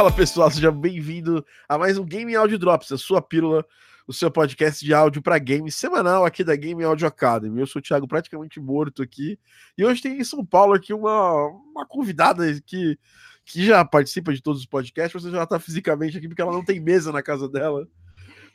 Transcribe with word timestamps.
Fala 0.00 0.10
pessoal, 0.10 0.50
seja 0.50 0.72
bem-vindo 0.72 1.44
a 1.68 1.76
mais 1.76 1.98
um 1.98 2.06
Game 2.06 2.34
Audio 2.34 2.58
Drops, 2.58 2.90
a 2.90 2.96
sua 2.96 3.20
pílula, 3.20 3.66
o 4.08 4.14
seu 4.14 4.30
podcast 4.30 4.82
de 4.82 4.94
áudio 4.94 5.20
para 5.20 5.38
games 5.38 5.74
semanal 5.74 6.24
aqui 6.24 6.42
da 6.42 6.56
Game 6.56 6.82
Audio 6.82 7.06
Academy. 7.06 7.60
Eu 7.60 7.66
sou 7.66 7.80
o 7.80 7.82
Thiago, 7.82 8.08
praticamente 8.08 8.58
morto 8.58 9.02
aqui, 9.02 9.38
e 9.76 9.84
hoje 9.84 10.00
tem 10.00 10.18
em 10.18 10.24
São 10.24 10.42
Paulo 10.42 10.72
aqui 10.72 10.94
uma, 10.94 11.48
uma 11.48 11.84
convidada 11.84 12.46
que, 12.62 12.98
que 13.44 13.62
já 13.62 13.84
participa 13.84 14.32
de 14.32 14.40
todos 14.40 14.62
os 14.62 14.66
podcasts, 14.66 15.22
você 15.22 15.30
já 15.30 15.42
está 15.42 15.60
fisicamente 15.60 16.16
aqui 16.16 16.28
porque 16.28 16.40
ela 16.40 16.52
não 16.52 16.64
tem 16.64 16.80
mesa 16.80 17.12
na 17.12 17.22
casa 17.22 17.46
dela. 17.46 17.86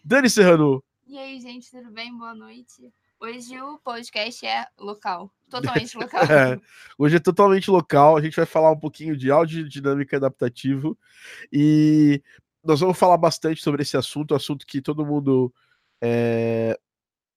Dani 0.04 0.32
Serrano. 0.32 0.84
E 1.06 1.16
aí, 1.16 1.40
gente, 1.40 1.70
tudo 1.70 1.92
bem? 1.92 2.18
Boa 2.18 2.34
noite. 2.34 2.92
Hoje 3.26 3.60
o 3.60 3.80
podcast 3.80 4.46
é 4.46 4.68
local, 4.80 5.34
totalmente 5.50 5.98
local. 5.98 6.22
É, 6.26 6.60
hoje 6.96 7.16
é 7.16 7.20
totalmente 7.20 7.72
local. 7.72 8.16
A 8.16 8.22
gente 8.22 8.36
vai 8.36 8.46
falar 8.46 8.70
um 8.70 8.80
pouquinho 8.80 9.18
de 9.18 9.32
áudio 9.32 9.68
dinâmica 9.68 10.18
adaptativo 10.18 10.96
e 11.52 12.22
nós 12.64 12.82
vamos 12.82 13.00
falar 13.00 13.18
bastante 13.18 13.64
sobre 13.64 13.82
esse 13.82 13.98
assunto, 13.98 14.36
um 14.36 14.38
assunto 14.38 14.64
que 14.64 14.80
todo 14.80 15.04
mundo 15.04 15.52
é, 16.00 16.78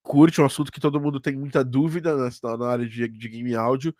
curte, 0.02 0.42
um 0.42 0.44
assunto 0.44 0.70
que 0.70 0.78
todo 0.78 1.00
mundo 1.00 1.18
tem 1.20 1.34
muita 1.34 1.64
dúvida 1.64 2.14
na, 2.14 2.56
na 2.58 2.68
área 2.68 2.86
de, 2.86 3.08
de, 3.08 3.28
game 3.30 3.54
áudio. 3.54 3.96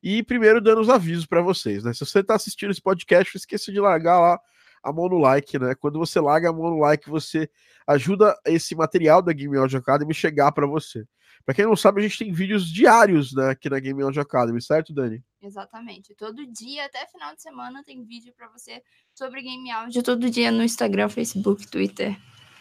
E 0.00 0.22
primeiro 0.22 0.60
dando 0.60 0.80
os 0.80 0.88
avisos 0.88 1.26
para 1.26 1.42
vocês, 1.42 1.82
né? 1.82 1.92
Se 1.92 2.06
você 2.06 2.20
está 2.20 2.36
assistindo 2.36 2.70
esse 2.70 2.80
podcast, 2.80 3.36
esqueça 3.36 3.72
de 3.72 3.80
largar 3.80 4.20
lá 4.20 4.40
a 4.80 4.92
mão 4.92 5.08
no 5.08 5.18
like, 5.18 5.58
né? 5.58 5.74
Quando 5.74 5.98
você 5.98 6.20
larga 6.20 6.50
a 6.50 6.52
mão 6.52 6.70
no 6.70 6.78
like, 6.78 7.10
você 7.10 7.50
ajuda 7.84 8.38
esse 8.46 8.76
material 8.76 9.20
da 9.20 9.32
Game 9.32 9.56
Audio 9.56 9.80
Academy 9.80 10.14
chegar 10.14 10.52
para 10.52 10.68
você. 10.68 11.04
Para 11.44 11.54
quem 11.54 11.64
não 11.64 11.74
sabe, 11.74 12.00
a 12.00 12.02
gente 12.02 12.18
tem 12.18 12.32
vídeos 12.32 12.70
diários 12.70 13.32
né, 13.32 13.50
aqui 13.50 13.68
na 13.68 13.80
Game 13.80 14.00
Audio 14.02 14.22
Academy, 14.22 14.62
certo, 14.62 14.92
Dani? 14.92 15.22
Exatamente. 15.42 16.14
Todo 16.14 16.46
dia, 16.46 16.86
até 16.86 17.04
final 17.06 17.34
de 17.34 17.42
semana, 17.42 17.82
tem 17.82 18.04
vídeo 18.04 18.32
para 18.36 18.48
você 18.48 18.80
sobre 19.12 19.42
Game 19.42 19.70
Audio, 19.70 20.02
todo 20.02 20.30
dia 20.30 20.52
no 20.52 20.62
Instagram, 20.62 21.08
Facebook, 21.08 21.66
Twitter, 21.66 22.16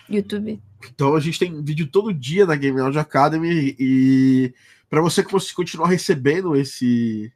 YouTube. 0.09 0.61
Então 0.93 1.15
a 1.15 1.19
gente 1.19 1.37
tem 1.37 1.63
vídeo 1.63 1.87
todo 1.87 2.11
dia 2.11 2.45
na 2.45 2.55
Game 2.55 2.79
Audio 2.79 2.99
Academy 2.99 3.75
e 3.79 4.53
para 4.89 5.01
você 5.01 5.23
continuar 5.23 5.87
recebendo 5.87 6.55
esse, 6.55 7.31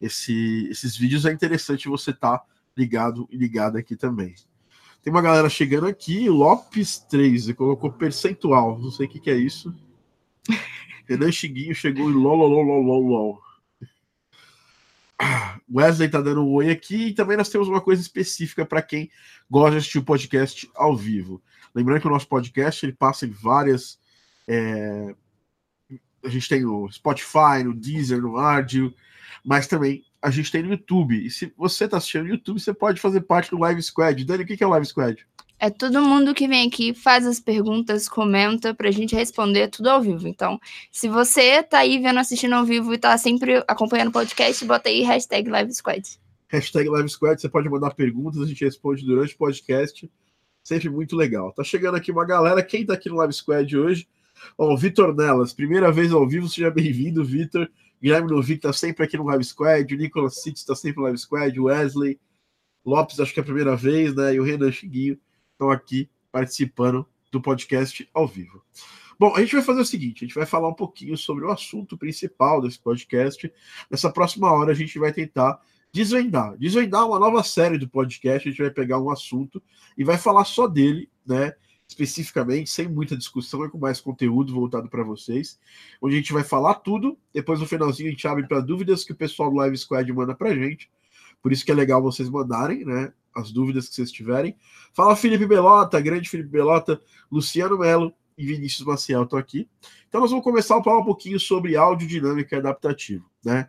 esse, 0.00 0.68
esses 0.70 0.96
vídeos 0.96 1.26
é 1.26 1.32
interessante 1.32 1.88
você 1.88 2.10
estar 2.10 2.38
tá 2.38 2.44
ligado 2.76 3.28
e 3.30 3.36
ligado 3.36 3.76
aqui 3.76 3.96
também. 3.96 4.34
Tem 5.02 5.12
uma 5.12 5.22
galera 5.22 5.48
chegando 5.48 5.86
aqui, 5.86 6.28
Lopes 6.28 6.98
3, 6.98 7.52
colocou 7.52 7.90
percentual, 7.90 8.78
não 8.78 8.90
sei 8.90 9.06
o 9.06 9.08
que, 9.08 9.18
que 9.18 9.30
é 9.30 9.36
isso. 9.36 9.74
Renan 11.08 11.32
Chiguinho 11.32 11.74
chegou 11.74 12.10
e 12.10 12.12
lol, 12.12 12.36
Wesley 15.72 16.08
tá 16.08 16.20
dando 16.20 16.42
um 16.42 16.52
oi 16.52 16.70
aqui 16.70 17.08
e 17.08 17.14
também 17.14 17.36
nós 17.36 17.48
temos 17.48 17.68
uma 17.68 17.80
coisa 17.80 18.02
específica 18.02 18.64
para 18.64 18.82
quem 18.82 19.10
gosta 19.50 19.72
de 19.72 19.76
assistir 19.78 19.98
o 19.98 20.04
podcast 20.04 20.70
ao 20.74 20.96
vivo. 20.96 21.42
Lembrando 21.74 22.00
que 22.00 22.06
o 22.06 22.10
nosso 22.10 22.26
podcast 22.26 22.84
ele 22.84 22.92
passa 22.92 23.26
em 23.26 23.30
várias. 23.30 23.98
É... 24.48 25.14
A 26.24 26.28
gente 26.28 26.48
tem 26.48 26.62
no 26.62 26.90
Spotify, 26.90 27.62
no 27.64 27.74
Deezer, 27.74 28.20
no 28.20 28.36
Ardio, 28.36 28.92
mas 29.44 29.66
também 29.66 30.04
a 30.20 30.30
gente 30.30 30.50
tem 30.50 30.62
no 30.62 30.70
YouTube. 30.70 31.24
E 31.24 31.30
se 31.30 31.52
você 31.56 31.84
está 31.84 31.96
assistindo 31.96 32.24
no 32.24 32.30
YouTube, 32.30 32.60
você 32.60 32.74
pode 32.74 33.00
fazer 33.00 33.22
parte 33.22 33.50
do 33.50 33.58
Live 33.58 33.82
Squad. 33.82 34.24
Dani, 34.24 34.42
o 34.42 34.46
que 34.46 34.62
é 34.62 34.66
o 34.66 34.70
Live 34.70 34.86
Squad? 34.86 35.26
É 35.62 35.68
todo 35.68 36.00
mundo 36.00 36.32
que 36.32 36.48
vem 36.48 36.66
aqui, 36.66 36.94
faz 36.94 37.26
as 37.26 37.38
perguntas, 37.38 38.08
comenta 38.08 38.74
pra 38.74 38.90
gente 38.90 39.14
responder 39.14 39.68
tudo 39.68 39.90
ao 39.90 40.00
vivo. 40.00 40.26
Então, 40.26 40.58
se 40.90 41.06
você 41.06 41.62
tá 41.62 41.80
aí 41.80 41.98
vendo, 41.98 42.18
assistindo 42.18 42.54
ao 42.54 42.64
vivo 42.64 42.94
e 42.94 42.98
tá 42.98 43.18
sempre 43.18 43.62
acompanhando 43.68 44.08
o 44.08 44.12
podcast, 44.12 44.64
bota 44.64 44.88
aí 44.88 45.02
hashtag 45.02 45.50
LiveSquad. 45.50 46.18
Hashtag 46.48 46.88
LiveSquad, 46.88 47.38
você 47.38 47.46
pode 47.46 47.68
mandar 47.68 47.94
perguntas, 47.94 48.40
a 48.40 48.46
gente 48.46 48.64
responde 48.64 49.04
durante 49.04 49.34
o 49.34 49.36
podcast. 49.36 50.10
Sempre 50.64 50.88
muito 50.88 51.14
legal. 51.14 51.52
Tá 51.52 51.62
chegando 51.62 51.96
aqui 51.96 52.10
uma 52.10 52.24
galera. 52.24 52.62
Quem 52.62 52.86
tá 52.86 52.94
aqui 52.94 53.10
no 53.10 53.16
Live 53.16 53.34
Squad 53.34 53.76
hoje? 53.76 54.08
Ó, 54.56 54.72
o 54.72 54.78
Vitor 54.78 55.14
Nelas, 55.14 55.52
primeira 55.52 55.92
vez 55.92 56.10
ao 56.10 56.26
vivo, 56.26 56.48
seja 56.48 56.70
bem-vindo, 56.70 57.22
Vitor. 57.22 57.68
Guilherme 58.02 58.30
Novic 58.30 58.62
tá 58.62 58.72
sempre 58.72 59.04
aqui 59.04 59.18
no 59.18 59.26
Live 59.26 59.44
Squad, 59.44 59.94
o 59.94 59.98
Nicolas 59.98 60.40
City 60.40 60.64
tá 60.64 60.74
sempre 60.74 60.96
no 60.96 61.02
Live 61.02 61.18
Squad, 61.18 61.60
o 61.60 61.64
Wesley 61.64 62.18
Lopes, 62.82 63.20
acho 63.20 63.34
que 63.34 63.40
é 63.40 63.42
a 63.42 63.44
primeira 63.44 63.76
vez, 63.76 64.14
né? 64.14 64.34
E 64.34 64.40
o 64.40 64.42
Renan 64.42 64.72
Chiguinho 64.72 65.18
estão 65.60 65.70
aqui 65.70 66.08
participando 66.32 67.06
do 67.30 67.40
podcast 67.40 68.08
ao 68.14 68.26
vivo. 68.26 68.64
Bom, 69.18 69.36
a 69.36 69.40
gente 69.40 69.54
vai 69.54 69.62
fazer 69.62 69.82
o 69.82 69.84
seguinte: 69.84 70.24
a 70.24 70.26
gente 70.26 70.34
vai 70.34 70.46
falar 70.46 70.68
um 70.68 70.74
pouquinho 70.74 71.16
sobre 71.16 71.44
o 71.44 71.50
assunto 71.50 71.98
principal 71.98 72.62
desse 72.62 72.78
podcast. 72.78 73.52
Nessa 73.90 74.10
próxima 74.10 74.50
hora, 74.50 74.72
a 74.72 74.74
gente 74.74 74.98
vai 74.98 75.12
tentar 75.12 75.60
desvendar 75.92 76.56
desvendar 76.56 77.06
uma 77.06 77.18
nova 77.18 77.42
série 77.42 77.76
do 77.76 77.88
podcast. 77.88 78.48
A 78.48 78.50
gente 78.50 78.62
vai 78.62 78.70
pegar 78.70 78.98
um 78.98 79.10
assunto 79.10 79.62
e 79.98 80.02
vai 80.02 80.16
falar 80.16 80.44
só 80.46 80.66
dele, 80.66 81.10
né? 81.26 81.52
Especificamente, 81.86 82.70
sem 82.70 82.88
muita 82.88 83.16
discussão 83.16 83.64
e 83.64 83.68
com 83.68 83.76
mais 83.76 84.00
conteúdo 84.00 84.54
voltado 84.54 84.88
para 84.88 85.02
vocês, 85.02 85.58
onde 86.00 86.14
a 86.14 86.18
gente 86.18 86.32
vai 86.32 86.44
falar 86.44 86.76
tudo. 86.76 87.18
Depois, 87.34 87.60
no 87.60 87.66
finalzinho, 87.66 88.08
a 88.08 88.12
gente 88.12 88.26
abre 88.28 88.46
para 88.46 88.60
dúvidas 88.60 89.04
que 89.04 89.12
o 89.12 89.16
pessoal 89.16 89.50
do 89.50 89.56
Live 89.56 89.76
Squad 89.76 90.10
manda 90.12 90.34
para 90.34 90.54
gente. 90.54 90.88
Por 91.42 91.52
isso 91.52 91.64
que 91.64 91.70
é 91.70 91.74
legal 91.74 92.02
vocês 92.02 92.28
mandarem, 92.28 92.84
né? 92.84 93.12
as 93.34 93.52
dúvidas 93.52 93.88
que 93.88 93.94
vocês 93.94 94.10
tiverem. 94.10 94.56
Fala 94.92 95.16
Felipe 95.16 95.46
Belota, 95.46 96.00
grande 96.00 96.28
Felipe 96.28 96.48
Belota, 96.48 97.00
Luciano 97.30 97.78
Melo 97.78 98.12
e 98.36 98.46
Vinícius 98.46 98.86
Maciel 98.86 99.24
estão 99.24 99.38
aqui. 99.38 99.68
Então 100.08 100.20
nós 100.20 100.30
vamos 100.30 100.44
começar 100.44 100.78
a 100.78 100.82
falar 100.82 100.98
um 100.98 101.04
pouquinho 101.04 101.38
sobre 101.38 101.76
áudio 101.76 102.08
dinâmica 102.08 102.58
adaptativo, 102.58 103.30
né? 103.44 103.68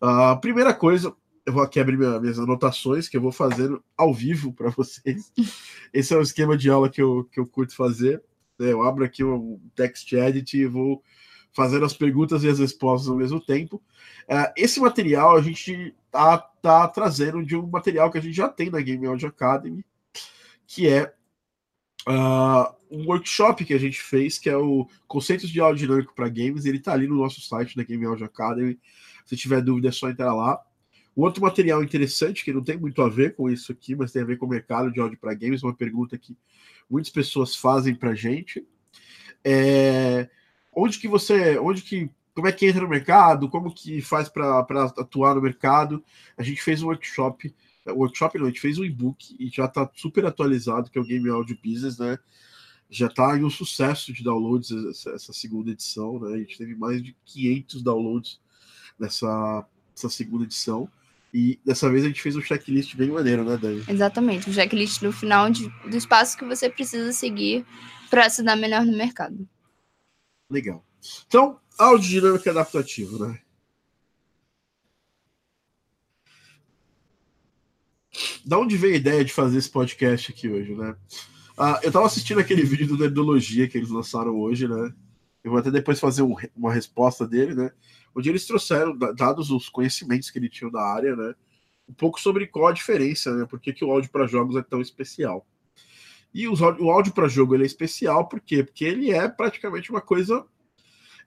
A 0.00 0.32
uh, 0.32 0.40
primeira 0.40 0.72
coisa, 0.72 1.14
eu 1.44 1.52
vou 1.52 1.62
aqui 1.62 1.80
abrir 1.80 1.96
minha, 1.96 2.18
minhas 2.20 2.38
anotações 2.38 3.08
que 3.08 3.16
eu 3.16 3.20
vou 3.20 3.32
fazendo 3.32 3.82
ao 3.96 4.14
vivo 4.14 4.52
para 4.52 4.70
vocês. 4.70 5.32
Esse 5.92 6.14
é 6.14 6.16
o 6.16 6.22
esquema 6.22 6.56
de 6.56 6.70
aula 6.70 6.88
que 6.88 7.02
eu, 7.02 7.28
que 7.30 7.40
eu 7.40 7.46
curto 7.46 7.74
fazer. 7.74 8.22
Né? 8.58 8.72
Eu 8.72 8.82
abro 8.82 9.04
aqui 9.04 9.24
um 9.24 9.60
text 9.74 10.12
edit 10.12 10.56
e 10.56 10.66
vou 10.66 11.02
fazendo 11.52 11.84
as 11.84 11.94
perguntas 11.94 12.44
e 12.44 12.48
as 12.48 12.58
respostas 12.58 13.08
ao 13.08 13.16
mesmo 13.16 13.40
tempo. 13.40 13.82
Uh, 14.28 14.52
esse 14.56 14.80
material 14.80 15.36
a 15.36 15.42
gente 15.42 15.94
tá, 16.10 16.38
tá 16.38 16.88
trazendo 16.88 17.44
de 17.44 17.56
um 17.56 17.66
material 17.66 18.10
que 18.10 18.18
a 18.18 18.20
gente 18.20 18.34
já 18.34 18.48
tem 18.48 18.70
na 18.70 18.80
Game 18.80 19.06
Audio 19.06 19.28
Academy, 19.28 19.84
que 20.66 20.88
é 20.88 21.12
uh, 22.08 22.74
um 22.90 23.06
workshop 23.06 23.64
que 23.64 23.74
a 23.74 23.78
gente 23.78 24.00
fez, 24.00 24.38
que 24.38 24.48
é 24.48 24.56
o 24.56 24.86
Conceitos 25.06 25.50
de 25.50 25.60
Áudio 25.60 25.86
Dinâmico 25.86 26.14
para 26.14 26.28
Games. 26.28 26.64
Ele 26.64 26.78
está 26.78 26.92
ali 26.92 27.06
no 27.06 27.16
nosso 27.16 27.40
site 27.40 27.76
da 27.76 27.82
Game 27.82 28.04
Audio 28.04 28.26
Academy. 28.26 28.78
Se 29.26 29.36
tiver 29.36 29.60
dúvida, 29.60 29.88
é 29.88 29.92
só 29.92 30.08
entrar 30.08 30.34
lá. 30.34 30.60
Um 31.16 31.22
outro 31.22 31.42
material 31.42 31.82
interessante, 31.82 32.44
que 32.44 32.52
não 32.52 32.62
tem 32.62 32.76
muito 32.76 33.02
a 33.02 33.08
ver 33.08 33.34
com 33.34 33.50
isso 33.50 33.72
aqui, 33.72 33.94
mas 33.94 34.12
tem 34.12 34.22
a 34.22 34.24
ver 34.24 34.38
com 34.38 34.46
o 34.46 34.48
mercado 34.48 34.92
de 34.92 35.00
áudio 35.00 35.18
para 35.18 35.34
games, 35.34 35.62
uma 35.62 35.74
pergunta 35.74 36.16
que 36.16 36.36
muitas 36.88 37.10
pessoas 37.10 37.54
fazem 37.54 37.94
para 37.94 38.14
gente. 38.14 38.66
É, 39.44 40.28
onde 40.72 40.98
que 40.98 41.08
você, 41.08 41.58
onde 41.58 41.82
que 41.82 42.10
como 42.34 42.48
é 42.48 42.52
que 42.52 42.66
entra 42.66 42.80
no 42.80 42.88
mercado, 42.88 43.48
como 43.48 43.72
que 43.72 44.00
faz 44.00 44.28
para 44.28 44.60
atuar 44.60 45.34
no 45.34 45.42
mercado. 45.42 46.02
A 46.38 46.42
gente 46.42 46.62
fez 46.62 46.82
um 46.82 46.86
workshop, 46.86 47.54
workshop 47.88 48.38
não, 48.38 48.46
a 48.46 48.48
gente 48.48 48.60
fez 48.60 48.78
um 48.78 48.84
e-book 48.84 49.36
e 49.38 49.48
já 49.48 49.66
está 49.66 49.90
super 49.94 50.24
atualizado, 50.24 50.90
que 50.90 50.98
é 50.98 51.00
o 51.00 51.04
Game 51.04 51.28
Audio 51.28 51.58
Business, 51.62 51.98
né? 51.98 52.18
Já 52.88 53.06
está 53.06 53.36
em 53.36 53.44
um 53.44 53.50
sucesso 53.50 54.12
de 54.12 54.24
downloads 54.24 54.70
essa, 55.06 55.32
segunda 55.32 55.70
edição, 55.70 56.18
né? 56.18 56.34
A 56.34 56.38
gente 56.38 56.58
teve 56.58 56.74
mais 56.74 57.02
de 57.02 57.16
500 57.24 57.82
downloads 57.82 58.40
nessa, 58.98 59.64
segunda 59.94 60.44
edição. 60.44 60.88
E 61.32 61.60
dessa 61.64 61.88
vez 61.88 62.04
a 62.04 62.08
gente 62.08 62.20
fez 62.20 62.34
um 62.34 62.40
checklist 62.40 62.96
bem 62.96 63.10
maneiro, 63.10 63.44
né, 63.44 63.56
Dani? 63.56 63.84
Exatamente, 63.86 64.50
um 64.50 64.52
checklist 64.52 65.02
no 65.02 65.12
final 65.12 65.48
de, 65.48 65.70
passos 66.08 66.34
que 66.34 66.44
você 66.44 66.68
precisa 66.68 67.12
seguir 67.12 67.64
para 68.08 68.28
se 68.28 68.42
dar 68.42 68.56
melhor 68.56 68.84
no 68.84 68.96
mercado. 68.96 69.48
Legal. 70.50 70.84
Então, 71.26 71.60
áudio 71.78 72.08
dinâmico 72.08 72.50
adaptativo, 72.50 73.24
né? 73.24 73.40
Da 78.44 78.58
onde 78.58 78.76
veio 78.76 78.94
a 78.94 78.96
ideia 78.96 79.24
de 79.24 79.32
fazer 79.32 79.58
esse 79.58 79.70
podcast 79.70 80.32
aqui 80.32 80.48
hoje, 80.48 80.74
né? 80.74 80.96
Ah, 81.56 81.78
eu 81.82 81.92
tava 81.92 82.06
assistindo 82.06 82.40
aquele 82.40 82.62
vídeo 82.64 82.88
do 82.88 82.98
Nerdologia 82.98 83.68
que 83.68 83.78
eles 83.78 83.90
lançaram 83.90 84.38
hoje, 84.40 84.66
né? 84.66 84.92
Eu 85.44 85.52
vou 85.52 85.60
até 85.60 85.70
depois 85.70 86.00
fazer 86.00 86.22
um, 86.22 86.34
uma 86.56 86.72
resposta 86.72 87.26
dele, 87.26 87.54
né? 87.54 87.70
Onde 88.14 88.28
eles 88.28 88.44
trouxeram, 88.44 88.96
dados 88.96 89.50
os 89.50 89.68
conhecimentos 89.68 90.30
que 90.30 90.38
ele 90.38 90.48
tinha 90.48 90.70
da 90.70 90.82
área, 90.82 91.14
né? 91.14 91.34
Um 91.88 91.94
pouco 91.94 92.20
sobre 92.20 92.46
qual 92.48 92.68
a 92.68 92.72
diferença, 92.72 93.34
né? 93.34 93.46
Por 93.46 93.60
que, 93.60 93.72
que 93.72 93.84
o 93.84 93.90
áudio 93.90 94.10
para 94.10 94.26
jogos 94.26 94.56
é 94.56 94.62
tão 94.62 94.80
especial. 94.80 95.46
E 96.32 96.46
o 96.46 96.90
áudio 96.90 97.12
para 97.12 97.28
jogo 97.28 97.54
ele 97.54 97.64
é 97.64 97.66
especial, 97.66 98.28
por 98.28 98.40
quê? 98.40 98.62
Porque 98.62 98.84
ele 98.84 99.10
é 99.10 99.28
praticamente 99.28 99.90
uma 99.90 100.00
coisa 100.00 100.46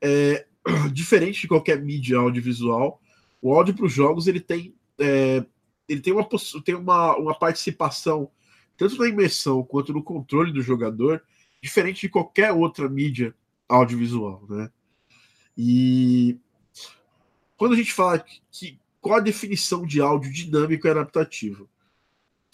é, 0.01 0.45
diferente 0.93 1.41
de 1.41 1.47
qualquer 1.47 1.81
mídia 1.81 2.17
audiovisual, 2.17 3.01
o 3.41 3.53
áudio 3.53 3.75
para 3.75 3.85
os 3.85 3.91
jogos 3.91 4.27
ele 4.27 4.39
tem, 4.39 4.73
é, 4.97 5.45
ele 5.89 5.99
tem, 5.99 6.13
uma, 6.13 6.27
tem 6.63 6.75
uma, 6.75 7.17
uma 7.17 7.37
participação 7.37 8.31
tanto 8.77 8.97
na 8.97 9.07
imersão 9.07 9.63
quanto 9.63 9.93
no 9.93 10.01
controle 10.01 10.51
do 10.51 10.61
jogador, 10.61 11.21
diferente 11.61 12.01
de 12.01 12.09
qualquer 12.09 12.51
outra 12.51 12.89
mídia 12.89 13.35
audiovisual, 13.67 14.45
né? 14.49 14.71
E 15.57 16.37
quando 17.55 17.73
a 17.73 17.75
gente 17.75 17.93
fala 17.93 18.23
que 18.51 18.79
qual 18.99 19.17
a 19.17 19.21
definição 19.21 19.85
de 19.85 20.01
áudio 20.01 20.31
dinâmico 20.31 20.87
e 20.87 20.89
adaptativo? 20.89 21.69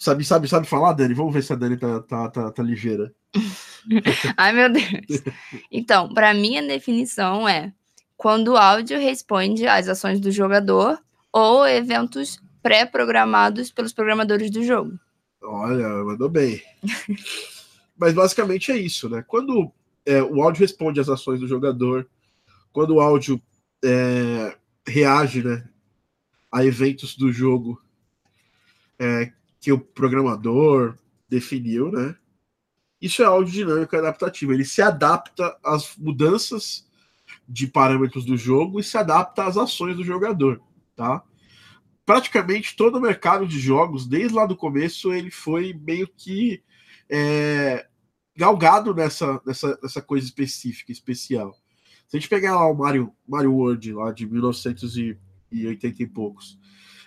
Sabe, 0.00 0.24
sabe, 0.24 0.48
sabe 0.48 0.66
falar, 0.66 0.94
Dani? 0.94 1.12
Vamos 1.12 1.34
ver 1.34 1.42
se 1.42 1.52
a 1.52 1.56
Dani 1.56 1.76
tá, 1.76 2.00
tá, 2.00 2.30
tá, 2.30 2.50
tá 2.50 2.62
ligeira. 2.62 3.12
Ai, 4.34 4.50
meu 4.50 4.72
Deus. 4.72 5.22
Então, 5.70 6.08
para 6.14 6.32
mim, 6.32 6.56
a 6.56 6.62
definição 6.62 7.46
é 7.46 7.70
quando 8.16 8.52
o 8.52 8.56
áudio 8.56 8.98
responde 8.98 9.66
às 9.66 9.88
ações 9.88 10.18
do 10.18 10.30
jogador 10.30 10.98
ou 11.30 11.68
eventos 11.68 12.40
pré-programados 12.62 13.70
pelos 13.70 13.92
programadores 13.92 14.50
do 14.50 14.64
jogo. 14.64 14.98
Olha, 15.42 15.86
mandou 16.02 16.30
bem. 16.30 16.62
Mas 17.94 18.14
basicamente 18.14 18.72
é 18.72 18.78
isso, 18.78 19.06
né? 19.06 19.22
Quando 19.28 19.70
é, 20.06 20.22
o 20.22 20.42
áudio 20.42 20.62
responde 20.62 20.98
às 20.98 21.10
ações 21.10 21.40
do 21.40 21.46
jogador, 21.46 22.08
quando 22.72 22.94
o 22.94 23.00
áudio 23.00 23.38
é, 23.84 24.56
reage 24.86 25.44
né, 25.44 25.62
a 26.50 26.64
eventos 26.64 27.14
do 27.14 27.30
jogo 27.30 27.78
é, 28.98 29.30
que 29.60 29.70
o 29.70 29.78
programador 29.78 30.96
definiu, 31.28 31.92
né? 31.92 32.16
Isso 33.00 33.22
é 33.22 33.26
áudio 33.26 33.52
dinâmico 33.52 33.96
adaptativo. 33.96 34.52
Ele 34.52 34.64
se 34.64 34.82
adapta 34.82 35.56
às 35.64 35.96
mudanças 35.96 36.86
de 37.48 37.66
parâmetros 37.66 38.24
do 38.24 38.36
jogo 38.36 38.80
e 38.80 38.84
se 38.84 38.98
adapta 38.98 39.44
às 39.44 39.56
ações 39.56 39.96
do 39.96 40.04
jogador, 40.04 40.60
tá? 40.96 41.22
Praticamente 42.04 42.76
todo 42.76 42.96
o 42.96 43.00
mercado 43.00 43.46
de 43.46 43.58
jogos, 43.58 44.06
desde 44.06 44.34
lá 44.34 44.44
do 44.44 44.56
começo, 44.56 45.12
ele 45.12 45.30
foi 45.30 45.72
meio 45.72 46.08
que 46.08 46.62
é, 47.08 47.86
galgado 48.36 48.94
nessa, 48.94 49.40
nessa, 49.46 49.78
nessa 49.82 50.02
coisa 50.02 50.26
específica, 50.26 50.90
especial. 50.90 51.54
Se 52.08 52.16
a 52.16 52.20
gente 52.20 52.28
pegar 52.28 52.56
lá 52.56 52.66
o 52.66 52.74
Mario, 52.74 53.12
Mario 53.26 53.54
World, 53.54 53.92
lá 53.92 54.12
de 54.12 54.26
1980 54.26 56.02
e 56.02 56.06
poucos, 56.06 56.58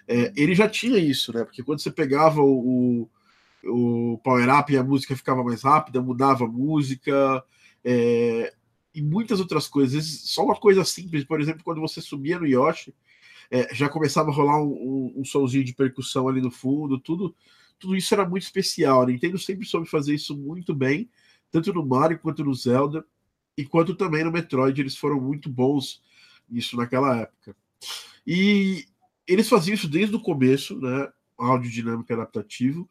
é, 0.08 0.34
ele 0.36 0.56
já 0.56 0.68
tinha 0.68 0.98
isso, 0.98 1.34
né? 1.34 1.44
Porque 1.44 1.64
quando 1.64 1.82
você 1.82 1.92
pegava 1.92 2.42
o, 2.42 3.10
o, 3.64 4.20
Power 4.24 4.60
Up 4.60 4.72
e 4.72 4.78
a 4.78 4.84
música 4.84 5.16
ficava 5.16 5.44
mais 5.44 5.64
rápida, 5.64 6.02
mudava 6.02 6.46
a 6.46 6.48
música, 6.48 7.44
é, 7.84 8.54
e 8.94 9.02
muitas 9.02 9.40
outras 9.40 9.68
coisas. 9.68 10.06
Só 10.06 10.44
uma 10.44 10.56
coisa 10.56 10.84
simples, 10.84 11.24
por 11.24 11.42
exemplo, 11.42 11.64
quando 11.64 11.82
você 11.82 12.02
subia 12.02 12.40
no 12.40 12.46
Yoshi, 12.46 12.94
é, 13.50 13.74
já 13.74 13.90
começava 13.90 14.30
a 14.30 14.34
rolar 14.34 14.62
um, 14.62 15.14
um, 15.16 15.24
um 15.24 15.46
de 15.48 15.74
percussão 15.74 16.28
ali 16.28 16.42
no 16.42 16.52
fundo, 16.52 17.00
tudo, 17.00 17.36
tudo 17.80 17.96
isso 17.96 18.14
era 18.14 18.28
muito 18.28 18.44
especial. 18.44 19.04
A 19.04 19.06
Nintendo 19.06 19.38
sempre 19.38 19.66
soube 19.66 19.88
fazer 19.88 20.14
isso 20.14 20.38
muito 20.38 20.74
bem, 20.74 21.10
tanto 21.52 21.74
no 21.74 21.86
Mario 21.86 22.20
quanto 22.20 22.44
no 22.44 22.54
Zelda, 22.54 23.06
e 23.58 23.64
quanto 23.64 23.94
também 23.94 24.24
no 24.24 24.32
Metroid, 24.32 24.80
eles 24.80 24.98
foram 24.98 25.22
muito 25.22 25.50
bons 25.50 26.02
nisso 26.50 26.76
naquela 26.76 27.16
época. 27.22 27.56
E 28.26 28.86
eles 29.28 29.50
faziam 29.50 29.76
isso 29.76 29.88
desde 29.88 30.16
o 30.16 30.20
começo, 30.20 30.80
né? 30.80 31.10
Áudio 31.38 31.72
dinâmico 31.72 32.12
adaptativo. 32.14 32.88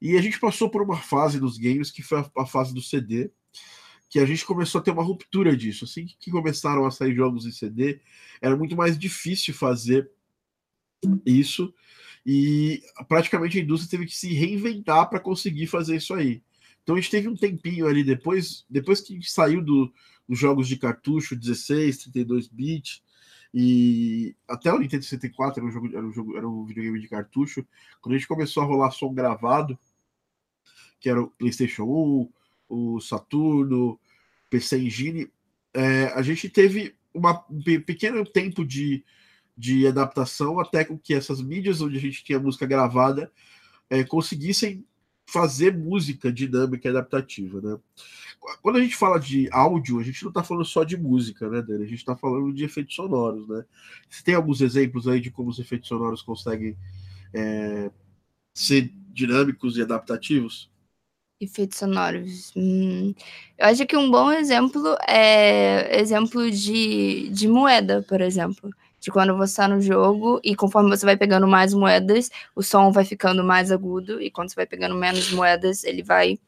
E 0.00 0.16
a 0.16 0.22
gente 0.22 0.38
passou 0.40 0.70
por 0.70 0.82
uma 0.82 0.96
fase 0.96 1.40
nos 1.40 1.58
games 1.58 1.90
que 1.90 2.02
foi 2.02 2.24
a 2.36 2.46
fase 2.46 2.72
do 2.72 2.80
CD, 2.80 3.30
que 4.08 4.18
a 4.18 4.24
gente 4.24 4.44
começou 4.44 4.80
a 4.80 4.84
ter 4.84 4.90
uma 4.90 5.02
ruptura 5.02 5.56
disso. 5.56 5.84
Assim 5.84 6.06
que 6.06 6.30
começaram 6.30 6.86
a 6.86 6.90
sair 6.90 7.14
jogos 7.14 7.44
em 7.46 7.52
CD, 7.52 8.00
era 8.40 8.56
muito 8.56 8.76
mais 8.76 8.98
difícil 8.98 9.54
fazer 9.54 10.10
isso 11.24 11.72
e 12.24 12.82
praticamente 13.08 13.58
a 13.58 13.62
indústria 13.62 13.90
teve 13.90 14.06
que 14.06 14.16
se 14.16 14.32
reinventar 14.34 15.08
para 15.08 15.20
conseguir 15.20 15.66
fazer 15.66 15.96
isso 15.96 16.12
aí. 16.14 16.42
Então 16.82 16.94
a 16.96 17.00
gente 17.00 17.10
teve 17.10 17.28
um 17.28 17.36
tempinho 17.36 17.86
ali 17.86 18.02
depois, 18.02 18.64
depois 18.68 19.00
que 19.00 19.20
saiu 19.22 19.62
do, 19.62 19.92
dos 20.28 20.38
jogos 20.38 20.68
de 20.68 20.76
cartucho 20.76 21.36
16, 21.36 21.98
32 21.98 22.48
bits 22.48 23.02
e 23.52 24.36
até 24.46 24.72
o 24.72 24.78
Nintendo 24.78 25.02
64 25.02 25.60
era 25.60 25.68
um 25.68 25.72
jogo, 25.72 25.96
era 25.96 26.06
um 26.06 26.12
jogo, 26.12 26.36
era 26.36 26.48
um 26.48 26.64
videogame 26.64 27.00
de 27.00 27.08
cartucho. 27.08 27.66
Quando 28.00 28.14
a 28.14 28.18
gente 28.18 28.28
começou 28.28 28.62
a 28.62 28.66
rolar 28.66 28.90
som 28.92 29.12
gravado, 29.12 29.78
que 31.00 31.08
era 31.08 31.20
o 31.20 31.30
PlayStation 31.30 31.84
1, 31.84 32.32
o 32.68 33.00
Saturno, 33.00 33.98
PC 34.48 34.78
Engine, 34.78 35.30
é, 35.74 36.06
a 36.14 36.22
gente 36.22 36.48
teve 36.48 36.94
uma, 37.12 37.44
um 37.50 37.60
pequeno 37.62 38.24
tempo 38.24 38.64
de, 38.64 39.04
de 39.56 39.86
adaptação 39.86 40.60
até 40.60 40.84
com 40.84 40.96
que 40.96 41.14
essas 41.14 41.40
mídias 41.40 41.80
onde 41.80 41.96
a 41.96 42.00
gente 42.00 42.22
tinha 42.22 42.38
música 42.38 42.66
gravada 42.66 43.32
é, 43.88 44.04
conseguissem 44.04 44.86
fazer 45.32 45.76
música 45.76 46.32
dinâmica 46.32 46.88
e 46.88 46.90
adaptativa, 46.90 47.60
né? 47.60 47.78
Quando 48.62 48.76
a 48.76 48.80
gente 48.80 48.96
fala 48.96 49.18
de 49.18 49.48
áudio, 49.52 50.00
a 50.00 50.02
gente 50.02 50.22
não 50.22 50.30
está 50.30 50.42
falando 50.42 50.64
só 50.64 50.82
de 50.82 50.96
música, 50.96 51.48
né, 51.48 51.62
Dani? 51.62 51.84
A 51.84 51.86
gente 51.86 51.98
está 51.98 52.16
falando 52.16 52.52
de 52.52 52.64
efeitos 52.64 52.94
sonoros, 52.94 53.46
né? 53.48 53.64
Você 54.08 54.22
tem 54.24 54.34
alguns 54.34 54.60
exemplos 54.60 55.06
aí 55.06 55.20
de 55.20 55.30
como 55.30 55.50
os 55.50 55.58
efeitos 55.58 55.88
sonoros 55.88 56.22
conseguem 56.22 56.76
é, 57.34 57.90
ser 58.54 58.92
dinâmicos 59.12 59.76
e 59.76 59.82
adaptativos? 59.82 60.70
Efeitos 61.40 61.78
sonoros. 61.78 62.52
Hum, 62.54 63.14
eu 63.56 63.66
acho 63.66 63.86
que 63.86 63.96
um 63.96 64.10
bom 64.10 64.30
exemplo 64.30 64.94
é 65.08 65.98
exemplo 66.00 66.50
de, 66.50 67.30
de 67.30 67.48
moeda, 67.48 68.02
por 68.06 68.20
exemplo. 68.20 68.70
De 69.00 69.10
quando 69.10 69.36
você 69.36 69.52
está 69.52 69.66
no 69.66 69.80
jogo 69.80 70.40
e 70.44 70.54
conforme 70.54 70.90
você 70.90 71.06
vai 71.06 71.16
pegando 71.16 71.48
mais 71.48 71.72
moedas, 71.72 72.30
o 72.54 72.62
som 72.62 72.92
vai 72.92 73.04
ficando 73.04 73.42
mais 73.42 73.72
agudo, 73.72 74.20
e 74.20 74.30
quando 74.30 74.50
você 74.50 74.56
vai 74.56 74.66
pegando 74.66 74.94
menos 74.94 75.32
moedas, 75.32 75.84
ele 75.84 76.02
vai 76.02 76.38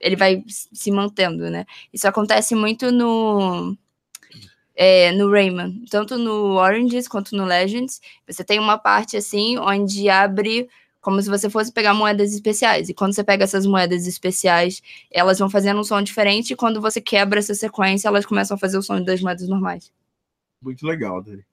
ele 0.00 0.16
vai 0.16 0.42
se 0.48 0.90
mantendo, 0.90 1.50
né? 1.50 1.66
Isso 1.92 2.08
acontece 2.08 2.54
muito 2.54 2.90
no 2.90 3.76
é, 4.74 5.12
no 5.12 5.30
Rayman, 5.30 5.84
tanto 5.90 6.16
no 6.16 6.54
Oranges 6.56 7.06
quanto 7.06 7.36
no 7.36 7.44
Legends. 7.44 8.00
Você 8.26 8.42
tem 8.42 8.58
uma 8.58 8.78
parte 8.78 9.16
assim 9.16 9.58
onde 9.58 10.08
abre 10.08 10.68
como 11.00 11.20
se 11.22 11.28
você 11.28 11.50
fosse 11.50 11.72
pegar 11.72 11.94
moedas 11.94 12.32
especiais. 12.32 12.88
E 12.88 12.94
quando 12.94 13.14
você 13.14 13.24
pega 13.24 13.44
essas 13.44 13.66
moedas 13.66 14.06
especiais, 14.06 14.82
elas 15.10 15.38
vão 15.38 15.50
fazendo 15.50 15.80
um 15.80 15.84
som 15.84 16.02
diferente, 16.02 16.52
e 16.52 16.56
quando 16.56 16.80
você 16.80 17.00
quebra 17.00 17.38
essa 17.38 17.54
sequência, 17.54 18.08
elas 18.08 18.26
começam 18.26 18.54
a 18.54 18.58
fazer 18.58 18.78
o 18.78 18.82
som 18.82 19.02
das 19.02 19.20
moedas 19.20 19.48
normais. 19.48 19.92
Muito 20.62 20.86
legal, 20.86 21.22
Dani. 21.22 21.44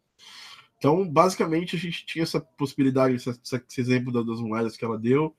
Então, 0.78 1.08
basicamente, 1.08 1.76
a 1.76 1.80
gente 1.80 2.06
tinha 2.06 2.24
essa 2.24 2.40
possibilidade, 2.40 3.16
esse, 3.16 3.82
exemplo 3.82 4.12
das 4.12 4.40
moedas 4.40 4.78
que 4.78 4.86
ela 4.86 4.98
deu. 4.98 5.36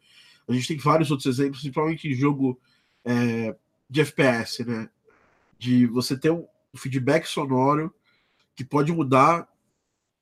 A 0.48 0.52
gente 0.52 0.68
tem 0.68 0.76
vários 0.76 1.10
outros 1.10 1.26
exemplos, 1.26 1.60
principalmente 1.60 2.08
em 2.08 2.14
jogo 2.14 2.60
é, 3.04 3.56
de 3.88 4.00
FPS, 4.00 4.64
né? 4.64 4.90
De 5.58 5.86
você 5.86 6.18
ter 6.18 6.30
um 6.30 6.46
feedback 6.76 7.26
sonoro 7.26 7.94
que 8.54 8.64
pode 8.64 8.92
mudar 8.92 9.48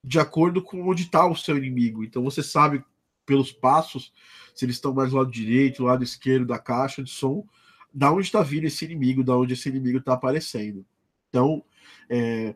de 0.04 0.18
acordo 0.18 0.62
com 0.62 0.86
onde 0.88 1.04
está 1.04 1.26
o 1.26 1.34
seu 1.34 1.56
inimigo. 1.56 2.04
Então, 2.04 2.22
você 2.22 2.42
sabe 2.42 2.84
pelos 3.24 3.50
passos, 3.50 4.12
se 4.54 4.64
eles 4.64 4.76
estão 4.76 4.94
mais 4.94 5.10
do 5.10 5.16
lado 5.16 5.30
direito, 5.30 5.78
do 5.78 5.84
lado 5.84 6.04
esquerdo 6.04 6.46
da 6.46 6.58
caixa 6.58 7.02
de 7.02 7.10
som, 7.10 7.44
da 7.92 8.12
onde 8.12 8.26
está 8.26 8.42
vindo 8.42 8.66
esse 8.66 8.84
inimigo, 8.84 9.24
da 9.24 9.36
onde 9.36 9.54
esse 9.54 9.68
inimigo 9.68 9.98
está 9.98 10.12
aparecendo. 10.12 10.86
Então, 11.28 11.64
é, 12.08 12.54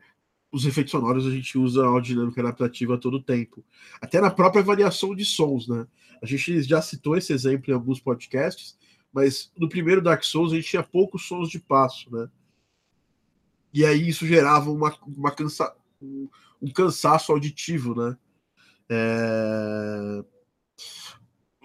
os 0.53 0.67
efeitos 0.67 0.91
sonoros 0.91 1.27
a 1.27 1.31
gente 1.31 1.57
usa 1.57 1.89
a 1.89 2.01
dinâmica 2.01 2.41
adaptativa 2.41 2.99
todo 2.99 3.23
tempo. 3.23 3.65
Até 4.01 4.21
na 4.21 4.31
própria 4.31 4.63
variação 4.63 5.15
de 5.15 5.25
sons, 5.25 5.69
né? 5.69 5.87
A 6.23 6.27
gente 6.27 6.63
já 6.63 6.83
citou 6.83 7.17
esse 7.17 7.33
exemplo 7.33 7.71
em 7.71 7.75
alguns 7.75 8.01
podcasts, 8.01 8.77
mas 9.13 9.53
no 9.57 9.69
primeiro 9.69 10.03
Dark 10.03 10.23
Souls 10.23 10.53
a 10.53 10.57
gente 10.57 10.69
tinha 10.69 10.83
poucos 10.83 11.27
sons 11.27 11.49
de 11.49 11.59
passo, 11.59 12.11
né? 12.15 12.29
E 13.73 13.85
aí 13.85 14.09
isso 14.09 14.27
gerava 14.27 14.71
uma, 14.71 14.97
uma 15.07 15.31
cansa, 15.31 15.75
um, 16.03 16.29
cansaço 16.75 17.31
auditivo, 17.33 17.95
né? 17.95 18.17
É 18.89 20.25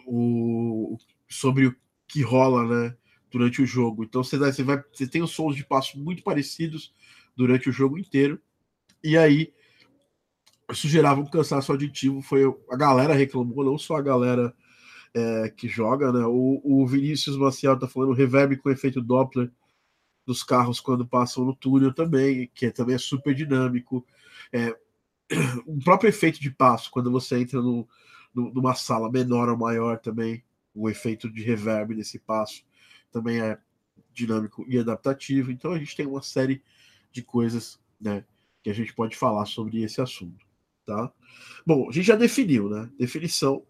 o, 0.05 0.97
sobre 1.27 1.67
o 1.67 1.75
que 2.07 2.21
rola, 2.21 2.65
né, 2.67 2.97
durante 3.31 3.61
o 3.61 3.65
jogo. 3.65 4.03
Então 4.03 4.23
você 4.23 4.37
vai, 4.37 4.83
você 4.93 5.07
tem 5.07 5.21
os 5.21 5.31
sons 5.31 5.55
de 5.55 5.65
passo 5.65 5.99
muito 5.99 6.23
parecidos 6.23 6.93
durante 7.35 7.69
o 7.69 7.73
jogo 7.73 7.97
inteiro. 7.97 8.39
E 9.05 9.15
aí 9.15 9.53
isso 10.71 10.87
gerava 10.87 11.21
um 11.21 11.25
cansaço 11.25 11.71
auditivo. 11.71 12.23
Foi 12.23 12.43
a 12.71 12.75
galera 12.75 13.13
reclamou, 13.13 13.63
não 13.63 13.77
só 13.77 13.97
a 13.97 14.01
galera 14.01 14.51
é, 15.13 15.49
que 15.49 15.67
joga, 15.67 16.11
né? 16.11 16.25
O, 16.25 16.59
o 16.63 16.87
Vinícius 16.87 17.37
Maciel 17.37 17.77
tá 17.77 17.87
falando 17.87 18.13
reverb 18.13 18.57
com 18.57 18.69
efeito 18.71 19.01
Doppler 19.01 19.51
dos 20.25 20.43
carros 20.43 20.79
quando 20.79 21.07
passam 21.07 21.45
no 21.45 21.55
túnel 21.55 21.93
também, 21.93 22.49
que 22.55 22.71
também 22.71 22.95
é 22.95 22.97
super 22.97 23.35
dinâmico. 23.35 24.03
É, 24.51 24.75
um 25.67 25.79
próprio 25.79 26.09
efeito 26.09 26.41
de 26.41 26.49
passo 26.49 26.89
quando 26.89 27.11
você 27.11 27.37
entra 27.37 27.61
no, 27.61 27.87
numa 28.33 28.73
sala 28.73 29.11
menor 29.11 29.49
ou 29.49 29.57
maior 29.57 29.99
também, 29.99 30.43
o 30.73 30.89
efeito 30.89 31.31
de 31.31 31.43
reverb 31.43 31.93
nesse 31.93 32.17
passo 32.17 32.63
também 33.11 33.39
é 33.39 33.59
dinâmico 34.11 34.65
e 34.67 34.79
adaptativo. 34.79 35.51
Então 35.51 35.73
a 35.73 35.77
gente 35.77 35.95
tem 35.95 36.07
uma 36.07 36.23
série 36.23 36.63
de 37.11 37.21
coisas, 37.21 37.79
né, 38.01 38.25
que 38.65 38.69
a 38.71 38.73
gente 38.73 38.95
pode 38.95 39.15
falar 39.15 39.45
sobre 39.45 39.83
esse 39.83 40.01
assunto, 40.01 40.43
tá? 40.87 41.13
Bom, 41.63 41.87
a 41.87 41.91
gente 41.91 42.07
já 42.07 42.15
definiu, 42.15 42.67
né? 42.67 42.89
Definição, 42.97 43.63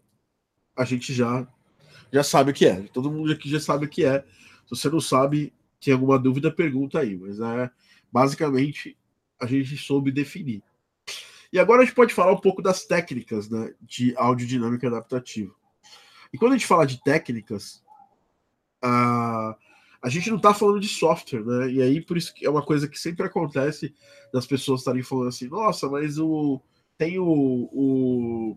a 0.74 0.86
gente 0.86 1.12
já 1.12 1.46
já 2.10 2.24
sabe 2.24 2.50
o 2.50 2.54
que 2.54 2.64
é. 2.64 2.80
Todo 2.84 3.10
mundo 3.10 3.30
aqui 3.30 3.46
já 3.46 3.60
sabe 3.60 3.84
o 3.84 3.88
que 3.90 4.06
é. 4.06 4.20
Se 4.64 4.70
você 4.70 4.88
não 4.88 4.98
sabe, 4.98 5.52
tem 5.82 5.92
alguma 5.92 6.18
dúvida, 6.18 6.50
pergunta 6.50 6.98
aí. 6.98 7.14
Mas 7.14 7.38
é 7.40 7.70
basicamente 8.10 8.96
a 9.38 9.44
gente 9.44 9.76
soube 9.76 10.10
definir. 10.10 10.62
E 11.52 11.58
agora 11.58 11.82
a 11.82 11.84
gente 11.84 11.94
pode 11.94 12.14
falar 12.14 12.32
um 12.32 12.40
pouco 12.40 12.62
das 12.62 12.86
técnicas 12.86 13.50
né, 13.50 13.74
de 13.82 14.16
áudio 14.16 14.46
dinâmico 14.46 14.86
adaptativo. 14.86 15.54
E 16.32 16.38
quando 16.38 16.52
a 16.52 16.56
gente 16.56 16.66
fala 16.66 16.86
de 16.86 17.02
técnicas, 17.04 17.84
a, 18.82 19.58
a 20.06 20.08
gente 20.08 20.30
não 20.30 20.36
está 20.36 20.54
falando 20.54 20.78
de 20.78 20.86
software, 20.86 21.44
né? 21.44 21.68
E 21.68 21.82
aí, 21.82 22.00
por 22.00 22.16
isso 22.16 22.32
que 22.32 22.46
é 22.46 22.48
uma 22.48 22.64
coisa 22.64 22.86
que 22.86 22.96
sempre 22.96 23.26
acontece 23.26 23.92
das 24.32 24.46
pessoas 24.46 24.80
estarem 24.80 25.02
falando 25.02 25.26
assim, 25.26 25.48
nossa, 25.48 25.88
mas 25.88 26.16
o 26.16 26.62
tem 26.96 27.18
o, 27.18 27.26
o, 27.26 28.56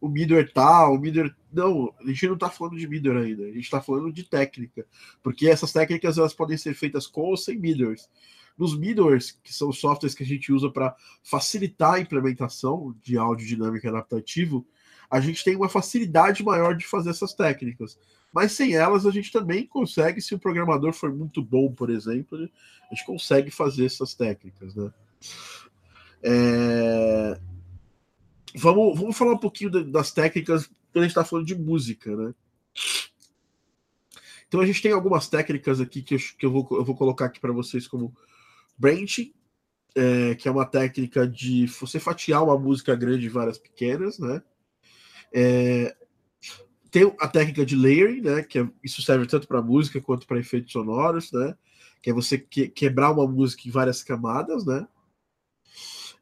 o 0.00 0.08
middleware 0.08 0.52
tal, 0.52 0.94
o 0.94 1.00
middleware... 1.00 1.34
Não, 1.52 1.92
a 1.98 2.06
gente 2.06 2.28
não 2.28 2.34
está 2.34 2.48
falando 2.48 2.78
de 2.78 2.86
middleware 2.86 3.24
ainda, 3.26 3.42
a 3.42 3.48
gente 3.48 3.64
está 3.64 3.80
falando 3.80 4.12
de 4.12 4.22
técnica, 4.22 4.86
porque 5.20 5.48
essas 5.48 5.72
técnicas 5.72 6.16
elas 6.16 6.32
podem 6.32 6.56
ser 6.56 6.74
feitas 6.74 7.08
com 7.08 7.22
ou 7.22 7.36
sem 7.36 7.58
middlewares. 7.58 8.08
Nos 8.56 8.78
middlewares, 8.78 9.32
que 9.42 9.52
são 9.52 9.72
softwares 9.72 10.14
que 10.14 10.22
a 10.22 10.26
gente 10.26 10.52
usa 10.52 10.70
para 10.70 10.94
facilitar 11.24 11.94
a 11.94 12.00
implementação 12.00 12.94
de 13.02 13.18
áudio 13.18 13.48
dinâmico 13.48 13.88
adaptativo, 13.88 14.64
a 15.12 15.20
gente 15.20 15.44
tem 15.44 15.54
uma 15.54 15.68
facilidade 15.68 16.42
maior 16.42 16.74
de 16.74 16.86
fazer 16.86 17.10
essas 17.10 17.34
técnicas. 17.34 17.98
Mas 18.32 18.52
sem 18.52 18.74
elas, 18.74 19.04
a 19.04 19.10
gente 19.10 19.30
também 19.30 19.66
consegue, 19.66 20.22
se 20.22 20.34
o 20.34 20.38
programador 20.38 20.94
for 20.94 21.14
muito 21.14 21.42
bom, 21.42 21.70
por 21.70 21.90
exemplo, 21.90 22.38
a 22.38 22.94
gente 22.94 23.04
consegue 23.04 23.50
fazer 23.50 23.84
essas 23.84 24.14
técnicas. 24.14 24.74
Né? 24.74 24.90
É... 26.22 27.38
Vamos, 28.56 28.98
vamos 28.98 29.14
falar 29.14 29.34
um 29.34 29.38
pouquinho 29.38 29.84
das 29.84 30.12
técnicas 30.12 30.66
quando 30.66 31.02
a 31.04 31.06
gente 31.06 31.10
está 31.10 31.24
falando 31.26 31.46
de 31.46 31.56
música. 31.56 32.16
Né? 32.16 32.34
Então 34.48 34.60
a 34.60 34.66
gente 34.66 34.80
tem 34.80 34.92
algumas 34.92 35.28
técnicas 35.28 35.78
aqui 35.78 36.00
que 36.00 36.14
eu, 36.14 36.18
que 36.38 36.46
eu, 36.46 36.50
vou, 36.50 36.66
eu 36.70 36.84
vou 36.86 36.96
colocar 36.96 37.26
aqui 37.26 37.38
para 37.38 37.52
vocês 37.52 37.86
como 37.86 38.16
branching, 38.78 39.34
é, 39.94 40.34
que 40.36 40.48
é 40.48 40.50
uma 40.50 40.64
técnica 40.64 41.28
de 41.28 41.66
você 41.66 42.00
fatiar 42.00 42.42
uma 42.42 42.58
música 42.58 42.96
grande 42.96 43.26
em 43.26 43.30
várias 43.30 43.58
pequenas, 43.58 44.18
né? 44.18 44.42
É, 45.32 45.96
tem 46.90 47.10
a 47.18 47.26
técnica 47.26 47.64
de 47.64 47.74
layering, 47.74 48.20
né? 48.20 48.42
Que 48.42 48.60
é, 48.60 48.68
isso 48.84 49.02
serve 49.02 49.26
tanto 49.26 49.48
para 49.48 49.62
música 49.62 50.00
quanto 50.00 50.26
para 50.26 50.38
efeitos 50.38 50.72
sonoros, 50.72 51.32
né? 51.32 51.56
Que 52.02 52.10
é 52.10 52.12
você 52.12 52.38
que, 52.38 52.68
quebrar 52.68 53.10
uma 53.10 53.26
música 53.26 53.66
em 53.66 53.70
várias 53.70 54.02
camadas, 54.02 54.66
né? 54.66 54.86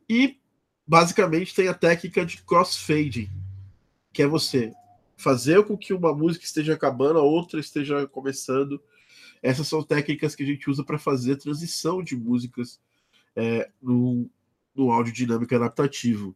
E 0.08 0.38
basicamente 0.86 1.54
tem 1.54 1.68
a 1.68 1.74
técnica 1.74 2.24
de 2.24 2.42
crossfading, 2.42 3.28
que 4.12 4.22
é 4.22 4.26
você 4.26 4.72
fazer 5.16 5.64
com 5.64 5.76
que 5.76 5.92
uma 5.92 6.14
música 6.14 6.44
esteja 6.44 6.74
acabando, 6.74 7.18
a 7.18 7.22
outra 7.22 7.60
esteja 7.60 8.06
começando. 8.06 8.80
Essas 9.42 9.68
são 9.68 9.82
técnicas 9.82 10.34
que 10.34 10.42
a 10.42 10.46
gente 10.46 10.68
usa 10.70 10.84
para 10.84 10.98
fazer 10.98 11.36
transição 11.36 12.02
de 12.02 12.16
músicas 12.16 12.80
é, 13.36 13.70
no, 13.82 14.30
no 14.74 14.90
áudio 14.90 15.12
dinâmico 15.12 15.54
adaptativo. 15.54 16.34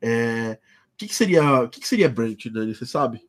É, 0.00 0.58
que, 0.96 1.08
que, 1.08 1.14
seria 1.14 1.62
o 1.62 1.68
que, 1.68 1.80
que 1.80 1.88
seria 1.88 2.08
branch, 2.08 2.48
Dani? 2.50 2.74
Você 2.74 2.86
sabe? 2.86 3.22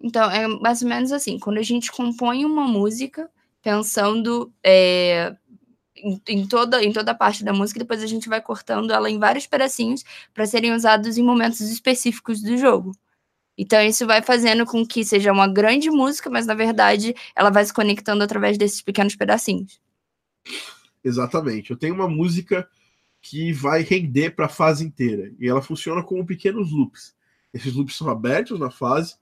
Então, 0.00 0.30
é 0.30 0.46
mais 0.46 0.82
ou 0.82 0.88
menos 0.88 1.12
assim, 1.12 1.38
quando 1.38 1.58
a 1.58 1.62
gente 1.62 1.90
compõe 1.90 2.44
uma 2.44 2.66
música 2.66 3.30
pensando 3.62 4.52
é, 4.62 5.34
em, 5.96 6.20
em, 6.28 6.46
toda, 6.46 6.84
em 6.84 6.92
toda 6.92 7.12
a 7.12 7.14
parte 7.14 7.42
da 7.42 7.52
música, 7.52 7.80
depois 7.80 8.02
a 8.02 8.06
gente 8.06 8.28
vai 8.28 8.40
cortando 8.40 8.92
ela 8.92 9.08
em 9.08 9.18
vários 9.18 9.46
pedacinhos 9.46 10.04
para 10.34 10.44
serem 10.44 10.74
usados 10.74 11.16
em 11.16 11.22
momentos 11.22 11.60
específicos 11.60 12.42
do 12.42 12.56
jogo. 12.58 12.92
Então, 13.56 13.80
isso 13.80 14.06
vai 14.06 14.20
fazendo 14.20 14.66
com 14.66 14.84
que 14.84 15.04
seja 15.04 15.32
uma 15.32 15.46
grande 15.46 15.88
música, 15.90 16.28
mas 16.28 16.44
na 16.44 16.54
verdade 16.54 17.14
ela 17.34 17.50
vai 17.50 17.64
se 17.64 17.72
conectando 17.72 18.22
através 18.22 18.58
desses 18.58 18.82
pequenos 18.82 19.14
pedacinhos. 19.14 19.80
Exatamente. 21.02 21.70
Eu 21.70 21.76
tenho 21.76 21.94
uma 21.94 22.08
música 22.08 22.68
que 23.24 23.54
vai 23.54 23.80
render 23.80 24.32
para 24.32 24.44
a 24.44 24.50
fase 24.50 24.84
inteira 24.84 25.32
e 25.40 25.48
ela 25.48 25.62
funciona 25.62 26.02
como 26.02 26.26
pequenos 26.26 26.70
loops. 26.70 27.16
Esses 27.54 27.72
loops 27.72 27.96
são 27.96 28.10
abertos 28.10 28.60
na 28.60 28.70
fase 28.70 29.16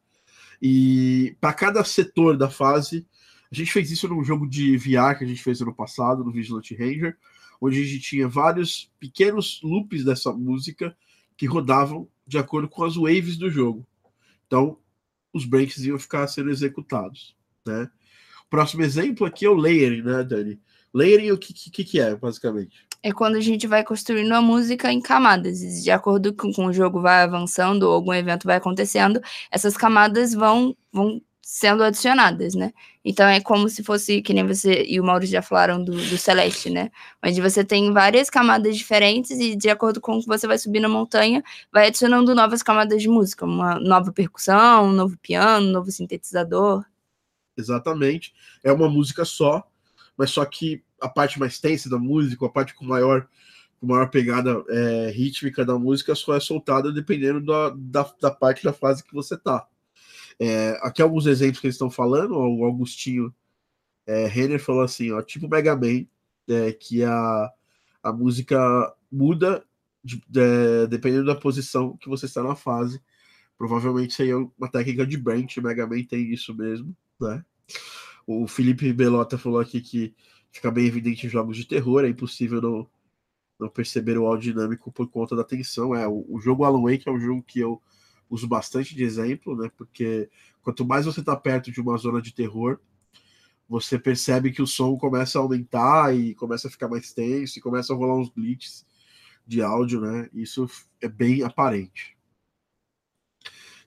e 0.60 1.36
para 1.40 1.54
cada 1.54 1.84
setor 1.84 2.36
da 2.36 2.50
fase, 2.50 3.06
a 3.50 3.54
gente 3.54 3.72
fez 3.72 3.92
isso 3.92 4.08
num 4.08 4.24
jogo 4.24 4.44
de 4.44 4.76
VR 4.76 5.16
que 5.16 5.22
a 5.22 5.26
gente 5.26 5.40
fez 5.40 5.62
ano 5.62 5.72
passado, 5.72 6.24
no 6.24 6.32
Vigilante 6.32 6.74
Ranger, 6.74 7.16
onde 7.60 7.80
a 7.80 7.84
gente 7.84 8.00
tinha 8.00 8.26
vários 8.26 8.90
pequenos 8.98 9.60
loops 9.62 10.04
dessa 10.04 10.32
música 10.32 10.96
que 11.36 11.46
rodavam 11.46 12.08
de 12.26 12.38
acordo 12.38 12.68
com 12.68 12.82
as 12.82 12.96
waves 12.96 13.36
do 13.36 13.48
jogo. 13.48 13.86
Então, 14.48 14.78
os 15.32 15.44
breaks 15.44 15.78
iam 15.84 15.98
ficar 15.98 16.26
sendo 16.26 16.50
executados, 16.50 17.36
né? 17.64 17.88
O 18.44 18.50
próximo 18.50 18.82
exemplo 18.82 19.24
aqui 19.24 19.46
é 19.46 19.48
o 19.48 19.54
layering, 19.54 20.02
né, 20.02 20.24
Dani? 20.24 20.60
Layering, 20.94 21.32
o 21.32 21.38
que, 21.38 21.52
que, 21.52 21.84
que 21.84 22.00
é, 22.00 22.14
basicamente? 22.14 22.86
é 23.02 23.12
quando 23.12 23.36
a 23.36 23.40
gente 23.40 23.66
vai 23.66 23.82
construindo 23.84 24.32
a 24.32 24.40
música 24.40 24.92
em 24.92 25.00
camadas. 25.00 25.58
De 25.82 25.90
acordo 25.90 26.32
com, 26.32 26.52
com 26.52 26.66
o 26.66 26.72
jogo 26.72 27.00
vai 27.00 27.22
avançando 27.22 27.82
ou 27.84 27.94
algum 27.94 28.14
evento 28.14 28.46
vai 28.46 28.56
acontecendo, 28.56 29.20
essas 29.50 29.76
camadas 29.76 30.32
vão, 30.32 30.76
vão 30.92 31.20
sendo 31.42 31.82
adicionadas, 31.82 32.54
né? 32.54 32.72
Então 33.04 33.26
é 33.26 33.40
como 33.40 33.68
se 33.68 33.82
fosse, 33.82 34.22
que 34.22 34.32
nem 34.32 34.46
você 34.46 34.84
e 34.84 35.00
o 35.00 35.04
Maurício 35.04 35.32
já 35.32 35.42
falaram 35.42 35.82
do, 35.84 35.92
do 35.92 36.16
Celeste, 36.16 36.70
né? 36.70 36.90
Onde 37.24 37.40
você 37.40 37.64
tem 37.64 37.92
várias 37.92 38.30
camadas 38.30 38.76
diferentes 38.76 39.32
e 39.32 39.56
de 39.56 39.68
acordo 39.68 40.00
com 40.00 40.16
o 40.16 40.20
que 40.20 40.28
você 40.28 40.46
vai 40.46 40.56
subir 40.56 40.78
na 40.80 40.88
montanha, 40.88 41.42
vai 41.72 41.88
adicionando 41.88 42.34
novas 42.34 42.62
camadas 42.62 43.02
de 43.02 43.08
música, 43.08 43.44
uma 43.44 43.80
nova 43.80 44.12
percussão, 44.12 44.86
um 44.86 44.92
novo 44.92 45.18
piano, 45.18 45.66
um 45.66 45.72
novo 45.72 45.90
sintetizador. 45.90 46.84
Exatamente. 47.56 48.32
É 48.62 48.72
uma 48.72 48.88
música 48.88 49.24
só, 49.24 49.66
mas 50.16 50.30
só 50.30 50.44
que 50.44 50.84
a 51.00 51.08
parte 51.08 51.38
mais 51.38 51.58
tensa 51.58 51.88
da 51.88 51.98
música, 51.98 52.46
a 52.46 52.48
parte 52.48 52.74
com 52.74 52.84
maior, 52.84 53.28
com 53.80 53.86
maior 53.86 54.08
pegada 54.10 54.62
é, 54.68 55.10
rítmica 55.10 55.64
da 55.64 55.78
música 55.78 56.14
só 56.14 56.36
é 56.36 56.40
soltada 56.40 56.92
dependendo 56.92 57.44
da, 57.44 57.70
da, 57.76 58.14
da 58.20 58.30
parte 58.30 58.64
da 58.64 58.72
fase 58.72 59.04
que 59.04 59.14
você 59.14 59.36
tá. 59.36 59.66
É, 60.38 60.78
aqui 60.82 61.02
alguns 61.02 61.26
exemplos 61.26 61.60
que 61.60 61.66
eles 61.66 61.74
estão 61.74 61.90
falando, 61.90 62.36
o 62.36 62.64
Augustinho 62.64 63.34
é, 64.06 64.26
Renner 64.26 64.60
falou 64.60 64.82
assim, 64.82 65.12
ó, 65.12 65.22
tipo 65.22 65.48
Mega 65.48 65.76
Man, 65.76 66.06
é, 66.48 66.72
que 66.72 67.04
a, 67.04 67.50
a 68.02 68.12
música 68.12 68.58
muda 69.10 69.64
de, 70.02 70.22
de, 70.28 70.86
dependendo 70.88 71.26
da 71.26 71.36
posição 71.36 71.96
que 71.96 72.08
você 72.08 72.26
está 72.26 72.42
na 72.42 72.56
fase. 72.56 73.00
Provavelmente 73.56 74.14
seria 74.14 74.38
uma 74.38 74.68
técnica 74.70 75.06
de 75.06 75.16
branch, 75.16 75.58
Mega 75.58 75.86
Man 75.86 76.02
tem 76.04 76.32
isso 76.32 76.54
mesmo, 76.54 76.96
né? 77.20 77.44
O 78.26 78.46
Felipe 78.46 78.92
Belota 78.92 79.36
falou 79.38 79.60
aqui 79.60 79.80
que 79.80 80.14
fica 80.50 80.70
bem 80.70 80.86
evidente 80.86 81.26
em 81.26 81.30
jogos 81.30 81.56
de 81.56 81.66
terror, 81.66 82.04
é 82.04 82.08
impossível 82.08 82.60
não, 82.60 82.88
não 83.58 83.68
perceber 83.68 84.18
o 84.18 84.26
áudio 84.26 84.52
dinâmico 84.52 84.92
por 84.92 85.08
conta 85.08 85.34
da 85.34 85.44
tensão. 85.44 85.94
É, 85.94 86.06
o, 86.06 86.24
o 86.28 86.40
jogo 86.40 86.64
Alan 86.64 86.82
Wake 86.82 87.08
é 87.08 87.12
um 87.12 87.20
jogo 87.20 87.42
que 87.42 87.60
eu 87.60 87.80
uso 88.28 88.48
bastante 88.48 88.94
de 88.94 89.04
exemplo, 89.04 89.56
né? 89.56 89.70
Porque 89.76 90.28
quanto 90.62 90.84
mais 90.84 91.06
você 91.06 91.20
está 91.20 91.36
perto 91.36 91.70
de 91.70 91.80
uma 91.80 91.96
zona 91.96 92.20
de 92.20 92.32
terror, 92.34 92.78
você 93.68 93.98
percebe 93.98 94.52
que 94.52 94.62
o 94.62 94.66
som 94.66 94.96
começa 94.96 95.38
a 95.38 95.42
aumentar 95.42 96.14
e 96.14 96.34
começa 96.34 96.68
a 96.68 96.70
ficar 96.70 96.88
mais 96.88 97.12
tenso 97.12 97.58
e 97.58 97.62
começa 97.62 97.92
a 97.92 97.96
rolar 97.96 98.16
uns 98.16 98.28
glitches 98.28 98.86
de 99.46 99.62
áudio, 99.62 100.00
né? 100.00 100.28
Isso 100.32 100.68
é 101.00 101.08
bem 101.08 101.42
aparente. 101.42 102.16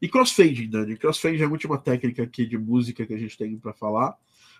E 0.01 0.10
crossfading, 0.10 0.70
Dani. 0.70 0.98
Crossfading 0.98 1.42
é 1.42 1.46
a 1.46 1.50
última 1.50 1.77
técnica 1.77 2.24
aqui 2.24 2.46
de 2.46 2.58
música 2.58 3.06
que 3.06 3.13
a 3.13 3.18
gente 3.18 3.38
tem 3.38 3.58
para 3.58 3.74
falar. 3.74 4.18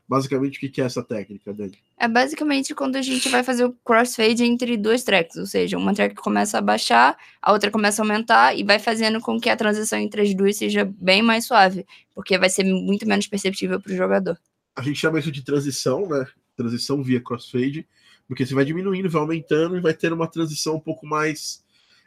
Basicamente, 0.08 0.64
o 0.64 0.72
que 0.72 0.82
é 0.82 0.86
essa 0.86 1.04
técnica, 1.04 1.52
Dani? 1.52 1.80
É 1.98 2.08
basicamente 2.08 2.76
quando 2.76 2.96
a 2.96 3.02
gente 3.02 3.28
vai 3.28 3.44
fazer 3.44 3.66
o 3.66 3.74
crossfade 3.84 4.44
entre 4.44 4.78
duas 4.78 5.04
tracks, 5.04 5.36
ou 5.36 5.48
seja, 5.48 5.78
uma 5.78 5.96
track 5.96 6.14
começa 6.16 6.60
a 6.60 6.62
baixar, 6.62 7.18
a 7.42 7.52
outra 7.52 7.72
começa 7.72 8.02
a 8.02 8.06
aumentar 8.06 8.56
e 8.56 8.64
vai 8.64 8.78
fazendo 8.78 9.20
com 9.20 9.40
que 9.40 9.50
a 9.50 9.58
transição 9.58 9.98
entre 9.98 10.22
as 10.22 10.34
duas 10.36 10.58
seja 10.58 10.86
bem 10.86 11.24
mais 11.24 11.48
suave, 11.48 11.88
porque 12.14 12.38
vai 12.38 12.50
ser 12.50 12.64
muito 12.64 13.08
menos 13.08 13.26
perceptível 13.26 13.82
para 13.82 13.92
o 13.92 13.96
jogador. 13.96 14.38
A 14.76 14.84
gente 14.84 15.00
chama 15.00 15.18
isso 15.18 15.32
de 15.32 15.42
transição, 15.42 16.08
né? 16.08 16.28
Transição 16.56 17.02
via 17.02 17.20
crossfade, 17.20 17.88
porque 18.28 18.46
você 18.46 18.54
vai 18.54 18.64
diminuindo, 18.64 19.10
vai 19.10 19.22
aumentando 19.22 19.76
e 19.76 19.82
vai 19.82 19.94
ter 19.94 20.14
uma 20.14 20.28
transição 20.28 20.76
um 20.76 20.80
pouco 20.80 21.08
mais, 21.08 21.64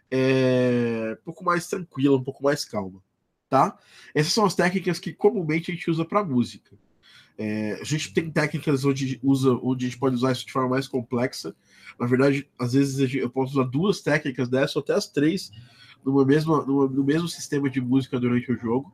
é, 0.08 1.16
um 1.20 1.24
pouco 1.24 1.44
mais 1.44 1.66
tranquila, 1.66 2.16
um 2.16 2.22
pouco 2.22 2.44
mais 2.44 2.64
calma, 2.64 3.02
tá? 3.50 3.76
Essas 4.14 4.32
são 4.32 4.44
as 4.44 4.54
técnicas 4.54 5.00
que 5.00 5.12
comumente 5.12 5.72
a 5.72 5.74
gente 5.74 5.90
usa 5.90 6.04
para 6.04 6.22
música. 6.22 6.76
É, 7.40 7.78
a 7.80 7.84
gente 7.84 8.12
tem 8.12 8.28
técnicas 8.28 8.84
onde, 8.84 9.20
usa, 9.22 9.52
onde 9.62 9.86
a 9.86 9.88
gente 9.88 9.98
pode 9.98 10.16
usar 10.16 10.32
isso 10.32 10.44
de 10.44 10.52
forma 10.52 10.70
mais 10.70 10.88
complexa. 10.88 11.54
Na 11.98 12.04
verdade, 12.04 12.50
às 12.58 12.72
vezes 12.72 13.14
eu 13.14 13.30
posso 13.30 13.52
usar 13.52 13.70
duas 13.70 14.00
técnicas 14.00 14.48
dessas, 14.48 14.74
ou 14.74 14.82
até 14.82 14.92
as 14.92 15.06
três, 15.06 15.52
numa 16.04 16.24
mesma, 16.24 16.66
numa, 16.66 16.88
no 16.88 17.04
mesmo 17.04 17.28
sistema 17.28 17.70
de 17.70 17.80
música 17.80 18.18
durante 18.18 18.50
o 18.50 18.58
jogo. 18.58 18.92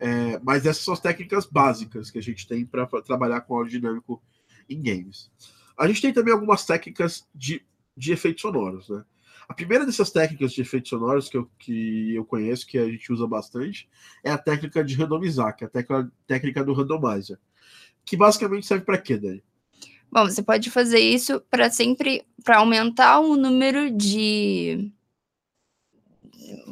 É, 0.00 0.40
mas 0.42 0.66
essas 0.66 0.82
são 0.82 0.92
as 0.92 1.00
técnicas 1.00 1.46
básicas 1.46 2.10
que 2.10 2.18
a 2.18 2.22
gente 2.22 2.48
tem 2.48 2.66
para 2.66 2.84
trabalhar 3.02 3.42
com 3.42 3.54
áudio 3.54 3.80
dinâmico 3.80 4.20
em 4.68 4.82
games. 4.82 5.30
A 5.76 5.86
gente 5.86 6.02
tem 6.02 6.12
também 6.12 6.34
algumas 6.34 6.66
técnicas 6.66 7.28
de, 7.32 7.64
de 7.96 8.12
efeitos 8.12 8.42
sonoros. 8.42 8.88
Né? 8.88 9.04
A 9.48 9.54
primeira 9.54 9.86
dessas 9.86 10.10
técnicas 10.10 10.52
de 10.52 10.62
efeitos 10.62 10.90
sonoros 10.90 11.28
que 11.28 11.36
eu, 11.36 11.48
que 11.58 12.14
eu 12.14 12.24
conheço, 12.24 12.66
que 12.66 12.76
a 12.76 12.88
gente 12.88 13.12
usa 13.12 13.26
bastante, 13.26 13.88
é 14.24 14.32
a 14.32 14.38
técnica 14.38 14.82
de 14.82 14.96
randomizar, 14.96 15.56
que 15.56 15.62
é 15.62 15.66
a 15.68 15.70
técnica, 15.70 16.12
técnica 16.26 16.64
do 16.64 16.72
randomizer 16.72 17.38
que 18.08 18.16
basicamente 18.16 18.66
serve 18.66 18.84
para 18.84 18.98
quê, 18.98 19.16
Dani? 19.16 19.42
Bom, 20.10 20.24
você 20.24 20.42
pode 20.42 20.70
fazer 20.70 21.00
isso 21.00 21.40
para 21.50 21.70
sempre 21.70 22.24
para 22.42 22.58
aumentar 22.58 23.20
o 23.20 23.36
número 23.36 23.90
de 23.90 24.90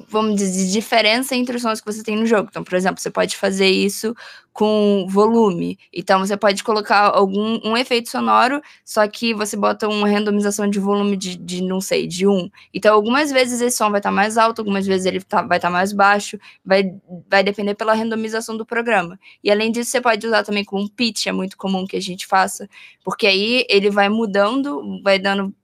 vamos 0.09 0.37
dizer, 0.37 0.71
diferença 0.71 1.35
entre 1.35 1.57
os 1.57 1.63
sons 1.63 1.81
que 1.81 1.93
você 1.93 2.03
tem 2.03 2.17
no 2.17 2.27
jogo. 2.27 2.49
Então, 2.51 2.65
por 2.65 2.75
exemplo, 2.75 3.01
você 3.01 3.11
pode 3.11 3.37
fazer 3.37 3.69
isso 3.69 4.15
com 4.53 5.07
volume. 5.09 5.79
Então, 5.93 6.21
você 6.21 6.37
pode 6.37 6.65
colocar 6.65 7.11
algum 7.11 7.61
um 7.63 7.77
efeito 7.77 8.09
sonoro, 8.09 8.63
só 8.85 9.07
que 9.07 9.35
você 9.35 9.57
bota 9.57 9.87
uma 9.89 10.09
randomização 10.09 10.69
de 10.69 10.79
volume 10.79 11.17
de, 11.17 11.37
de 11.37 11.63
não 11.63 11.81
sei, 11.81 12.07
de 12.07 12.27
um. 12.27 12.49
Então, 12.73 12.95
algumas 12.95 13.31
vezes 13.31 13.61
esse 13.61 13.77
som 13.77 13.91
vai 13.91 14.01
estar 14.01 14.09
tá 14.09 14.15
mais 14.15 14.39
alto, 14.39 14.61
algumas 14.61 14.87
vezes 14.87 15.05
ele 15.07 15.21
tá, 15.21 15.43
vai 15.43 15.59
estar 15.59 15.69
tá 15.69 15.73
mais 15.73 15.93
baixo, 15.93 16.39
vai, 16.65 16.95
vai 17.29 17.45
depender 17.45 17.75
pela 17.75 17.93
randomização 17.95 18.57
do 18.57 18.65
programa. 18.65 19.19
E 19.45 19.51
além 19.51 19.71
disso, 19.71 19.91
você 19.91 20.01
pode 20.01 20.27
usar 20.27 20.43
também 20.43 20.65
com 20.65 20.89
pitch, 20.89 21.27
é 21.27 21.33
muito 21.33 21.57
comum 21.57 21.87
que 21.87 21.97
a 21.97 22.01
gente 22.01 22.27
faça, 22.27 22.69
porque 23.05 23.27
aí 23.27 23.67
ele 23.69 23.91
vai 23.91 24.09
mudando, 24.09 25.03
vai 25.03 25.19
dando 25.19 25.55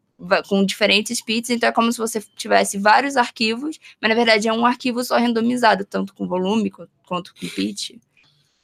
com 0.49 0.65
diferentes 0.65 1.19
speeds, 1.19 1.51
então 1.51 1.69
é 1.69 1.73
como 1.73 1.93
se 1.93 1.99
você 1.99 2.21
tivesse 2.37 2.79
vários 2.79 3.17
arquivos, 3.17 3.79
mas 4.01 4.09
na 4.09 4.15
verdade 4.15 4.49
é 4.49 4.53
um 4.53 4.65
arquivo 4.65 5.03
só 5.03 5.19
randomizado, 5.19 5.85
tanto 5.85 6.15
com 6.15 6.27
volume 6.27 6.71
quanto 7.07 7.35
com 7.35 7.49
pitch. 7.49 7.93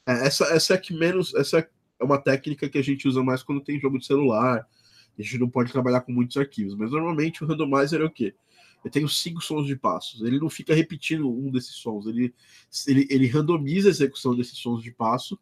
É, 0.07 0.27
essa, 0.27 0.45
essa 0.45 0.73
é 0.73 0.77
que 0.77 0.93
menos. 0.93 1.35
Essa 1.35 1.59
é 1.59 2.03
uma 2.03 2.17
técnica 2.17 2.69
que 2.69 2.77
a 2.77 2.83
gente 2.83 3.07
usa 3.07 3.23
mais 3.23 3.43
quando 3.43 3.61
tem 3.61 3.79
jogo 3.79 3.99
de 3.99 4.05
celular. 4.05 4.65
A 5.17 5.21
gente 5.21 5.37
não 5.37 5.49
pode 5.49 5.71
trabalhar 5.71 6.01
com 6.01 6.11
muitos 6.11 6.37
arquivos, 6.37 6.75
mas 6.75 6.91
normalmente 6.91 7.43
o 7.43 7.47
randomizer 7.47 8.01
é 8.01 8.05
o 8.05 8.09
quê? 8.09 8.33
Eu 8.83 8.89
tenho 8.89 9.09
cinco 9.09 9.41
sons 9.41 9.67
de 9.67 9.75
passos. 9.75 10.21
Ele 10.21 10.39
não 10.39 10.49
fica 10.49 10.73
repetindo 10.73 11.29
um 11.29 11.51
desses 11.51 11.75
sons. 11.75 12.07
Ele, 12.07 12.33
ele, 12.87 13.07
ele 13.09 13.27
randomiza 13.27 13.89
a 13.89 13.91
execução 13.91 14.33
desses 14.33 14.57
sons 14.57 14.81
de 14.81 14.91
passo 14.91 15.37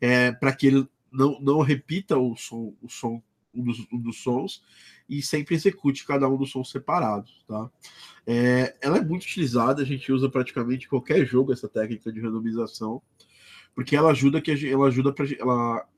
é, 0.00 0.32
para 0.32 0.54
que 0.54 0.66
ele 0.66 0.88
não, 1.12 1.38
não 1.40 1.60
repita 1.60 2.16
o 2.16 2.34
som, 2.34 2.74
o 2.80 2.88
som 2.88 3.22
um 3.54 3.62
dos, 3.62 3.86
um 3.92 3.98
dos 3.98 4.22
sons 4.22 4.62
e 5.08 5.22
sempre 5.22 5.54
execute 5.54 6.06
cada 6.06 6.28
um 6.28 6.36
dos 6.36 6.50
sons 6.50 6.70
separados, 6.70 7.44
tá? 7.46 7.70
É, 8.26 8.76
ela 8.82 8.98
é 8.98 9.00
muito 9.00 9.22
utilizada, 9.22 9.82
a 9.82 9.86
gente 9.86 10.12
usa 10.12 10.28
praticamente 10.28 10.84
em 10.84 10.88
qualquer 10.88 11.24
jogo 11.24 11.52
essa 11.52 11.68
técnica 11.68 12.12
de 12.12 12.20
randomização, 12.20 13.00
porque 13.74 13.96
ela 13.96 14.10
ajuda 14.10 14.40
que 14.40 14.54
gente, 14.54 14.72
ela 14.72 14.86
ajuda 14.86 15.12
para 15.12 15.26
ela 15.38 15.88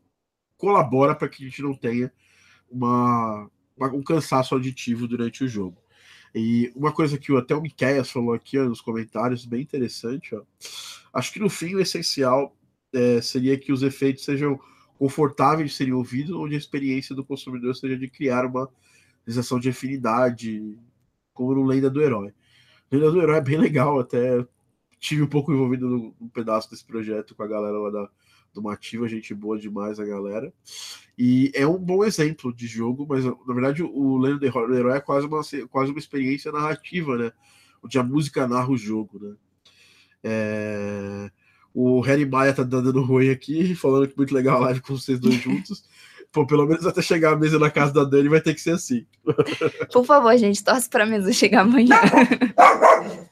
colabora 0.56 1.14
para 1.14 1.28
que 1.28 1.42
a 1.42 1.48
gente 1.48 1.62
não 1.62 1.74
tenha 1.74 2.12
uma, 2.70 3.50
uma, 3.76 3.88
um 3.88 4.02
cansaço 4.02 4.54
auditivo 4.54 5.08
durante 5.08 5.42
o 5.42 5.48
jogo. 5.48 5.82
E 6.32 6.70
uma 6.76 6.92
coisa 6.92 7.18
que 7.18 7.36
até 7.36 7.54
o 7.54 7.60
Miqueias 7.60 8.10
falou 8.10 8.32
aqui 8.32 8.58
ó, 8.58 8.64
nos 8.64 8.80
comentários, 8.80 9.44
bem 9.44 9.62
interessante, 9.62 10.34
ó, 10.34 10.42
acho 11.12 11.32
que 11.32 11.40
no 11.40 11.50
fim 11.50 11.74
o 11.74 11.80
essencial 11.80 12.56
é, 12.92 13.20
seria 13.20 13.58
que 13.58 13.72
os 13.72 13.82
efeitos 13.82 14.24
sejam 14.24 14.60
confortáveis 14.96 15.70
de 15.70 15.76
serem 15.76 15.94
ouvidos, 15.94 16.36
onde 16.36 16.54
a 16.54 16.58
experiência 16.58 17.14
do 17.14 17.24
consumidor 17.24 17.74
seja 17.74 17.96
de 17.96 18.08
criar 18.08 18.44
uma 18.44 18.70
sensação 19.26 19.58
de 19.58 19.68
afinidade, 19.68 20.78
como 21.32 21.54
no 21.54 21.64
Lenda 21.64 21.90
do 21.90 22.02
Herói. 22.02 22.32
Lenda 22.90 23.10
do 23.10 23.20
Herói 23.20 23.36
é 23.36 23.40
bem 23.40 23.58
legal, 23.58 24.00
até 24.00 24.44
tive 24.98 25.22
um 25.22 25.26
pouco 25.26 25.52
envolvido 25.52 25.88
num, 25.88 26.14
num 26.20 26.28
pedaço 26.28 26.70
desse 26.70 26.84
projeto 26.84 27.34
com 27.34 27.42
a 27.42 27.48
galera 27.48 27.78
lá 27.78 27.90
da, 27.90 28.10
do 28.52 28.62
Mativa, 28.62 29.08
gente 29.08 29.34
boa 29.34 29.58
demais 29.58 29.98
a 29.98 30.04
galera. 30.04 30.52
E 31.16 31.50
é 31.54 31.66
um 31.66 31.78
bom 31.78 32.04
exemplo 32.04 32.52
de 32.52 32.66
jogo, 32.66 33.06
mas 33.08 33.24
na 33.24 33.54
verdade 33.54 33.82
o 33.82 34.18
Lenda 34.18 34.38
do 34.38 34.74
Herói 34.74 34.96
é 34.96 35.00
quase 35.00 35.26
uma, 35.26 35.40
quase 35.68 35.90
uma 35.90 35.98
experiência 35.98 36.52
narrativa, 36.52 37.16
né? 37.16 37.32
Onde 37.82 37.98
a 37.98 38.02
música 38.02 38.46
narra 38.46 38.70
o 38.70 38.76
jogo, 38.76 39.18
né? 39.18 39.36
É... 40.22 41.30
O 41.72 42.00
Harry 42.00 42.26
Maia 42.26 42.52
tá 42.52 42.64
dando 42.64 43.00
ruim 43.02 43.30
aqui, 43.30 43.74
falando 43.76 44.08
que 44.08 44.16
muito 44.16 44.34
legal 44.34 44.56
a 44.56 44.66
live 44.66 44.80
com 44.80 44.96
vocês 44.96 45.20
dois 45.20 45.36
juntos. 45.36 45.84
Pô, 46.32 46.46
pelo 46.46 46.66
menos 46.66 46.86
até 46.86 47.02
chegar 47.02 47.32
a 47.32 47.36
mesa 47.36 47.58
na 47.58 47.70
casa 47.70 47.92
da 47.92 48.04
Dani 48.04 48.28
vai 48.28 48.40
ter 48.40 48.54
que 48.54 48.60
ser 48.60 48.72
assim. 48.72 49.04
Por 49.92 50.04
favor, 50.04 50.36
gente, 50.36 50.62
torce 50.62 50.88
pra 50.88 51.04
mesa 51.04 51.32
chegar 51.32 51.62
amanhã. 51.62 51.96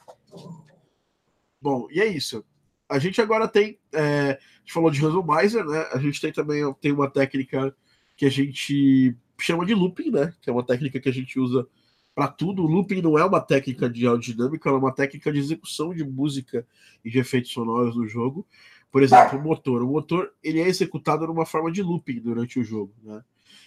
Bom, 1.63 1.87
e 1.91 2.01
é 2.01 2.07
isso. 2.07 2.45
A 2.89 2.99
gente 2.99 3.21
agora 3.21 3.47
tem. 3.47 3.79
É, 3.93 4.31
a 4.31 4.61
gente 4.61 4.73
falou 4.73 4.91
de 4.91 5.01
randomizer, 5.01 5.65
né? 5.65 5.87
A 5.93 5.99
gente 5.99 6.21
tem 6.21 6.33
também 6.33 6.63
tem 6.81 6.91
uma 6.91 7.09
técnica 7.11 7.75
que 8.17 8.27
a 8.27 8.31
gente 8.31 9.17
chama 9.41 9.65
de 9.65 9.75
looping, 9.75 10.11
né? 10.11 10.33
Que 10.41 10.51
é 10.51 10.53
uma 10.53 10.65
técnica 10.65 10.99
que 10.99 11.09
a 11.09 11.13
gente 11.13 11.39
usa 11.39 11.67
para 12.15 12.27
tudo. 12.27 12.65
O 12.65 12.67
looping 12.67 13.01
não 13.01 13.17
é 13.17 13.25
uma 13.25 13.41
técnica 13.41 13.89
de 13.89 14.07
aerodinâmica, 14.07 14.69
é 14.69 14.73
uma 14.73 14.93
técnica 14.93 15.33
de 15.33 15.39
execução 15.39 15.95
de 15.95 16.03
música 16.05 16.67
e 17.05 17.11
de 17.11 17.19
efeitos 17.19 17.53
sonoros 17.53 17.97
no 17.97 18.09
jogo. 18.09 18.45
Por 18.91 19.03
exemplo, 19.03 19.39
o 19.39 19.43
motor. 19.43 19.83
O 19.83 19.89
motor 19.89 20.33
ele 20.43 20.61
é 20.61 20.69
executado 20.69 21.27
numa 21.27 21.45
forma 21.45 21.71
de 21.71 21.83
looping 21.83 22.21
durante 22.21 22.59
o 22.59 22.65
jogo, 22.65 22.93
né? 23.03 23.23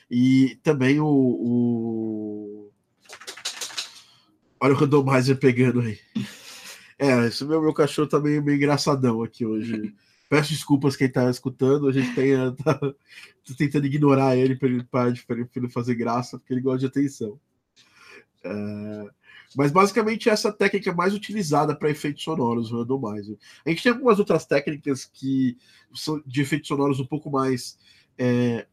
E 0.10 0.60
também 0.62 1.00
o, 1.00 1.08
o... 1.08 2.72
olha 4.60 4.74
o 4.74 4.78
randomizer 4.78 5.38
pegando 5.38 5.82
aí. 5.82 5.98
É, 7.00 7.28
esse 7.28 7.44
meu, 7.46 7.62
meu 7.62 7.74
cachorro 7.74 8.08
tá 8.08 8.20
meio, 8.20 8.44
meio 8.44 8.58
engraçadão 8.58 9.24
aqui 9.24 9.46
hoje. 9.46 9.94
Peço 10.30 10.52
desculpas 10.52 10.96
quem 10.96 11.12
tá 11.12 11.30
escutando, 11.30 11.88
a 11.88 11.92
gente 11.92 12.14
tem, 12.14 12.36
tá, 12.56 12.76
tá 12.76 12.94
tentando 13.58 13.86
ignorar 13.86 14.38
ele 14.38 14.56
para 14.56 14.70
ele, 15.08 15.20
ele 15.56 15.70
fazer 15.70 15.96
graça, 15.96 16.38
porque 16.38 16.54
ele 16.54 16.62
gosta 16.62 16.80
de 16.80 16.86
atenção. 16.86 17.40
É, 18.44 19.10
mas 19.56 19.72
basicamente 19.72 20.30
essa 20.30 20.52
técnica 20.52 20.90
é 20.90 20.94
mais 20.94 21.14
utilizada 21.14 21.76
para 21.76 21.90
efeitos 21.90 22.24
sonoros, 22.24 22.72
randomizer. 22.72 23.38
A 23.66 23.70
gente 23.70 23.84
tem 23.84 23.92
algumas 23.92 24.20
outras 24.20 24.46
técnicas 24.46 25.06
que 25.06 25.58
são 25.94 26.22
de 26.26 26.42
efeitos 26.42 26.68
sonoros 26.68 27.00
um 27.00 27.06
pouco 27.06 27.30
mais 27.30 27.78
é, 28.18 28.66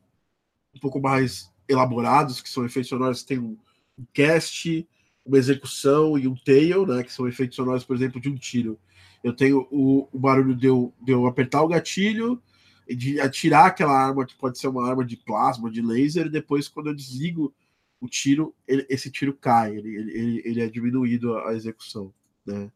um 0.75 0.79
pouco 0.79 1.01
mais 1.01 1.51
elaborados, 1.69 2.41
que 2.41 2.49
são 2.49 2.65
efeitos 2.65 2.89
sonoros 2.89 3.23
que 3.23 3.29
tem 3.29 3.39
um, 3.39 3.57
um 3.99 4.07
cast, 4.13 4.89
uma 5.25 5.39
execução 5.39 6.19
e 6.19 6.27
um 6.27 6.35
tail, 6.35 6.87
né, 6.87 7.03
que 7.03 7.13
são 7.13 7.29
efeitos 7.29 7.57
sonoros, 7.57 7.85
por 7.85 7.97
exemplo, 7.97 8.21
de 8.21 8.29
um 8.29 8.37
tiro. 8.37 8.79
Eu 9.23 9.35
tenho 9.35 9.67
o, 9.71 10.09
o 10.13 10.19
barulho 10.19 10.55
de 10.55 10.67
eu, 10.67 10.95
de 11.03 11.13
eu 11.13 11.27
apertar 11.27 11.63
o 11.63 11.69
gatilho, 11.69 12.41
de 12.89 13.21
atirar 13.21 13.67
aquela 13.67 13.93
arma 13.93 14.25
que 14.25 14.37
pode 14.37 14.59
ser 14.59 14.69
uma 14.69 14.89
arma 14.89 15.05
de 15.05 15.17
plasma, 15.17 15.71
de 15.71 15.83
laser, 15.83 16.27
e 16.27 16.31
depois 16.31 16.69
quando 16.69 16.87
eu 16.87 16.95
desligo 16.95 17.53
o 18.01 18.09
tiro, 18.09 18.55
ele, 18.67 18.87
esse 18.89 19.11
tiro 19.11 19.35
cai, 19.35 19.77
ele, 19.77 19.97
ele, 19.97 20.43
ele 20.45 20.61
é 20.61 20.69
diminuído 20.69 21.35
a, 21.37 21.51
a 21.51 21.55
execução. 21.55 22.13
Né? 22.47 22.71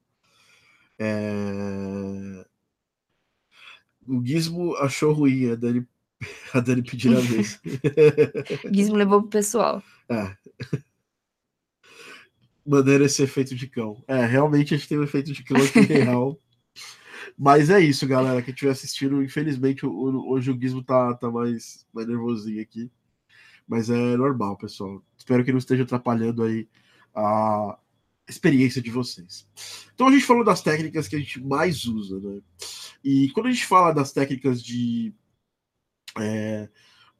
É... 0.99 2.47
O 4.07 4.25
Gizmo 4.25 4.75
achou 4.77 5.13
ruim, 5.13 5.51
a 5.51 5.55
Dani, 5.55 5.87
a 6.53 6.61
Dani 6.61 6.83
pediu 6.83 7.17
a 7.17 7.21
vez. 7.21 7.61
Gizmo 8.73 8.97
levou 8.97 9.21
pro 9.21 9.31
pessoal. 9.31 9.83
É. 10.09 10.37
Maneira 12.67 13.05
esse 13.05 13.23
efeito 13.23 13.55
de 13.55 13.67
cão. 13.69 14.03
É, 14.07 14.25
realmente 14.25 14.75
a 14.75 14.77
gente 14.77 14.89
tem 14.89 14.99
um 14.99 15.05
efeito 15.05 15.33
de 15.33 15.45
cão 15.45 15.57
aqui 15.57 15.81
real. 15.87 16.39
Mas 17.39 17.71
é 17.71 17.81
isso, 17.81 18.07
galera, 18.07 18.43
que 18.43 18.51
estiver 18.51 18.73
assistindo. 18.73 19.23
Infelizmente, 19.23 19.87
hoje 19.87 20.51
o 20.51 20.61
Gizmo 20.61 20.83
tá, 20.83 21.15
tá 21.15 21.31
mais, 21.31 21.87
mais 21.93 22.07
nervosinho 22.07 22.61
aqui. 22.61 22.91
Mas 23.67 23.91
é 23.91 24.17
normal, 24.17 24.57
pessoal. 24.57 25.03
Espero 25.17 25.45
que 25.45 25.53
não 25.53 25.59
esteja 25.59 25.83
atrapalhando 25.85 26.43
aí 26.43 26.69
a 27.15 27.79
experiência 28.29 28.81
de 28.81 28.91
vocês. 28.91 29.47
Então 29.95 30.09
a 30.09 30.13
gente 30.13 30.25
falou 30.25 30.45
das 30.45 30.63
técnicas 30.63 31.09
que 31.09 31.17
a 31.17 31.19
gente 31.19 31.41
mais 31.41 31.85
usa, 31.85 32.19
né? 32.21 32.41
E 33.05 33.31
quando 33.31 33.47
a 33.47 33.51
gente 33.51 33.67
fala 33.67 33.93
das 33.93 34.13
técnicas 34.13 34.63
de, 34.63 35.13
é, 36.19 36.69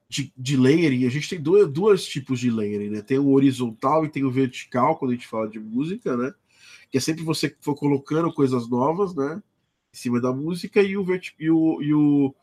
de, 0.09 0.33
de, 0.37 0.57
layering, 0.57 1.07
a 1.07 1.11
gente 1.11 1.29
tem 1.29 1.41
dois, 1.41 1.69
dois 1.71 2.05
tipos 2.05 2.39
de 2.39 2.51
layering, 2.51 2.91
né? 2.91 3.03
Tem 3.03 3.19
o 3.19 3.31
horizontal 3.31 4.05
e 4.05 4.11
tem 4.11 4.25
o 4.25 4.31
vertical, 4.31 4.97
quando 4.97 5.11
a 5.11 5.15
gente 5.15 5.27
fala 5.27 5.49
de 5.49 5.59
música, 5.59 6.17
né? 6.17 6.33
Que 6.91 6.99
é 6.99 7.01
sempre 7.01 7.25
você 7.25 7.55
for 7.61 7.75
colocando 7.75 8.33
coisas 8.33 8.69
novas, 8.69 9.15
né? 9.15 9.43
Em 9.93 9.97
cima 9.97 10.21
da 10.21 10.33
música, 10.33 10.81
e 10.83 10.97
o, 10.97 11.05
verti 11.05 11.35
e 11.39 11.51
o, 11.51 11.83
e 11.83 11.93
o, 11.93 12.35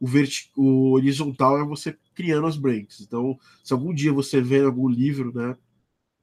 o, 0.00 0.06
verti 0.06 0.50
o 0.56 0.92
horizontal 0.92 1.58
é 1.58 1.64
você 1.64 1.96
criando 2.14 2.46
as 2.46 2.56
breaks. 2.56 3.00
Então, 3.00 3.38
se 3.62 3.72
algum 3.72 3.92
dia 3.92 4.12
você 4.12 4.40
vê 4.40 4.60
algum 4.60 4.88
livro, 4.88 5.32
né? 5.34 5.56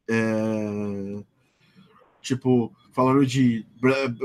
É, 0.10 1.24
tipo, 2.22 2.74
falando 2.92 3.26
de 3.26 3.66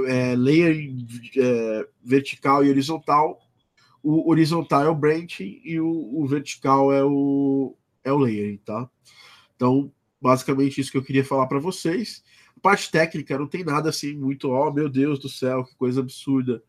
é, 0.06 0.34
layer 0.36 0.94
é, 1.36 1.88
vertical 2.02 2.64
e 2.64 2.70
horizontal, 2.70 3.40
o 4.02 4.30
horizontal 4.30 4.82
é 4.82 4.88
o 4.88 4.94
branching 4.94 5.60
e 5.64 5.80
o, 5.80 5.88
o, 5.88 6.26
vertical 6.26 6.92
é 6.92 7.02
o, 7.02 7.74
é 8.02 8.12
o 8.12 8.18
layering, 8.18 8.58
tá? 8.58 8.88
Então, 9.56 9.90
basicamente 10.20 10.80
isso 10.80 10.90
que 10.90 10.98
eu 10.98 11.04
queria 11.04 11.24
falar 11.24 11.46
para 11.46 11.58
vocês. 11.58 12.22
A 12.56 12.60
parte 12.60 12.90
técnica 12.90 13.38
não 13.38 13.46
tem 13.46 13.64
nada 13.64 13.88
assim 13.88 14.14
muito, 14.14 14.50
oh 14.50 14.72
meu 14.72 14.88
Deus 14.88 15.18
do 15.18 15.28
céu, 15.28 15.64
que 15.64 15.74
coisa 15.76 16.00
absurda. 16.00 16.62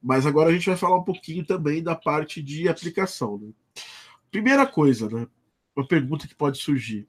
Mas 0.00 0.26
agora 0.26 0.50
a 0.50 0.52
gente 0.52 0.66
vai 0.66 0.76
falar 0.76 0.96
um 0.96 1.04
pouquinho 1.04 1.44
também 1.44 1.82
da 1.82 1.96
parte 1.96 2.40
de 2.40 2.68
aplicação. 2.68 3.38
Né? 3.38 3.52
Primeira 4.30 4.66
coisa, 4.66 5.08
né? 5.08 5.26
Uma 5.74 5.86
pergunta 5.86 6.26
que 6.26 6.34
pode 6.34 6.58
surgir. 6.58 7.06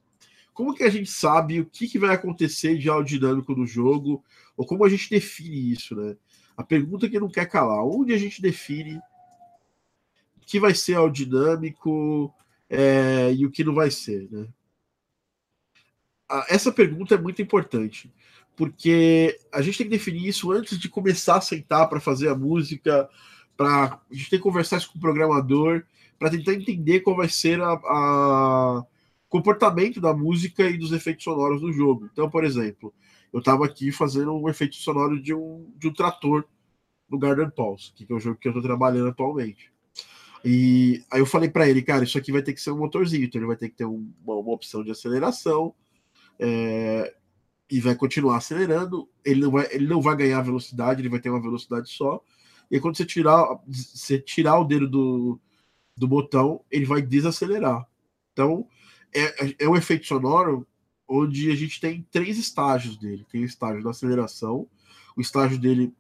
Como 0.54 0.74
que 0.74 0.84
a 0.84 0.90
gente 0.90 1.10
sabe 1.10 1.62
o 1.62 1.66
que, 1.66 1.88
que 1.88 2.00
vai 2.00 2.14
acontecer 2.14 2.78
de 2.78 2.90
aerodinâmico 2.90 3.56
no 3.56 3.66
jogo? 3.66 4.24
Ou 4.58 4.66
como 4.66 4.84
a 4.84 4.90
gente 4.90 5.10
define 5.10 5.72
isso, 5.72 5.96
né? 5.96 6.18
A 6.56 6.64
pergunta 6.64 7.10
que 7.10 7.20
não 7.20 7.30
quer 7.30 7.46
calar. 7.46 7.84
Onde 7.84 8.14
a 8.14 8.18
gente 8.18 8.42
define 8.42 8.98
o 10.38 10.46
que 10.46 10.60
vai 10.60 10.76
ser 10.76 10.96
aerodinâmico 10.96 12.34
é, 12.70 13.34
e 13.34 13.46
o 13.46 13.52
que 13.52 13.64
não 13.64 13.74
vai 13.74 13.90
ser, 13.90 14.30
né? 14.32 14.48
Essa 16.48 16.72
pergunta 16.72 17.16
é 17.16 17.18
muito 17.18 17.42
importante, 17.42 18.14
porque 18.56 19.40
a 19.52 19.64
gente 19.64 19.80
tem 19.80 19.88
que 19.88 19.98
definir 19.98 20.28
isso 20.28 20.52
antes 20.52 20.78
de 20.78 20.88
começar 20.88 21.38
a 21.38 21.42
sentar 21.42 21.90
para 21.90 22.00
fazer 22.00 22.30
a 22.30 22.36
música, 22.36 23.10
para 23.60 24.00
a 24.10 24.13
gente 24.13 24.30
tem 24.30 24.39
que 24.39 24.43
conversar 24.43 24.80
com 24.88 24.98
o 24.98 25.02
programador, 25.02 25.84
para 26.17 26.30
tentar 26.30 26.54
entender 26.54 27.02
qual 27.02 27.17
vai 27.17 27.28
ser 27.28 27.60
a 27.62 28.86
comportamento 29.28 30.00
da 30.00 30.13
música 30.13 30.63
e 30.63 30.78
dos 30.78 30.93
efeitos 30.93 31.26
sonoros 31.26 31.60
do 31.60 31.74
jogo. 31.74 32.10
Então, 32.12 32.30
por 32.30 32.45
exemplo, 32.45 32.93
eu 33.34 33.39
estava 33.39 33.65
aqui 33.65 33.91
fazendo 33.91 34.34
um 34.34 34.48
efeito 34.48 34.78
sonoro 34.78 35.22
de 35.22 35.34
um, 35.34 35.69
de 35.78 35.89
um 35.89 35.93
trator 35.93 36.45
no 37.10 37.19
Garden 37.19 37.50
Pulse, 37.50 37.91
que 37.93 38.08
é 38.10 38.15
o 38.15 38.19
jogo 38.19 38.39
que 38.39 38.48
eu 38.48 38.52
estou 38.52 38.63
trabalhando 38.63 39.10
atualmente. 39.10 39.69
E 40.43 41.04
aí 41.12 41.19
eu 41.19 41.26
falei 41.26 41.50
para 41.50 41.67
ele, 41.67 41.82
cara, 41.82 42.06
isso 42.06 42.17
aqui 42.17 42.32
vai 42.32 42.41
ter 42.41 42.54
que 42.54 42.62
ser 42.62 42.72
um 42.72 42.78
motorzinho, 42.78 43.26
então 43.26 43.39
ele 43.39 43.48
vai 43.48 43.58
ter 43.58 43.67
que 43.67 43.76
ter 43.76 43.86
um, 43.86 44.10
uma, 44.24 44.36
uma, 44.36 44.54
opção 44.54 44.86
de 44.86 44.91
aceleração 44.91 45.76
é, 46.39 47.13
e 47.69 47.82
vai 47.82 47.93
continuar 47.93 48.38
acelerando. 48.38 49.10
Ele 49.24 49.41
não 49.41 49.52
vai, 49.52 49.67
ele 49.69 49.86
não 49.86 50.02
vai 50.02 50.15
ganhar 50.15 50.41
velocidade, 50.41 51.02
ele 51.02 51.10
vai 51.10 51.19
ter 51.19 51.30
uma 51.30 51.41
velocidade 51.41 51.89
só. 51.89 52.24
E 52.70 52.80
quando 52.80 52.98
você 52.98 53.06
tirar, 53.06 53.60
você 53.68 54.20
tirar 54.20 54.60
o 54.60 54.66
dedo 54.66 54.88
do, 54.88 55.40
do 55.96 56.08
botão, 56.08 56.64
ele 56.70 56.86
vai 56.86 57.02
desacelerar. 57.02 57.88
Então, 58.32 58.68
é, 59.14 59.56
é 59.66 59.70
um 59.70 59.76
efeito 59.76 60.06
sonoro 60.06 60.68
onde 61.08 61.52
a 61.52 61.56
gente 61.56 61.82
tem 61.82 62.06
três 62.12 62.38
estágios 62.38 62.96
dele. 62.98 63.26
Tem 63.32 63.42
o 63.42 63.46
estágio 63.46 63.84
da 63.84 63.90
aceleração, 63.90 64.68
o 65.16 65.22
estágio 65.22 65.58
dele 65.58 65.94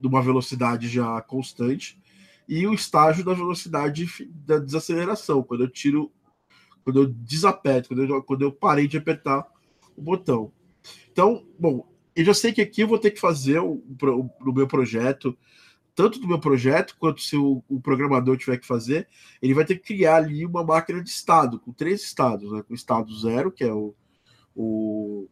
de 0.00 0.06
uma 0.08 0.22
velocidade 0.22 0.88
já 0.88 1.20
constante 1.22 2.00
e 2.50 2.66
o 2.66 2.74
estágio 2.74 3.24
da 3.24 3.32
velocidade 3.32 4.08
da 4.44 4.58
desaceleração, 4.58 5.40
quando 5.40 5.62
eu 5.62 5.68
tiro, 5.68 6.10
quando 6.82 7.02
eu 7.02 7.06
desaperto, 7.06 7.90
quando 7.90 8.02
eu, 8.02 8.22
quando 8.24 8.42
eu 8.42 8.50
parei 8.50 8.88
de 8.88 8.96
apertar 8.96 9.46
o 9.96 10.02
botão. 10.02 10.52
Então, 11.12 11.46
bom, 11.56 11.88
eu 12.16 12.24
já 12.24 12.34
sei 12.34 12.52
que 12.52 12.60
aqui 12.60 12.80
eu 12.80 12.88
vou 12.88 12.98
ter 12.98 13.12
que 13.12 13.20
fazer 13.20 13.60
o, 13.60 13.74
o, 13.74 14.30
no 14.40 14.52
meu 14.52 14.66
projeto, 14.66 15.38
tanto 15.94 16.18
do 16.18 16.28
meu 16.28 16.38
projeto 16.38 16.96
quanto 16.98 17.20
se 17.20 17.36
o, 17.36 17.62
o, 17.68 17.80
programador 17.80 18.36
tiver 18.36 18.58
que 18.58 18.66
fazer, 18.66 19.08
ele 19.40 19.54
vai 19.54 19.64
ter 19.64 19.76
que 19.76 19.94
criar 19.94 20.16
ali 20.16 20.46
uma 20.46 20.64
máquina 20.64 21.02
de 21.02 21.10
estado, 21.10 21.58
com 21.58 21.72
três 21.72 22.02
estados, 22.02 22.50
né? 22.52 22.62
Com 22.62 22.74
estado 22.74 23.14
zero, 23.18 23.50
que 23.50 23.64
é 23.64 23.72
o, 23.72 23.94
o 24.54 25.28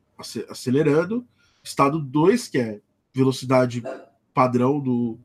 acelerando, 0.49 1.27
estado 1.63 2.01
2, 2.01 2.49
que 2.49 2.59
é 2.59 2.81
velocidade 3.15 3.83
padrão 4.35 4.81
do, 4.81 5.19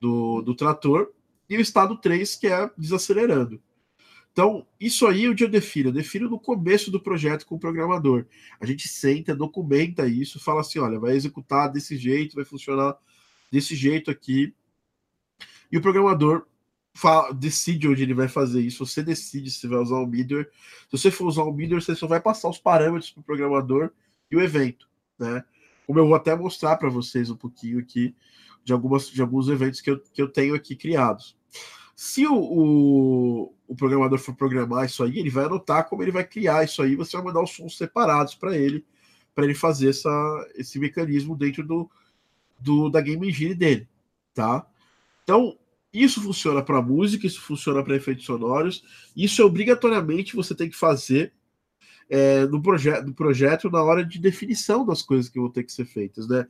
do, 0.00 0.42
do 0.42 0.54
trator, 0.54 1.12
e 1.48 1.56
o 1.56 1.60
estado 1.60 1.96
3, 1.96 2.36
que 2.36 2.46
é 2.46 2.70
desacelerando. 2.76 3.60
Então, 4.32 4.66
isso 4.78 5.06
aí 5.06 5.24
é 5.24 5.30
onde 5.30 5.42
eu 5.42 5.48
defino. 5.48 5.88
Eu 5.88 5.94
defino 5.94 6.30
no 6.30 6.38
começo 6.38 6.90
do 6.90 7.00
projeto 7.00 7.44
com 7.44 7.56
o 7.56 7.58
programador. 7.58 8.26
A 8.60 8.66
gente 8.66 8.86
senta, 8.86 9.34
documenta 9.34 10.06
isso, 10.06 10.38
fala 10.38 10.60
assim: 10.60 10.78
olha, 10.78 11.00
vai 11.00 11.16
executar 11.16 11.72
desse 11.72 11.96
jeito, 11.96 12.36
vai 12.36 12.44
funcionar 12.44 12.96
desse 13.50 13.74
jeito 13.74 14.10
aqui. 14.10 14.54
E 15.70 15.76
o 15.76 15.82
programador 15.82 16.46
fala, 16.94 17.32
decide 17.32 17.88
onde 17.88 18.02
ele 18.02 18.14
vai 18.14 18.28
fazer 18.28 18.60
isso. 18.60 18.84
Você 18.84 19.02
decide 19.02 19.50
se 19.50 19.66
vai 19.68 19.78
usar 19.78 19.96
o 19.96 20.06
middleware. 20.06 20.50
Se 20.90 20.98
você 20.98 21.10
for 21.10 21.26
usar 21.26 21.42
o 21.44 21.52
middleware, 21.52 21.84
você 21.84 21.94
só 21.94 22.06
vai 22.06 22.20
passar 22.20 22.48
os 22.48 22.58
parâmetros 22.58 23.10
para 23.10 23.20
o 23.20 23.24
programador 23.24 23.90
e 24.30 24.36
o 24.36 24.40
evento, 24.40 24.88
né? 25.18 25.44
Como 25.86 25.98
eu 25.98 26.06
vou 26.06 26.14
até 26.14 26.34
mostrar 26.34 26.76
para 26.76 26.90
vocês 26.90 27.30
um 27.30 27.36
pouquinho 27.36 27.78
aqui 27.78 28.14
de, 28.64 28.72
algumas, 28.72 29.08
de 29.08 29.22
alguns 29.22 29.48
eventos 29.48 29.80
que 29.80 29.90
eu, 29.90 29.98
que 29.98 30.20
eu 30.20 30.28
tenho 30.28 30.54
aqui 30.54 30.76
criados. 30.76 31.36
Se 31.96 32.26
o, 32.26 32.34
o, 32.34 33.54
o, 33.66 33.74
programador 33.74 34.18
for 34.18 34.34
programar 34.34 34.84
isso 34.84 35.02
aí, 35.02 35.18
ele 35.18 35.30
vai 35.30 35.46
anotar 35.46 35.88
como 35.88 36.02
ele 36.02 36.12
vai 36.12 36.24
criar 36.24 36.64
isso 36.64 36.82
aí, 36.82 36.94
você 36.94 37.16
vai 37.16 37.26
mandar 37.26 37.42
os 37.42 37.50
sons 37.50 37.76
separados 37.76 38.34
para 38.34 38.56
ele, 38.56 38.84
para 39.34 39.44
ele 39.44 39.54
fazer 39.54 39.88
essa, 39.88 40.10
esse 40.54 40.78
mecanismo 40.78 41.34
dentro 41.34 41.66
do, 41.66 41.90
do 42.58 42.88
da 42.88 43.00
game 43.00 43.28
engine 43.28 43.54
dele, 43.54 43.88
tá? 44.34 44.66
Então, 45.22 45.56
isso 45.92 46.20
funciona 46.20 46.62
para 46.62 46.82
música, 46.82 47.26
isso 47.26 47.40
funciona 47.40 47.82
para 47.82 47.96
efeitos 47.96 48.24
sonoros, 48.24 48.82
isso 49.16 49.40
é 49.42 49.44
obrigatoriamente 49.44 50.36
você 50.36 50.54
tem 50.54 50.68
que 50.68 50.76
fazer 50.76 51.32
é, 52.10 52.46
no, 52.46 52.62
proje 52.62 52.90
no 53.02 53.14
projeto 53.14 53.70
na 53.70 53.82
hora 53.82 54.04
de 54.04 54.18
definição 54.18 54.84
das 54.84 55.02
coisas 55.02 55.28
que 55.28 55.38
vão 55.38 55.50
ter 55.50 55.64
que 55.64 55.72
ser 55.72 55.84
feitas, 55.84 56.28
né? 56.28 56.46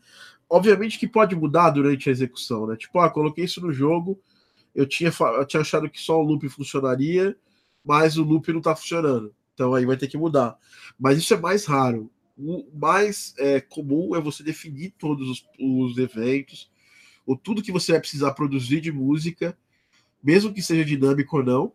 Obviamente 0.48 0.98
que 0.98 1.06
pode 1.06 1.34
mudar 1.36 1.70
durante 1.70 2.08
a 2.08 2.12
execução, 2.12 2.66
né? 2.66 2.76
Tipo, 2.76 3.00
ah, 3.00 3.10
coloquei 3.10 3.44
isso 3.44 3.60
no 3.60 3.72
jogo, 3.72 4.20
eu 4.74 4.86
tinha, 4.86 5.12
eu 5.36 5.46
tinha 5.46 5.60
achado 5.60 5.90
que 5.90 6.00
só 6.00 6.18
o 6.18 6.22
loop 6.22 6.48
funcionaria, 6.48 7.36
mas 7.84 8.16
o 8.16 8.22
loop 8.22 8.50
não 8.52 8.58
está 8.58 8.74
funcionando. 8.74 9.34
Então 9.54 9.74
aí 9.74 9.84
vai 9.84 9.96
ter 9.96 10.06
que 10.06 10.16
mudar. 10.16 10.56
Mas 10.98 11.18
isso 11.18 11.34
é 11.34 11.36
mais 11.36 11.64
raro. 11.66 12.10
O 12.38 12.64
mais 12.72 13.34
é, 13.38 13.60
comum 13.60 14.14
é 14.14 14.20
você 14.20 14.42
definir 14.42 14.94
todos 14.96 15.28
os, 15.28 15.44
os 15.58 15.98
eventos, 15.98 16.70
ou 17.26 17.36
tudo 17.36 17.62
que 17.62 17.72
você 17.72 17.92
vai 17.92 18.00
precisar 18.00 18.32
produzir 18.32 18.80
de 18.80 18.92
música, 18.92 19.58
mesmo 20.22 20.52
que 20.52 20.62
seja 20.62 20.84
dinâmico 20.84 21.38
ou 21.38 21.44
não, 21.44 21.72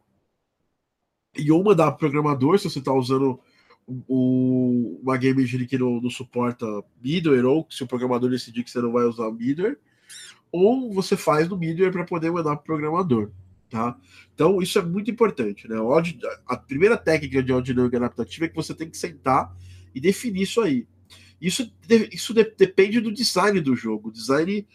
e 1.37 1.51
ou 1.51 1.63
mandar 1.63 1.91
para 1.91 1.95
o 1.95 1.99
programador, 1.99 2.57
se 2.57 2.69
você 2.69 2.79
está 2.79 2.93
usando 2.93 3.39
o, 4.07 4.99
uma 5.01 5.17
game 5.17 5.43
engine 5.43 5.65
que 5.65 5.77
não, 5.77 5.99
não 5.99 6.09
suporta 6.09 6.65
middleware, 7.03 7.45
ou 7.45 7.67
se 7.69 7.83
o 7.83 7.87
programador 7.87 8.29
decidir 8.29 8.63
que 8.63 8.71
você 8.71 8.81
não 8.81 8.91
vai 8.91 9.05
usar 9.05 9.31
middleware, 9.31 9.77
ou 10.51 10.93
você 10.93 11.17
faz 11.17 11.49
no 11.49 11.57
middleware 11.57 11.91
para 11.91 12.05
poder 12.05 12.31
mandar 12.31 12.55
para 12.55 12.61
o 12.61 12.65
programador. 12.65 13.31
Tá? 13.69 13.97
Então, 14.35 14.61
isso 14.61 14.77
é 14.77 14.83
muito 14.83 15.09
importante. 15.09 15.67
Né? 15.67 15.75
A 16.45 16.55
primeira 16.55 16.95
técnica 16.95 17.41
de 17.41 17.51
audinâmica 17.51 17.97
adaptativa 17.97 18.45
é 18.45 18.49
que 18.49 18.55
você 18.55 18.73
tem 18.73 18.87
que 18.87 18.97
sentar 18.97 19.51
e 19.93 19.99
definir 19.99 20.43
isso 20.43 20.61
aí. 20.61 20.87
Isso, 21.41 21.71
isso 22.11 22.33
de, 22.33 22.43
depende 22.57 23.01
do 23.01 23.11
design 23.11 23.59
do 23.59 23.75
jogo. 23.75 24.11
Design 24.11 24.65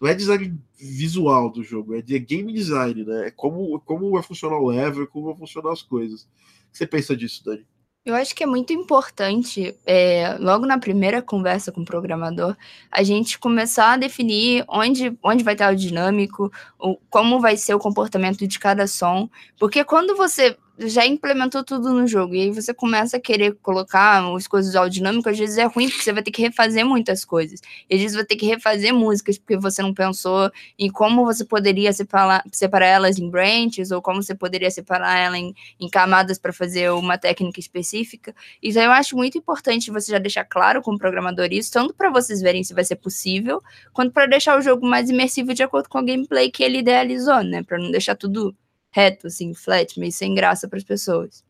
não 0.00 0.08
é 0.08 0.14
design 0.14 0.58
visual 0.78 1.50
do 1.50 1.62
jogo, 1.62 1.94
é 1.94 2.02
de 2.02 2.18
game 2.18 2.52
design, 2.52 3.04
né? 3.04 3.28
É 3.28 3.30
como, 3.30 3.80
como 3.80 4.10
vai 4.10 4.22
funcionar 4.22 4.58
o 4.58 4.68
level, 4.68 5.06
como 5.06 5.26
vão 5.26 5.36
funcionar 5.36 5.72
as 5.72 5.82
coisas. 5.82 6.22
O 6.22 6.72
que 6.72 6.78
você 6.78 6.86
pensa 6.86 7.16
disso, 7.16 7.44
Dani? 7.44 7.64
Eu 8.04 8.14
acho 8.14 8.36
que 8.36 8.44
é 8.44 8.46
muito 8.46 8.72
importante, 8.72 9.74
é, 9.84 10.36
logo 10.38 10.64
na 10.64 10.78
primeira 10.78 11.20
conversa 11.20 11.72
com 11.72 11.80
o 11.80 11.84
programador, 11.84 12.56
a 12.88 13.02
gente 13.02 13.36
começar 13.36 13.94
a 13.94 13.96
definir 13.96 14.64
onde, 14.68 15.18
onde 15.24 15.42
vai 15.42 15.54
estar 15.54 15.72
o 15.72 15.76
dinâmico, 15.76 16.52
o, 16.78 16.96
como 17.10 17.40
vai 17.40 17.56
ser 17.56 17.74
o 17.74 17.80
comportamento 17.80 18.46
de 18.46 18.58
cada 18.60 18.86
som, 18.86 19.28
porque 19.58 19.82
quando 19.82 20.16
você 20.16 20.56
já 20.78 21.06
implementou 21.06 21.64
tudo 21.64 21.92
no 21.92 22.06
jogo. 22.06 22.34
E 22.34 22.42
aí 22.42 22.50
você 22.50 22.74
começa 22.74 23.16
a 23.16 23.20
querer 23.20 23.54
colocar 23.62 24.22
as 24.34 24.46
coisas 24.46 24.74
ao 24.76 24.88
dinâmico, 24.88 25.28
às 25.28 25.38
vezes 25.38 25.56
é 25.58 25.64
ruim, 25.64 25.88
porque 25.88 26.02
você 26.02 26.12
vai 26.12 26.22
ter 26.22 26.30
que 26.30 26.42
refazer 26.42 26.84
muitas 26.84 27.24
coisas. 27.24 27.60
E 27.88 27.94
às 27.94 28.00
vezes 28.00 28.16
vai 28.16 28.24
ter 28.24 28.36
que 28.36 28.46
refazer 28.46 28.94
músicas, 28.94 29.38
porque 29.38 29.56
você 29.56 29.82
não 29.82 29.94
pensou 29.94 30.50
em 30.78 30.90
como 30.90 31.24
você 31.24 31.44
poderia 31.44 31.92
separar, 31.92 32.44
separar 32.52 32.86
elas 32.86 33.18
em 33.18 33.28
branches, 33.30 33.90
ou 33.90 34.02
como 34.02 34.22
você 34.22 34.34
poderia 34.34 34.70
separar 34.70 35.18
elas 35.18 35.38
em, 35.38 35.54
em 35.80 35.88
camadas 35.88 36.38
para 36.38 36.52
fazer 36.52 36.90
uma 36.92 37.16
técnica 37.18 37.60
específica. 37.60 38.34
Então 38.62 38.82
eu 38.82 38.92
acho 38.92 39.16
muito 39.16 39.38
importante 39.38 39.90
você 39.90 40.12
já 40.12 40.18
deixar 40.18 40.44
claro 40.44 40.82
com 40.82 40.92
o 40.92 40.98
programador 40.98 41.48
isso, 41.50 41.72
tanto 41.72 41.94
para 41.94 42.10
vocês 42.10 42.40
verem 42.40 42.62
se 42.62 42.74
vai 42.74 42.84
ser 42.84 42.96
possível, 42.96 43.62
quanto 43.92 44.12
para 44.12 44.26
deixar 44.26 44.58
o 44.58 44.62
jogo 44.62 44.86
mais 44.86 45.08
imersivo 45.10 45.54
de 45.54 45.62
acordo 45.62 45.88
com 45.88 45.98
a 45.98 46.02
gameplay 46.02 46.50
que 46.50 46.62
ele 46.62 46.78
idealizou, 46.78 47.42
né? 47.42 47.62
Para 47.62 47.78
não 47.78 47.90
deixar 47.90 48.14
tudo 48.14 48.54
reto, 48.96 49.26
assim, 49.26 49.52
flat, 49.52 50.00
meio 50.00 50.10
sem 50.10 50.34
graça 50.34 50.66
para 50.66 50.78
as 50.78 50.84
pessoas. 50.84 51.44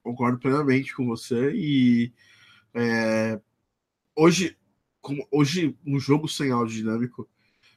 Concordo 0.00 0.38
plenamente 0.38 0.94
com 0.94 1.04
você 1.04 1.50
e 1.52 2.12
é, 2.72 3.40
hoje, 4.14 4.56
com, 5.00 5.18
hoje 5.32 5.76
um 5.84 5.98
jogo 5.98 6.28
sem 6.28 6.52
áudio 6.52 6.76
dinâmico, 6.76 7.28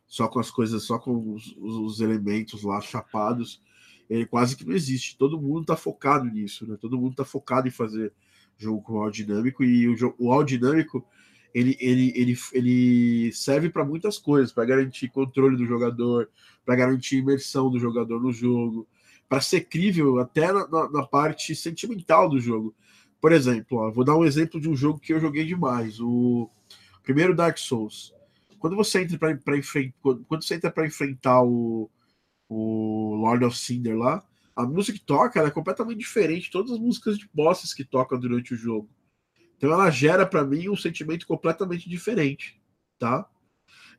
só 0.05 0.27
com 0.27 0.39
as 0.39 0.51
coisas, 0.51 0.83
só 0.83 0.99
com 0.99 1.33
os, 1.33 1.55
os, 1.57 1.99
elementos 1.99 2.61
lá 2.61 2.79
chapados, 2.79 3.59
ele 4.07 4.25
quase 4.25 4.55
que 4.55 4.65
não 4.65 4.75
existe. 4.75 5.17
Todo 5.17 5.41
mundo 5.41 5.61
está 5.61 5.75
focado 5.75 6.25
nisso, 6.25 6.67
né? 6.67 6.77
Todo 6.79 6.97
mundo 6.97 7.11
está 7.11 7.25
focado 7.25 7.67
em 7.67 7.71
fazer 7.71 8.13
jogo 8.55 8.81
com 8.81 9.01
áudio 9.01 9.25
dinâmico 9.25 9.63
e 9.63 9.87
o, 9.87 10.15
o 10.19 10.31
áudio 10.31 10.59
dinâmico 10.59 11.05
ele, 11.53 11.75
ele, 11.79 12.13
ele, 12.15 12.37
ele 12.53 13.31
serve 13.33 13.69
para 13.69 13.83
muitas 13.83 14.19
coisas, 14.19 14.51
para 14.51 14.65
garantir 14.65 15.09
controle 15.09 15.57
do 15.57 15.65
jogador, 15.65 16.29
para 16.63 16.75
garantir 16.75 17.17
imersão 17.17 17.71
do 17.71 17.79
jogador 17.79 18.21
no 18.21 18.31
jogo, 18.31 18.87
para 19.29 19.41
ser 19.41 19.61
crível 19.61 20.19
até 20.19 20.51
na, 20.51 20.67
na, 20.67 20.89
na, 20.89 21.05
parte 21.05 21.55
sentimental 21.55 22.29
do 22.29 22.39
jogo. 22.39 22.73
Por 23.19 23.31
exemplo, 23.31 23.79
ó, 23.79 23.91
vou 23.91 24.03
dar 24.03 24.15
um 24.15 24.25
exemplo 24.25 24.59
de 24.59 24.69
um 24.69 24.75
jogo 24.75 24.99
que 24.99 25.13
eu 25.13 25.19
joguei 25.19 25.45
demais, 25.45 25.99
o 25.99 26.49
primeiro 27.03 27.35
Dark 27.35 27.57
Souls. 27.57 28.13
Quando 28.59 28.75
você 28.75 29.01
entra 29.01 29.37
para 29.37 29.57
enfrentar, 29.57 29.95
quando 30.01 30.43
você 30.43 30.55
entra 30.55 30.71
para 30.71 30.87
enfrentar 30.87 31.43
o, 31.43 31.89
o 32.49 33.15
Lord 33.15 33.45
of 33.45 33.57
Cinder 33.57 33.97
lá, 33.97 34.23
a 34.55 34.65
música 34.65 34.97
que 34.97 35.05
toca 35.05 35.41
é 35.41 35.51
completamente 35.51 35.99
diferente 35.99 36.45
de 36.45 36.51
todas 36.51 36.71
as 36.71 36.79
músicas 36.79 37.17
de 37.17 37.29
bosses 37.33 37.73
que 37.73 37.83
tocam 37.83 38.19
durante 38.19 38.53
o 38.53 38.57
jogo. 38.57 38.89
Então 39.57 39.71
ela 39.71 39.89
gera 39.89 40.25
para 40.25 40.43
mim 40.43 40.69
um 40.69 40.75
sentimento 40.75 41.27
completamente 41.27 41.89
diferente, 41.89 42.59
tá? 42.97 43.27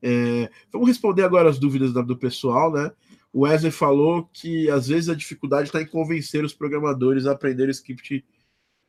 É, 0.01 0.51
vamos 0.73 0.89
responder 0.89 1.23
agora 1.23 1.49
as 1.49 1.59
dúvidas 1.59 1.93
do 1.93 2.17
pessoal, 2.17 2.73
né? 2.73 2.93
O 3.33 3.41
Wesley 3.41 3.71
falou 3.71 4.29
que 4.33 4.71
às 4.71 4.89
vezes 4.89 5.09
a 5.09 5.15
dificuldade 5.15 5.69
está 5.69 5.81
em 5.83 5.87
convencer 5.87 6.45
os 6.45 6.55
programadores 6.55 7.27
a 7.27 7.33
aprender 7.33 7.69
o 7.69 7.71
script 7.71 8.25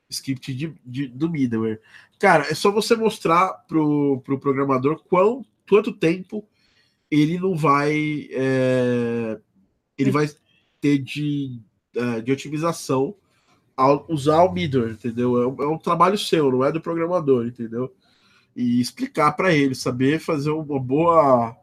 script 0.10 0.54
de, 0.54 0.74
de, 0.86 1.08
do 1.08 1.30
middleware. 1.30 1.80
Cara, 2.18 2.48
é 2.50 2.56
só 2.56 2.72
você 2.72 2.96
mostrar 2.96 3.50
pro, 3.68 4.22
pro 4.26 4.40
programador 4.40 5.04
quão, 5.04 5.46
quanto 5.70 5.94
tempo 5.94 6.48
ele 7.12 7.40
não 7.40 7.56
vai. 7.56 8.28
É, 8.32 9.40
ele 9.98 10.12
vai 10.12 10.30
ter 10.82 10.98
de, 11.00 11.62
é, 11.96 12.22
de 12.22 12.32
otimização 12.32 13.16
ao 13.76 14.06
usar 14.10 14.44
o 14.44 14.52
middleware, 14.52 14.94
entendeu? 14.94 15.42
É 15.42 15.48
um, 15.48 15.64
é 15.64 15.68
um, 15.68 15.78
trabalho 15.78 16.18
seu, 16.18 16.52
não 16.52 16.64
é 16.64 16.72
do 16.72 16.82
programador, 16.82 17.46
entendeu? 17.46 17.94
E 18.56 18.82
explicar 18.82 19.32
para 19.34 19.54
ele, 19.54 19.76
saber 19.76 20.20
fazer 20.20 20.50
uma 20.50 20.80
boa. 20.80 21.56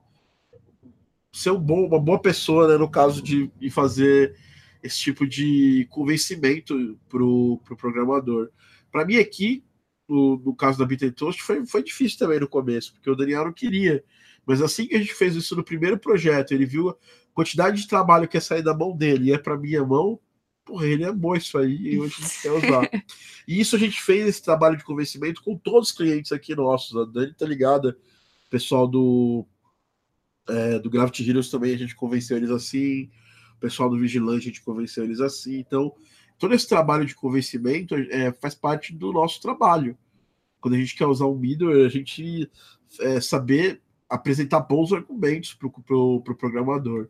Ser 1.36 1.50
um 1.50 1.60
bom, 1.60 1.86
uma 1.86 2.00
boa 2.00 2.18
pessoa, 2.18 2.66
né, 2.66 2.78
no 2.78 2.90
caso 2.90 3.20
de, 3.20 3.50
de 3.60 3.68
fazer 3.68 4.34
esse 4.82 4.98
tipo 4.98 5.26
de 5.26 5.86
convencimento 5.90 6.98
pro, 7.10 7.60
pro 7.62 7.76
programador. 7.76 8.48
Para 8.90 9.04
mim 9.04 9.16
aqui, 9.16 9.62
no, 10.08 10.38
no 10.38 10.56
caso 10.56 10.78
da 10.78 10.86
Bit 10.86 11.10
Toast, 11.12 11.42
foi, 11.42 11.66
foi 11.66 11.82
difícil 11.82 12.18
também 12.18 12.40
no 12.40 12.48
começo, 12.48 12.94
porque 12.94 13.10
o 13.10 13.14
Daniel 13.14 13.44
não 13.44 13.52
queria. 13.52 14.02
Mas 14.46 14.62
assim 14.62 14.86
que 14.86 14.94
a 14.94 14.98
gente 14.98 15.12
fez 15.12 15.34
isso 15.36 15.54
no 15.54 15.62
primeiro 15.62 15.98
projeto, 15.98 16.52
ele 16.52 16.64
viu 16.64 16.88
a 16.88 16.96
quantidade 17.34 17.82
de 17.82 17.88
trabalho 17.88 18.26
que 18.26 18.38
ia 18.38 18.40
sair 18.40 18.62
da 18.62 18.72
mão 18.72 18.96
dele 18.96 19.28
e 19.28 19.32
é 19.32 19.38
para 19.38 19.58
minha 19.58 19.84
mão, 19.84 20.18
porra, 20.64 20.86
ele 20.86 21.04
amou 21.04 21.36
isso 21.36 21.58
aí 21.58 21.76
e 21.76 21.98
hoje 21.98 22.14
a 22.18 22.22
gente 22.22 22.40
quer 22.40 22.52
usar. 22.52 22.90
e 23.46 23.60
isso 23.60 23.76
a 23.76 23.78
gente 23.78 24.00
fez 24.00 24.26
esse 24.26 24.42
trabalho 24.42 24.78
de 24.78 24.84
convencimento 24.84 25.42
com 25.42 25.54
todos 25.54 25.90
os 25.90 25.94
clientes 25.94 26.32
aqui 26.32 26.54
nossos. 26.54 26.96
A 26.96 27.04
Dani 27.04 27.34
tá 27.34 27.44
ligada, 27.44 27.90
o 28.46 28.50
pessoal 28.50 28.88
do, 28.88 29.46
é, 30.48 30.78
do 30.78 30.90
Gravity 30.90 31.28
Heroes 31.28 31.50
também 31.50 31.74
a 31.74 31.78
gente 31.78 31.94
convenceu 31.94 32.36
eles 32.36 32.50
assim 32.50 33.10
o 33.56 33.60
pessoal 33.60 33.88
do 33.88 33.98
Vigilante, 33.98 34.44
a 34.44 34.48
gente 34.48 34.62
convenceu 34.62 35.04
eles 35.04 35.20
assim. 35.20 35.58
Então, 35.58 35.92
todo 36.38 36.54
esse 36.54 36.68
trabalho 36.68 37.06
de 37.06 37.14
convencimento 37.14 37.94
é, 37.94 38.32
faz 38.32 38.54
parte 38.54 38.94
do 38.94 39.12
nosso 39.12 39.40
trabalho. 39.40 39.96
Quando 40.60 40.74
a 40.74 40.78
gente 40.78 40.94
quer 40.94 41.06
usar 41.06 41.26
um 41.26 41.36
middleware, 41.36 41.86
a 41.86 41.90
gente 41.90 42.50
é, 43.00 43.20
saber 43.20 43.80
apresentar 44.08 44.60
bons 44.60 44.92
argumentos 44.92 45.54
para 45.54 45.66
o 45.66 45.70
pro, 45.70 46.20
pro 46.22 46.36
programador. 46.36 47.08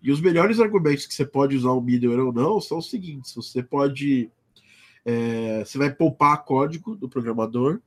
E 0.00 0.12
os 0.12 0.20
melhores 0.20 0.60
argumentos 0.60 1.06
que 1.06 1.14
você 1.14 1.26
pode 1.26 1.56
usar 1.56 1.72
um 1.72 1.80
middleware 1.80 2.26
ou 2.26 2.32
não 2.32 2.60
são 2.60 2.78
os 2.78 2.88
seguintes: 2.88 3.34
você 3.34 3.62
pode. 3.62 4.30
É, 5.04 5.64
você 5.64 5.78
vai 5.78 5.92
poupar 5.92 6.44
código 6.44 6.94
do 6.94 7.08
programador, 7.08 7.80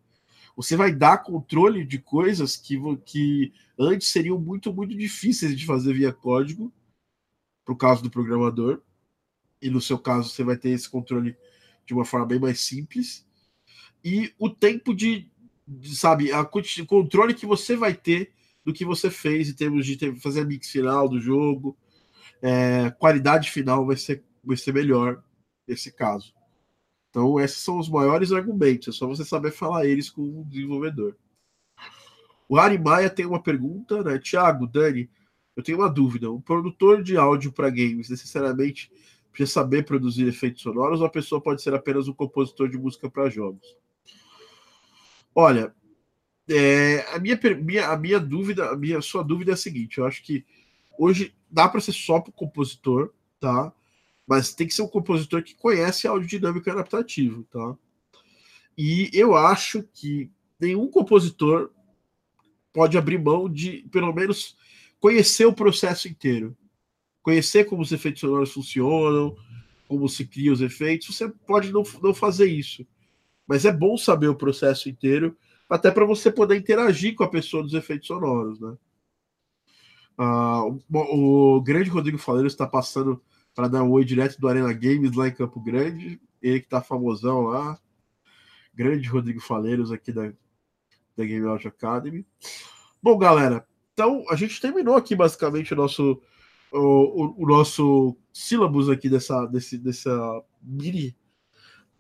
você 0.56 0.76
vai 0.76 0.94
dar 0.94 1.20
controle 1.20 1.86
de 1.86 2.00
coisas 2.00 2.56
que, 2.56 2.78
que 3.06 3.54
antes 3.78 4.08
seriam 4.08 4.40
muito, 4.40 4.74
muito 4.74 4.96
difíceis 4.96 5.58
de 5.58 5.66
fazer 5.66 5.94
via 5.94 6.14
código, 6.14 6.72
para 7.64 7.74
o 7.74 7.78
caso 7.78 8.04
do 8.04 8.12
programador. 8.12 8.82
E 9.62 9.70
no 9.70 9.80
seu 9.80 9.98
caso, 9.98 10.30
você 10.30 10.44
vai 10.44 10.58
ter 10.58 10.70
esse 10.70 10.90
controle 10.90 11.36
de 11.86 11.94
uma 11.94 12.06
forma 12.06 12.26
bem 12.26 12.40
mais 12.40 12.60
simples. 12.62 13.26
E 14.04 14.34
o 14.38 14.50
tempo 14.50 14.94
de, 14.94 15.30
de 15.68 15.96
sabe, 15.96 16.32
a, 16.32 16.42
o 16.42 16.86
controle 16.86 17.34
que 17.34 17.46
você 17.46 17.76
vai 17.76 17.94
ter 17.94 18.34
do 18.66 18.74
que 18.74 18.86
você 18.86 19.10
fez 19.10 19.50
em 19.50 19.54
termos 19.54 19.86
de 19.86 19.98
ter, 19.98 20.16
fazer 20.18 20.42
a 20.42 20.46
mix 20.46 20.70
final 20.70 21.08
do 21.08 21.20
jogo, 21.20 21.78
é, 22.42 22.90
qualidade 22.92 23.52
final 23.52 23.86
vai 23.86 23.98
ser, 23.98 24.24
vai 24.44 24.58
ser 24.58 24.74
melhor 24.74 25.24
nesse 25.68 25.92
caso. 25.92 26.34
Então, 27.12 27.38
esses 27.40 27.58
são 27.58 27.78
os 27.78 27.90
maiores 27.90 28.32
argumentos, 28.32 28.88
é 28.88 28.98
só 28.98 29.06
você 29.06 29.26
saber 29.26 29.52
falar 29.52 29.86
eles 29.86 30.10
com 30.10 30.22
o 30.22 30.46
desenvolvedor. 30.46 31.16
O 32.48 32.58
Ari 32.58 32.78
Maia 32.78 33.10
tem 33.10 33.26
uma 33.26 33.44
pergunta, 33.44 34.02
né? 34.02 34.18
Tiago, 34.18 34.66
Dani, 34.66 35.10
eu 35.56 35.62
tenho 35.62 35.78
uma 35.78 35.90
dúvida. 35.90 36.32
Um 36.32 36.42
produtor 36.42 37.04
de 37.04 37.18
áudio 37.18 37.52
para 37.52 37.70
games 37.70 38.10
necessariamente 38.10 38.90
precisa 39.32 39.52
saber 39.62 39.86
produzir 39.86 40.28
efeitos 40.28 40.62
sonoros 40.62 41.02
ou 41.02 41.06
a 41.06 41.10
pessoa 41.10 41.42
pode 41.42 41.62
ser 41.62 41.74
apenas 41.74 42.08
um 42.08 42.14
compositor 42.14 42.70
de 42.70 42.78
música 42.78 43.10
para 43.10 43.30
jogos? 43.30 43.76
Olha, 45.36 45.74
é, 46.50 47.06
a, 47.14 47.20
minha, 47.20 47.40
minha, 47.62 47.88
a 47.90 47.98
minha 47.98 48.20
dúvida, 48.20 48.72
a 48.72 48.78
minha 48.78 49.02
sua 49.02 49.24
dúvida 49.24 49.52
é 49.52 49.54
a 49.54 49.58
seguinte: 49.58 49.98
eu 49.98 50.06
acho 50.06 50.24
que 50.24 50.46
hoje 50.98 51.34
dá 51.50 51.68
para 51.68 51.82
ser 51.82 51.94
só 51.94 52.20
para 52.20 52.32
compositor, 52.34 53.14
tá? 53.40 53.74
Mas 54.32 54.54
tem 54.54 54.66
que 54.66 54.74
ser 54.74 54.82
um 54.82 54.88
compositor 54.88 55.44
que 55.44 55.54
conhece 55.54 56.08
áudio 56.08 56.26
dinâmico 56.26 56.70
e 56.70 56.72
adaptativo, 56.72 57.44
tá? 57.52 57.76
E 58.78 59.10
eu 59.12 59.36
acho 59.36 59.84
que 59.94 60.32
nenhum 60.58 60.88
compositor 60.88 61.70
pode 62.72 62.98
abrir 62.98 63.20
mão 63.20 63.50
de, 63.50 63.86
pelo 63.92 64.14
menos, 64.14 64.56
conhecer 65.02 65.44
o 65.44 65.54
processo 65.54 66.08
inteiro. 66.08 66.56
Conhecer 67.22 67.66
como 67.66 67.82
os 67.82 67.92
efeitos 67.92 68.22
sonoros 68.22 68.54
funcionam, 68.54 69.36
como 69.86 70.08
se 70.08 70.26
cria 70.26 70.54
os 70.54 70.62
efeitos. 70.62 71.14
Você 71.14 71.28
pode 71.46 71.74
não, 71.74 71.84
não 72.02 72.14
fazer 72.14 72.46
isso. 72.46 72.88
Mas 73.46 73.66
é 73.66 73.72
bom 73.74 73.98
saber 73.98 74.30
o 74.30 74.38
processo 74.38 74.88
inteiro, 74.88 75.38
até 75.70 75.92
para 75.92 76.06
você 76.06 76.32
poder 76.32 76.56
interagir 76.56 77.16
com 77.16 77.26
a 77.26 77.30
pessoa 77.30 77.64
dos 77.64 77.74
efeitos 77.74 78.08
sonoros, 78.08 78.62
né? 78.62 78.78
Ah, 80.18 80.64
o, 80.64 81.58
o, 81.58 81.62
grande 81.62 81.90
Rodrigo 81.90 82.18
Faleiro 82.18 82.48
está 82.48 82.66
passando 82.66 83.22
para 83.54 83.68
dar 83.68 83.84
um 83.84 83.92
oi 83.92 84.06
direto 84.06 84.40
do 84.40 84.48
Arena 84.48 84.74
Games 84.74 85.14
lá 85.14 85.28
em 85.28 85.34
Campo 85.34 85.60
Grande. 85.60 86.20
Ele 86.42 86.60
que 86.60 86.66
está 86.66 86.82
famosão 86.82 87.42
lá. 87.42 87.80
Grande 88.74 89.08
Rodrigo 89.08 89.40
Faleiros 89.40 89.92
aqui 89.92 90.12
da, 90.12 90.32
da 91.16 91.26
Game 91.26 91.46
Out 91.46 91.68
Academy. 91.68 92.26
Bom, 93.02 93.18
galera, 93.18 93.68
então, 93.94 94.26
a 94.30 94.36
gente 94.36 94.62
terminou 94.62 94.96
aqui 94.96 95.16
basicamente 95.16 95.74
o 95.74 95.78
nosso, 95.78 96.22
o, 96.72 96.78
o, 96.80 97.44
o 97.44 97.48
nosso 97.48 98.18
sílabus 98.34 98.90
aqui 98.90 99.10
dessa, 99.10 99.46
desse, 99.46 99.78
dessa 99.78 100.44
mini, 100.62 101.16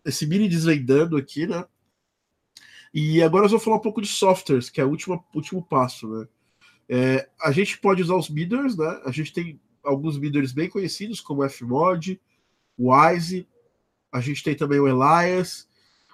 esse 0.05 0.25
mini 0.25 0.47
desvendando 0.47 1.17
aqui, 1.17 1.45
né? 1.45 1.65
E 2.93 3.21
agora 3.21 3.45
eu 3.45 3.49
vou 3.49 3.59
falar 3.59 3.77
um 3.77 3.81
pouco 3.81 4.01
de 4.01 4.07
softwares, 4.07 4.69
que 4.69 4.81
é 4.81 4.85
o 4.85 4.89
último, 4.89 5.23
último 5.33 5.61
passo, 5.63 6.07
né? 6.07 6.27
É, 6.89 7.29
a 7.41 7.51
gente 7.51 7.77
pode 7.77 8.01
usar 8.01 8.15
os 8.15 8.29
bidders, 8.29 8.75
né? 8.75 9.01
A 9.05 9.11
gente 9.11 9.31
tem 9.31 9.59
alguns 9.83 10.17
bidders 10.17 10.51
bem 10.51 10.69
conhecidos, 10.69 11.19
como 11.19 11.43
o 11.43 11.49
Fmod, 11.49 12.19
o 12.77 12.93
Wise, 12.93 13.47
a 14.11 14.19
gente 14.19 14.43
tem 14.43 14.55
também 14.55 14.79
o 14.79 14.87
Elias, 14.87 15.67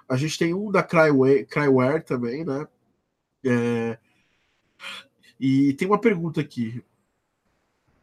a 0.07 0.15
gente 0.15 0.37
tem 0.37 0.53
um 0.53 0.71
da 0.71 0.83
Cryware, 0.83 1.45
Cryware 1.45 2.03
também, 2.03 2.45
né? 2.45 2.67
É, 3.45 3.97
e 5.39 5.73
tem 5.73 5.87
uma 5.87 5.99
pergunta 5.99 6.41
aqui. 6.41 6.83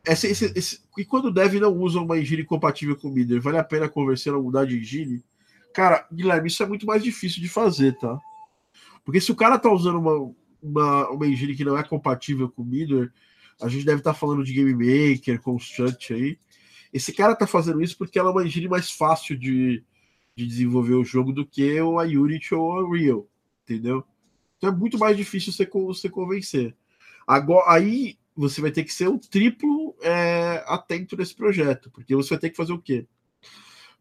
Esse, 0.06 0.26
esse, 0.26 0.52
esse, 0.54 0.80
e 0.98 1.04
quando 1.04 1.26
o 1.26 1.32
dev 1.32 1.54
não 1.54 1.72
usa 1.72 1.98
uma 1.98 2.18
engine 2.18 2.44
compatível 2.44 2.96
com 2.96 3.08
o 3.08 3.12
Middle, 3.12 3.40
vale 3.40 3.58
a 3.58 3.64
pena 3.64 3.88
conversar 3.88 4.34
a 4.34 4.40
mudar 4.40 4.66
de 4.66 4.78
engine? 4.78 5.24
Cara, 5.72 6.06
Guilherme, 6.12 6.48
isso 6.48 6.62
é 6.62 6.66
muito 6.66 6.86
mais 6.86 7.02
difícil 7.02 7.40
de 7.40 7.48
fazer, 7.48 7.98
tá? 7.98 8.18
Porque 9.04 9.20
se 9.20 9.32
o 9.32 9.36
cara 9.36 9.58
tá 9.58 9.70
usando 9.70 9.98
uma, 9.98 10.34
uma, 10.62 11.10
uma 11.10 11.26
engine 11.26 11.56
que 11.56 11.64
não 11.64 11.76
é 11.76 11.82
compatível 11.82 12.50
com 12.50 12.62
o 12.62 12.66
Middle, 12.66 13.10
a 13.60 13.68
gente 13.68 13.84
deve 13.84 13.98
estar 13.98 14.12
tá 14.12 14.18
falando 14.18 14.44
de 14.44 14.52
Game 14.52 14.72
Maker, 14.72 15.40
Construct 15.40 16.12
aí. 16.12 16.38
Esse 16.92 17.12
cara 17.12 17.34
tá 17.34 17.46
fazendo 17.46 17.82
isso 17.82 17.96
porque 17.96 18.18
ela 18.18 18.30
é 18.30 18.32
uma 18.32 18.46
engine 18.46 18.68
mais 18.68 18.90
fácil 18.90 19.36
de, 19.36 19.82
de 20.36 20.46
desenvolver 20.46 20.94
o 20.94 21.04
jogo 21.04 21.32
do 21.32 21.44
que 21.46 21.78
a 21.78 21.84
Unity 21.84 22.54
ou 22.54 22.72
a 22.72 22.84
Unreal, 22.84 23.26
entendeu? 23.64 24.04
Então 24.56 24.70
é 24.70 24.76
muito 24.76 24.98
mais 24.98 25.16
difícil 25.16 25.52
você, 25.52 25.66
você 25.66 26.08
convencer. 26.08 26.74
Agora, 27.26 27.72
aí 27.72 28.18
você 28.36 28.60
vai 28.60 28.70
ter 28.70 28.84
que 28.84 28.92
ser 28.92 29.08
o 29.08 29.18
triplo 29.18 29.94
é, 30.02 30.64
atento 30.66 31.16
nesse 31.16 31.34
projeto, 31.34 31.90
porque 31.90 32.14
você 32.14 32.30
vai 32.30 32.38
ter 32.38 32.50
que 32.50 32.56
fazer 32.56 32.72
o 32.72 32.80
quê? 32.80 33.06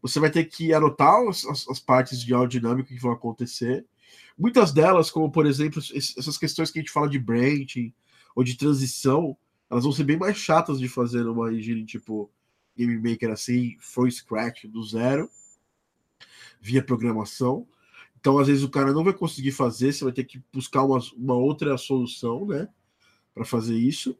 Você 0.02 0.20
vai 0.20 0.30
ter 0.30 0.44
que 0.44 0.72
anotar 0.74 1.16
as, 1.28 1.46
as 1.68 1.80
partes 1.80 2.20
de 2.20 2.34
aerodinâmica 2.34 2.94
que 2.94 3.00
vão 3.00 3.12
acontecer. 3.12 3.86
Muitas 4.36 4.72
delas, 4.72 5.10
como 5.10 5.30
por 5.30 5.46
exemplo, 5.46 5.80
essas 5.80 6.36
questões 6.36 6.70
que 6.70 6.78
a 6.78 6.82
gente 6.82 6.92
fala 6.92 7.08
de 7.08 7.18
branching 7.18 7.92
ou 8.34 8.44
de 8.44 8.56
transição, 8.56 9.36
elas 9.70 9.84
vão 9.84 9.92
ser 9.92 10.04
bem 10.04 10.16
mais 10.16 10.36
chatas 10.36 10.78
de 10.78 10.88
fazer 10.88 11.24
numa 11.24 11.52
engine 11.52 11.84
tipo 11.84 12.30
Game 12.76 12.96
Maker 12.98 13.30
assim, 13.30 13.76
from 13.80 14.10
scratch, 14.10 14.64
do 14.64 14.82
zero, 14.82 15.30
via 16.60 16.82
programação. 16.82 17.66
Então, 18.18 18.38
às 18.38 18.46
vezes, 18.46 18.62
o 18.62 18.70
cara 18.70 18.92
não 18.92 19.04
vai 19.04 19.12
conseguir 19.12 19.52
fazer, 19.52 19.92
você 19.92 20.02
vai 20.02 20.12
ter 20.12 20.24
que 20.24 20.42
buscar 20.52 20.82
uma, 20.82 20.98
uma 21.16 21.34
outra 21.34 21.76
solução, 21.76 22.46
né? 22.46 22.68
para 23.34 23.44
fazer 23.44 23.76
isso. 23.76 24.16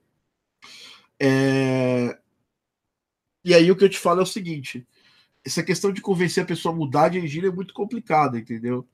É... 1.20 2.18
E 3.44 3.54
aí 3.54 3.70
o 3.70 3.76
que 3.76 3.85
eu 3.85 3.88
te 3.88 3.98
falo 3.98 4.20
é 4.20 4.22
o 4.24 4.26
seguinte: 4.26 4.87
essa 5.44 5.62
questão 5.62 5.92
de 5.92 6.00
convencer 6.00 6.42
a 6.42 6.46
pessoa 6.46 6.74
a 6.74 6.76
mudar 6.76 7.09
de 7.09 7.18
engine 7.18 7.46
é 7.46 7.52
muito 7.52 7.72
complicada, 7.72 8.38
entendeu? 8.38 8.87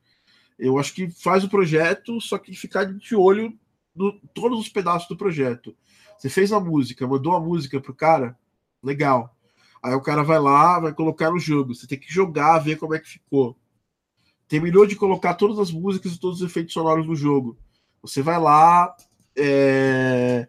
Eu 0.59 0.77
acho 0.77 0.93
que 0.93 1.09
faz 1.09 1.43
o 1.43 1.49
projeto, 1.49 2.21
só 2.21 2.37
que 2.37 2.53
ficar 2.53 2.85
de 2.85 3.15
olho 3.15 3.57
no 3.95 4.19
todos 4.33 4.59
os 4.59 4.69
pedaços 4.69 5.09
do 5.09 5.17
projeto. 5.17 5.75
Você 6.21 6.29
fez 6.29 6.53
a 6.53 6.59
música, 6.59 7.07
mandou 7.07 7.35
a 7.35 7.39
música 7.39 7.81
pro 7.81 7.95
cara, 7.95 8.37
legal. 8.83 9.35
Aí 9.81 9.95
o 9.95 10.01
cara 10.01 10.21
vai 10.21 10.39
lá, 10.39 10.79
vai 10.79 10.93
colocar 10.93 11.31
no 11.31 11.39
jogo. 11.39 11.73
Você 11.73 11.87
tem 11.87 11.97
que 11.97 12.13
jogar, 12.13 12.59
ver 12.59 12.77
como 12.77 12.93
é 12.93 12.99
que 12.99 13.09
ficou. 13.09 13.57
Terminou 14.47 14.85
de 14.85 14.95
colocar 14.95 15.33
todas 15.33 15.57
as 15.57 15.71
músicas 15.71 16.13
e 16.13 16.19
todos 16.19 16.39
os 16.39 16.47
efeitos 16.47 16.75
sonoros 16.75 17.07
no 17.07 17.15
jogo. 17.15 17.57
Você 18.03 18.21
vai 18.21 18.39
lá, 18.39 18.95
é, 19.35 20.47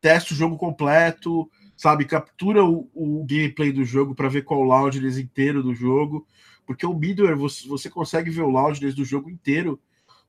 testa 0.00 0.32
o 0.32 0.36
jogo 0.36 0.56
completo, 0.56 1.50
sabe? 1.76 2.06
Captura 2.06 2.64
o, 2.64 2.88
o 2.94 3.26
gameplay 3.28 3.70
do 3.70 3.84
jogo 3.84 4.14
para 4.14 4.30
ver 4.30 4.40
qual 4.40 4.60
o 4.60 4.64
loudness 4.64 5.18
inteiro 5.18 5.62
do 5.62 5.74
jogo, 5.74 6.26
Porque 6.64 6.86
o 6.86 6.94
middleware 6.94 7.36
você, 7.36 7.68
você 7.68 7.90
consegue 7.90 8.30
ver 8.30 8.40
o 8.40 8.48
loudness 8.48 8.94
do 8.94 9.04
jogo 9.04 9.28
inteiro 9.28 9.78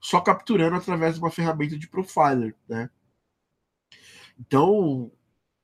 só 0.01 0.19
capturando 0.19 0.75
através 0.75 1.15
de 1.15 1.21
uma 1.21 1.31
ferramenta 1.31 1.79
de 1.79 1.87
profiler, 1.87 2.53
né? 2.67 2.89
Então 4.39 5.11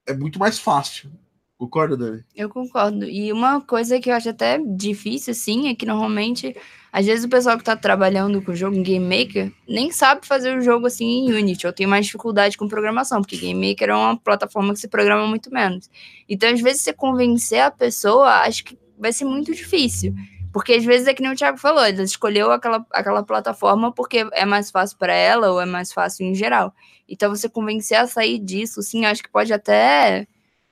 é 0.07 0.13
muito 0.13 0.37
mais 0.39 0.59
fácil. 0.59 1.09
Concorda, 1.57 1.95
Dani? 1.95 2.23
Eu 2.35 2.49
concordo. 2.49 3.05
E 3.05 3.31
uma 3.31 3.61
coisa 3.61 3.99
que 3.99 4.09
eu 4.09 4.13
acho 4.13 4.29
até 4.29 4.59
difícil, 4.59 5.31
assim, 5.31 5.69
é 5.69 5.75
que 5.75 5.85
normalmente, 5.85 6.53
às 6.91 7.05
vezes 7.05 7.23
o 7.23 7.29
pessoal 7.29 7.57
que 7.57 7.63
tá 7.63 7.77
trabalhando 7.77 8.41
com 8.41 8.51
o 8.51 8.55
jogo 8.55 8.81
Game 8.81 9.05
Maker 9.05 9.53
nem 9.67 9.89
sabe 9.89 10.27
fazer 10.27 10.57
o 10.57 10.61
jogo 10.61 10.87
assim 10.87 11.05
em 11.05 11.33
Unity, 11.33 11.65
ou 11.65 11.71
tem 11.71 11.87
mais 11.87 12.05
dificuldade 12.05 12.57
com 12.57 12.67
programação, 12.67 13.21
porque 13.21 13.37
Game 13.37 13.69
Maker 13.69 13.89
é 13.89 13.95
uma 13.95 14.17
plataforma 14.17 14.73
que 14.73 14.81
se 14.81 14.89
programa 14.89 15.25
muito 15.27 15.49
menos. 15.49 15.89
Então, 16.27 16.49
às 16.49 16.59
vezes, 16.59 16.81
você 16.81 16.91
convencer 16.91 17.61
a 17.61 17.71
pessoa, 17.71 18.41
acho 18.41 18.65
que 18.65 18.77
vai 18.99 19.13
ser 19.13 19.23
muito 19.23 19.53
difícil. 19.53 20.13
Porque 20.55 20.71
às 20.71 20.85
vezes 20.85 21.05
é 21.05 21.13
que 21.13 21.21
nem 21.21 21.33
o 21.33 21.35
Thiago 21.35 21.57
falou, 21.57 21.83
ela 21.83 22.01
escolheu 22.01 22.49
aquela, 22.49 22.85
aquela 22.89 23.21
plataforma 23.21 23.91
porque 23.91 24.25
é 24.31 24.45
mais 24.45 24.71
fácil 24.71 24.97
para 24.97 25.11
ela 25.11 25.51
ou 25.51 25.59
é 25.59 25.65
mais 25.65 25.91
fácil 25.91 26.25
em 26.25 26.33
geral. 26.33 26.73
Então 27.09 27.29
você 27.29 27.49
convencer 27.49 27.97
a 27.97 28.07
sair 28.07 28.39
disso, 28.39 28.81
sim, 28.81 29.03
acho 29.03 29.21
que 29.21 29.29
pode 29.29 29.51
até. 29.51 30.25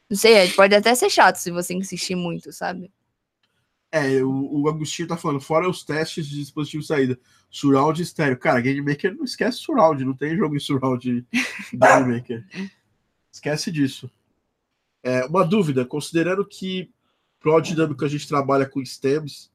Não 0.09 0.15
sei, 0.15 0.49
pode 0.51 0.73
até 0.73 0.95
ser 0.95 1.09
chato 1.09 1.35
se 1.35 1.51
você 1.51 1.73
insistir 1.73 2.15
muito, 2.15 2.49
sabe? 2.53 2.89
É, 3.91 4.23
o, 4.23 4.61
o 4.61 4.69
Agostinho 4.69 5.09
tá 5.09 5.17
falando, 5.17 5.41
fora 5.41 5.69
os 5.69 5.83
testes 5.83 6.27
de 6.27 6.37
dispositivo 6.37 6.81
de 6.81 6.87
saída, 6.87 7.19
surround 7.49 7.99
e 7.99 8.03
estéreo. 8.03 8.39
Cara, 8.39 8.61
Game 8.61 8.81
Maker 8.81 9.13
não 9.13 9.25
esquece 9.25 9.57
surround, 9.57 10.05
não 10.05 10.15
tem 10.15 10.37
jogo 10.37 10.55
em 10.55 10.61
surround 10.61 11.27
Game 11.73 12.15
Maker. 12.15 12.47
Esquece 13.29 13.69
disso. 13.69 14.09
É, 15.03 15.25
uma 15.25 15.43
dúvida, 15.45 15.83
considerando 15.83 16.45
que 16.45 16.89
pro 17.37 17.59
dinâmico 17.59 18.05
a 18.05 18.07
gente 18.07 18.25
trabalha 18.25 18.65
com 18.65 18.79
stems, 18.85 19.51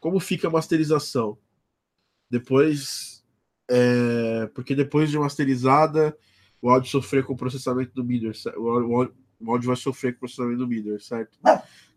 como 0.00 0.20
fica 0.20 0.48
a 0.48 0.50
masterização? 0.50 1.38
Depois, 2.30 3.24
é, 3.70 4.46
porque 4.54 4.74
depois 4.74 5.10
de 5.10 5.18
masterizada, 5.18 6.16
o 6.60 6.70
áudio 6.70 6.90
sofrer 6.90 7.24
com 7.24 7.32
o 7.32 7.36
processamento 7.36 7.94
do 7.94 8.04
MIDI, 8.04 8.32
o, 8.56 9.10
o, 9.40 9.50
áudio 9.50 9.68
vai 9.68 9.76
sofrer 9.76 10.12
com 10.12 10.18
o 10.18 10.20
processamento 10.20 10.58
do 10.58 10.68
MIDI, 10.68 11.00
certo? 11.00 11.38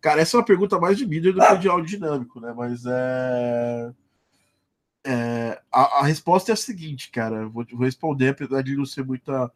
Cara, 0.00 0.20
essa 0.20 0.36
é 0.36 0.38
uma 0.38 0.44
pergunta 0.44 0.78
mais 0.78 0.96
de 0.96 1.06
MIDI 1.06 1.32
do 1.32 1.40
que 1.40 1.56
de 1.58 1.68
áudio 1.68 1.98
dinâmico, 1.98 2.40
né? 2.40 2.52
Mas 2.56 2.84
é, 2.86 3.92
é 5.04 5.62
a, 5.70 6.00
a, 6.00 6.04
resposta 6.04 6.52
é 6.52 6.54
a 6.54 6.56
seguinte, 6.56 7.10
cara. 7.10 7.46
Vou, 7.48 7.64
vou, 7.70 7.84
responder, 7.84 8.28
apesar 8.28 8.62
de 8.62 8.76
não 8.76 8.86
ser 8.86 9.04
muita, 9.04 9.50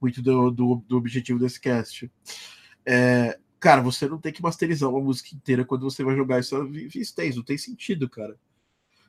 muito 0.00 0.22
do, 0.22 0.50
do, 0.50 0.84
do 0.88 0.96
objetivo 0.96 1.38
desse 1.38 1.60
cast. 1.60 2.10
É, 2.86 3.38
Cara, 3.62 3.80
você 3.80 4.08
não 4.08 4.18
tem 4.18 4.32
que 4.32 4.42
masterizar 4.42 4.90
uma 4.90 5.00
música 5.00 5.36
inteira 5.36 5.64
quando 5.64 5.82
você 5.88 6.02
vai 6.02 6.16
jogar 6.16 6.40
isso 6.40 6.66
via 6.66 7.00
Stays, 7.00 7.36
não 7.36 7.44
tem 7.44 7.56
sentido, 7.56 8.08
cara. 8.08 8.36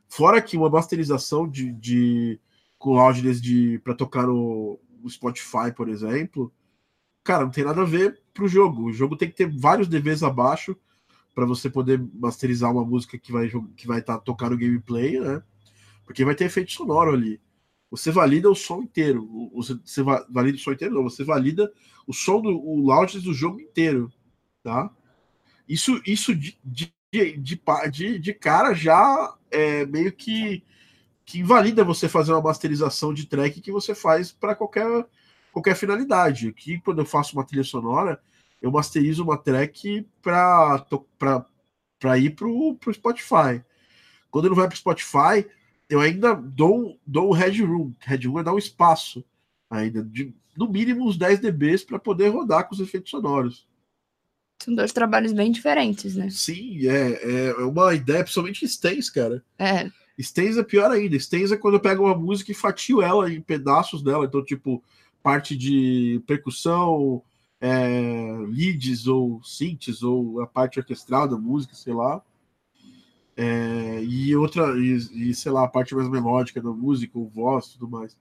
Fora 0.07 0.39
que 0.39 0.55
uma 0.55 0.69
masterização 0.69 1.49
de, 1.49 1.71
de 1.71 2.39
com 2.77 2.93
loudness 2.93 3.41
de 3.41 3.79
para 3.79 3.95
tocar 3.95 4.27
no, 4.27 4.79
no, 5.01 5.09
Spotify, 5.09 5.71
por 5.75 5.89
exemplo, 5.89 6.53
cara, 7.23 7.45
não 7.45 7.49
tem 7.49 7.63
nada 7.63 7.81
a 7.81 7.85
ver 7.85 8.21
pro 8.31 8.47
jogo. 8.47 8.83
O 8.83 8.93
jogo 8.93 9.17
tem 9.17 9.27
que 9.27 9.35
ter 9.35 9.49
vários 9.49 9.87
DVs 9.87 10.21
abaixo 10.21 10.77
para 11.33 11.47
você 11.47 11.67
poder 11.67 11.99
masterizar 12.13 12.71
uma 12.71 12.85
música 12.85 13.17
que 13.17 13.31
vai 13.31 13.49
que 13.75 13.87
vai 13.87 14.01
estar 14.01 14.19
tá 14.19 14.23
tocando 14.23 14.55
gameplay, 14.55 15.19
né? 15.19 15.41
Porque 16.05 16.23
vai 16.23 16.35
ter 16.35 16.45
efeito 16.45 16.73
sonoro 16.73 17.11
ali. 17.11 17.41
Você 17.89 18.11
valida 18.11 18.51
o 18.51 18.55
som 18.55 18.83
inteiro. 18.83 19.51
Você, 19.55 19.73
você 19.83 20.03
valida 20.03 20.57
o 20.57 20.61
som 20.61 20.73
inteiro, 20.73 20.93
não. 20.93 21.03
Você 21.03 21.23
valida 21.23 21.73
o 22.05 22.13
som 22.13 22.39
do 22.39 22.49
o 22.49 22.85
loudness 22.85 23.23
do 23.23 23.33
jogo 23.33 23.59
inteiro 23.59 24.13
tá? 24.63 24.89
Isso, 25.67 26.01
isso 26.05 26.33
de, 26.33 26.57
de, 26.63 26.93
de, 27.11 28.19
de, 28.19 28.33
cara 28.33 28.73
já 28.73 29.35
é 29.51 29.85
meio 29.85 30.11
que, 30.11 30.63
que 31.25 31.39
invalida 31.39 31.83
você 31.83 32.09
fazer 32.09 32.31
uma 32.31 32.41
masterização 32.41 33.13
de 33.13 33.27
track 33.27 33.61
que 33.61 33.71
você 33.71 33.93
faz 33.93 34.31
para 34.31 34.55
qualquer, 34.55 35.05
qualquer 35.51 35.75
finalidade. 35.75 36.47
Aqui, 36.47 36.79
quando 36.79 36.99
eu 36.99 37.05
faço 37.05 37.35
uma 37.35 37.45
trilha 37.45 37.63
sonora, 37.63 38.19
eu 38.61 38.71
masterizo 38.71 39.23
uma 39.23 39.37
track 39.37 40.07
para 40.21 40.85
ir 42.17 42.31
para 42.31 42.47
o 42.47 42.77
Spotify. 42.93 43.63
Quando 44.31 44.45
ele 44.45 44.55
vai 44.55 44.67
para 44.67 44.75
o 44.75 44.77
Spotify, 44.77 45.45
eu 45.89 45.99
ainda 45.99 46.33
dou, 46.33 46.99
dou 47.05 47.29
um 47.29 47.33
headroom. 47.33 47.91
Headroom 47.99 48.39
é 48.39 48.43
dar 48.43 48.53
um 48.53 48.57
espaço 48.57 49.23
ainda, 49.69 50.03
de 50.03 50.33
no 50.55 50.69
mínimo 50.69 51.07
uns 51.07 51.17
10 51.17 51.39
dBs 51.39 51.83
para 51.83 51.99
poder 51.99 52.29
rodar 52.29 52.67
com 52.67 52.75
os 52.75 52.79
efeitos 52.79 53.09
sonoros. 53.09 53.67
São 54.63 54.73
dois 54.73 54.93
trabalhos 54.93 55.33
bem 55.33 55.51
diferentes, 55.51 56.15
né? 56.15 56.29
Sim, 56.29 56.87
é, 56.87 57.49
é 57.49 57.53
uma 57.55 57.93
ideia, 57.93 58.23
principalmente 58.23 58.65
Stens, 58.65 59.09
cara. 59.09 59.43
É. 59.59 59.91
Stens 60.21 60.57
é 60.57 60.63
pior 60.63 60.89
ainda. 60.89 61.19
Stens 61.19 61.51
é 61.51 61.57
quando 61.57 61.73
eu 61.73 61.79
pego 61.81 62.05
uma 62.05 62.15
música 62.15 62.49
e 62.51 62.55
fatio 62.55 63.01
ela 63.01 63.29
em 63.29 63.41
pedaços 63.41 64.01
dela. 64.01 64.23
Então, 64.23 64.41
tipo, 64.41 64.81
parte 65.21 65.57
de 65.57 66.23
percussão, 66.25 67.21
é, 67.59 68.37
leads 68.47 69.05
ou 69.05 69.43
synths, 69.43 70.01
ou 70.01 70.39
a 70.39 70.47
parte 70.47 70.79
orquestral 70.79 71.27
da 71.27 71.37
música, 71.37 71.75
sei 71.75 71.93
lá. 71.93 72.23
É, 73.35 74.01
e 74.01 74.33
outra, 74.33 74.77
e, 74.79 75.29
e, 75.29 75.33
sei 75.33 75.51
lá, 75.51 75.65
a 75.65 75.67
parte 75.67 75.93
mais 75.93 76.07
melódica 76.07 76.61
da 76.61 76.71
música, 76.71 77.19
o 77.19 77.27
voz 77.27 77.67
tudo 77.67 77.89
mais. 77.89 78.17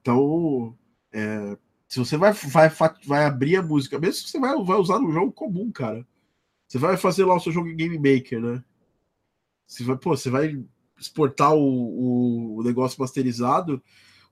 Então, 0.00 0.76
é, 1.12 1.58
se 1.90 1.98
você 1.98 2.16
vai, 2.16 2.32
vai, 2.32 2.70
vai 3.04 3.24
abrir 3.24 3.56
a 3.56 3.62
música, 3.62 3.98
mesmo 3.98 4.22
que 4.22 4.30
você 4.30 4.38
vai, 4.38 4.56
vai 4.62 4.76
usar 4.76 5.00
no 5.00 5.10
jogo 5.10 5.32
comum, 5.32 5.72
cara. 5.72 6.06
Você 6.68 6.78
vai 6.78 6.96
fazer 6.96 7.24
lá 7.24 7.34
o 7.34 7.40
seu 7.40 7.50
jogo 7.50 7.68
em 7.68 7.74
Game 7.74 7.96
Maker, 7.98 8.40
né? 8.40 8.64
Você 9.66 9.82
vai, 9.82 9.96
pô, 9.98 10.16
você 10.16 10.30
vai 10.30 10.64
exportar 10.96 11.52
o, 11.52 12.58
o 12.58 12.62
negócio 12.62 13.00
masterizado. 13.00 13.82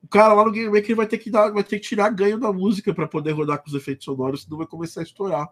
O 0.01 0.07
cara 0.07 0.35
lá 0.35 0.45
no 0.45 0.53
Game 0.53 0.73
Maker 0.73 0.95
vai 0.95 1.09
ter 1.09 1.19
que 1.19 1.33
dar, 1.33 1.51
vai 1.51 1.65
ter 1.65 1.81
que 1.81 1.89
tirar 1.89 2.11
ganho 2.11 2.39
da 2.39 2.53
música 2.53 2.95
para 2.95 3.09
poder 3.09 3.33
rodar 3.33 3.59
com 3.61 3.69
os 3.69 3.75
efeitos 3.75 4.05
sonoros, 4.05 4.45
senão 4.45 4.59
vai 4.59 4.67
começar 4.67 5.01
a 5.01 5.03
estourar. 5.03 5.49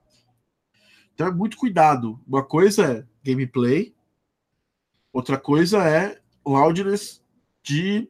Então 1.13 1.27
é 1.27 1.33
muito 1.33 1.57
cuidado. 1.57 2.21
Uma 2.25 2.45
coisa 2.45 2.85
é 2.85 3.07
gameplay, 3.25 3.93
outra 5.13 5.37
coisa 5.37 5.83
é 5.83 6.21
loudness 6.47 7.21
de 7.65 8.09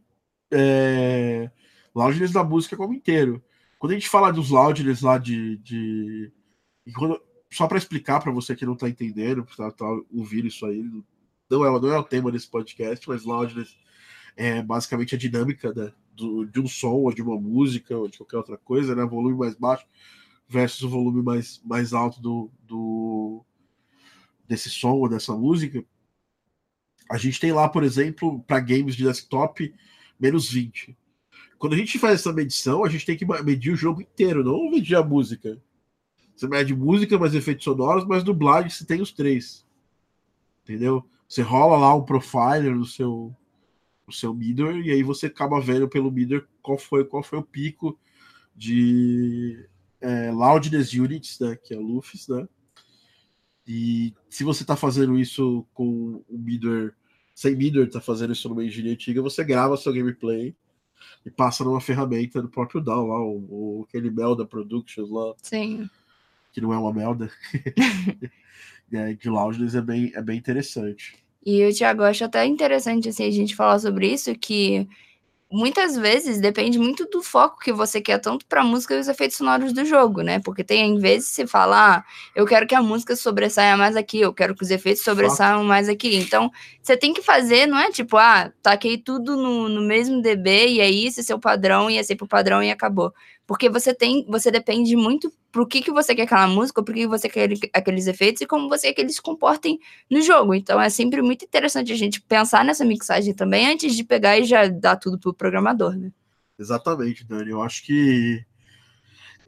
é, 0.51 1.51
loudness 1.95 2.31
da 2.31 2.45
música 2.45 2.77
como 2.77 2.93
inteiro. 2.93 3.43
Quando 3.87 3.93
a 3.93 4.01
gente 4.01 4.09
fala 4.09 4.33
dos 4.33 4.51
loudness 4.51 5.01
lá 5.01 5.17
de. 5.17 5.59
de... 5.59 6.33
Quando... 6.93 7.23
Só 7.53 7.69
para 7.69 7.79
explicar 7.79 8.19
para 8.19 8.33
você 8.33 8.57
que 8.57 8.67
não 8.67 8.73
está 8.73 8.89
entendendo, 8.89 9.47
tá, 9.57 9.71
tá 9.71 9.87
ouvindo 10.13 10.49
isso 10.49 10.67
aí, 10.67 10.83
não 11.49 11.65
é, 11.65 11.81
não 11.81 11.95
é 11.95 11.97
o 11.97 12.03
tema 12.03 12.33
desse 12.33 12.49
podcast, 12.49 13.09
mas 13.09 13.25
loudness 13.25 13.79
é 14.37 14.61
basicamente 14.61 15.15
a 15.15 15.19
dinâmica 15.19 15.73
né, 15.73 15.93
do, 16.13 16.45
de 16.45 16.59
um 16.59 16.67
som, 16.67 16.95
ou 16.95 17.15
de 17.15 17.23
uma 17.23 17.41
música, 17.41 17.97
ou 17.97 18.09
de 18.09 18.19
qualquer 18.19 18.39
outra 18.39 18.59
coisa, 18.59 18.93
né? 18.97 19.05
Volume 19.05 19.39
mais 19.39 19.55
baixo 19.55 19.87
versus 20.49 20.83
o 20.83 20.89
volume 20.89 21.23
mais, 21.23 21.63
mais 21.65 21.93
alto 21.93 22.21
do, 22.21 22.51
do 22.65 23.45
desse 24.49 24.69
som 24.69 24.95
ou 24.95 25.09
dessa 25.09 25.33
música. 25.37 25.85
A 27.09 27.19
gente 27.19 27.39
tem 27.39 27.53
lá, 27.53 27.69
por 27.69 27.85
exemplo, 27.85 28.43
para 28.49 28.59
games 28.59 28.97
de 28.97 29.05
desktop, 29.05 29.73
menos 30.19 30.51
20. 30.51 30.99
Quando 31.59 31.73
a 31.73 31.77
gente 31.77 31.99
faz 31.99 32.21
essa 32.21 32.33
medição, 32.33 32.85
a 32.85 32.89
gente 32.89 33.07
tem 33.07 33.17
que 33.17 33.25
medir 33.43 33.73
o 33.73 33.77
jogo 33.77 34.03
inteiro, 34.03 34.45
não 34.45 34.71
medir 34.71 34.97
a 34.97 35.03
música. 35.03 35.61
Você 36.35 36.47
mede 36.47 36.75
música, 36.75 37.19
mais 37.19 37.35
efeitos 37.35 37.65
sonoros, 37.65 38.05
mais 38.05 38.23
dublagem, 38.23 38.69
você 38.69 38.85
tem 38.85 39.01
os 39.01 39.11
três. 39.11 39.65
Entendeu? 40.63 41.05
Você 41.27 41.41
rola 41.41 41.79
lá 41.79 41.95
um 41.95 42.05
profiler 42.05 42.75
no 42.75 42.85
seu, 42.85 43.35
no 44.07 44.13
seu 44.13 44.35
middleware 44.35 44.87
e 44.87 44.91
aí 44.91 45.03
você 45.03 45.27
acaba 45.27 45.61
vendo 45.61 45.89
pelo 45.89 46.11
middleware 46.11 46.47
qual 46.63 46.79
foi, 46.79 47.05
qual 47.05 47.23
foi 47.23 47.39
o 47.39 47.43
pico 47.43 47.99
de 48.55 49.67
é, 50.01 50.31
loudness 50.31 50.93
units, 50.93 51.41
né, 51.41 51.57
que 51.57 51.75
é 51.75 51.79
LUFS, 51.79 52.29
né? 52.29 52.49
E 53.67 54.15
se 54.29 54.45
você 54.45 54.63
está 54.63 54.77
fazendo 54.77 55.19
isso 55.19 55.67
com 55.75 56.23
o 56.29 56.39
middleware, 56.39 56.95
sem 57.35 57.57
middleware, 57.57 57.89
está 57.89 58.01
fazendo 58.01 58.33
isso 58.33 58.49
numa 58.49 58.65
engenharia 58.65 58.93
antiga, 58.93 59.21
você 59.21 59.43
grava 59.43 59.77
seu 59.77 59.93
gameplay 59.93 60.55
e 61.25 61.31
passa 61.31 61.65
numa 61.65 61.81
ferramenta 61.81 62.41
do 62.41 62.49
próprio 62.49 62.81
DAW 62.81 63.07
lá, 63.07 63.21
o, 63.21 63.81
o 63.81 63.87
aquele 63.89 64.11
Melda 64.11 64.45
Productions 64.45 65.11
lá. 65.11 65.35
Sim. 65.43 65.89
Que 66.53 66.61
não 66.61 66.73
é 66.73 66.79
uma 66.79 66.93
Melda. 66.93 67.31
é, 68.93 69.15
de 69.15 69.29
Loudness 69.29 69.75
é 69.75 69.81
bem, 69.81 70.13
é 70.15 70.23
bem 70.23 70.39
interessante. 70.39 71.17
E 71.45 71.61
eu, 71.61 71.73
Thiago, 71.73 72.03
acho 72.03 72.25
até 72.25 72.45
interessante 72.45 73.09
assim, 73.09 73.25
a 73.25 73.31
gente 73.31 73.55
falar 73.55 73.79
sobre 73.79 74.13
isso, 74.13 74.35
que 74.35 74.89
muitas 75.51 75.97
vezes 75.97 76.41
depende 76.41 76.79
muito 76.79 77.07
do 77.07 77.23
foco 77.23 77.59
que 77.61 77.73
você 77.73 78.01
quer, 78.01 78.19
tanto 78.19 78.45
para 78.47 78.63
a 78.63 78.65
música 78.65 78.95
e 78.95 79.01
os 79.01 79.09
efeitos 79.09 79.37
sonoros 79.37 79.73
do 79.73 79.85
jogo, 79.85 80.23
né? 80.23 80.41
Porque 80.41 80.65
tem 80.65 80.99
vezes 80.99 81.29
você 81.29 81.47
fala, 81.47 81.97
ah, 81.97 82.05
eu 82.35 82.45
quero 82.47 82.67
que 82.67 82.75
a 82.75 82.83
música 82.83 83.15
sobressaia 83.15 83.77
mais 83.77 83.97
aqui, 83.97 84.21
eu 84.21 84.33
quero 84.35 84.55
que 84.55 84.63
os 84.63 84.71
efeitos 84.71 85.05
sobressaiam 85.05 85.63
mais 85.65 85.89
aqui. 85.89 86.17
Então, 86.17 86.51
você 86.83 86.97
tem 86.97 87.13
que 87.13 87.23
fazer, 87.23 87.67
não 87.67 87.79
é 87.79 87.91
tipo, 87.91 88.17
ah, 88.17 88.53
taquei 88.63 88.99
tudo 88.99 89.37
no, 89.37 89.69
no 89.69 89.83
mesmo 89.83 90.21
DB 90.21 90.69
e 90.69 90.81
é 90.81 90.91
isso, 90.91 91.21
esse 91.21 91.33
é 91.33 91.35
o 91.35 91.41
padrão, 91.41 91.89
e 91.89 91.97
é 91.97 92.03
sempre 92.03 92.25
o 92.25 92.29
padrão 92.29 92.63
e 92.63 92.71
acabou. 92.71 93.13
Porque 93.47 93.69
você 93.71 93.95
tem, 93.95 94.27
você 94.29 94.51
depende 94.51 94.97
muito 94.97 95.33
pro 95.57 95.67
que, 95.67 95.81
que 95.81 95.91
você 95.91 96.15
quer 96.15 96.25
aquela 96.25 96.47
música, 96.47 96.83
por 96.83 96.95
que 96.95 97.07
você 97.07 97.31
quer 97.31 97.49
aqueles 97.73 98.07
efeitos 98.07 98.43
e 98.43 98.47
como 98.47 98.69
você 98.69 98.89
quer 98.89 98.93
que 98.93 99.01
eles 99.01 99.15
se 99.15 99.23
comportem 99.23 99.81
no 100.11 100.21
jogo. 100.21 100.53
Então 100.53 100.79
é 100.79 100.91
sempre 100.91 101.23
muito 101.23 101.47
interessante 101.47 101.91
a 101.91 101.97
gente 101.97 102.21
pensar 102.21 102.63
nessa 102.63 102.85
mixagem 102.85 103.33
também 103.33 103.67
antes 103.67 103.97
de 103.97 104.05
pegar 104.05 104.39
e 104.39 104.45
já 104.45 104.69
dar 104.69 104.97
tudo 104.97 105.19
pro 105.19 105.33
programador, 105.33 105.97
né? 105.97 106.13
Exatamente, 106.59 107.25
Dani. 107.25 107.53
Eu 107.53 107.63
acho 107.63 107.87
que 107.87 108.45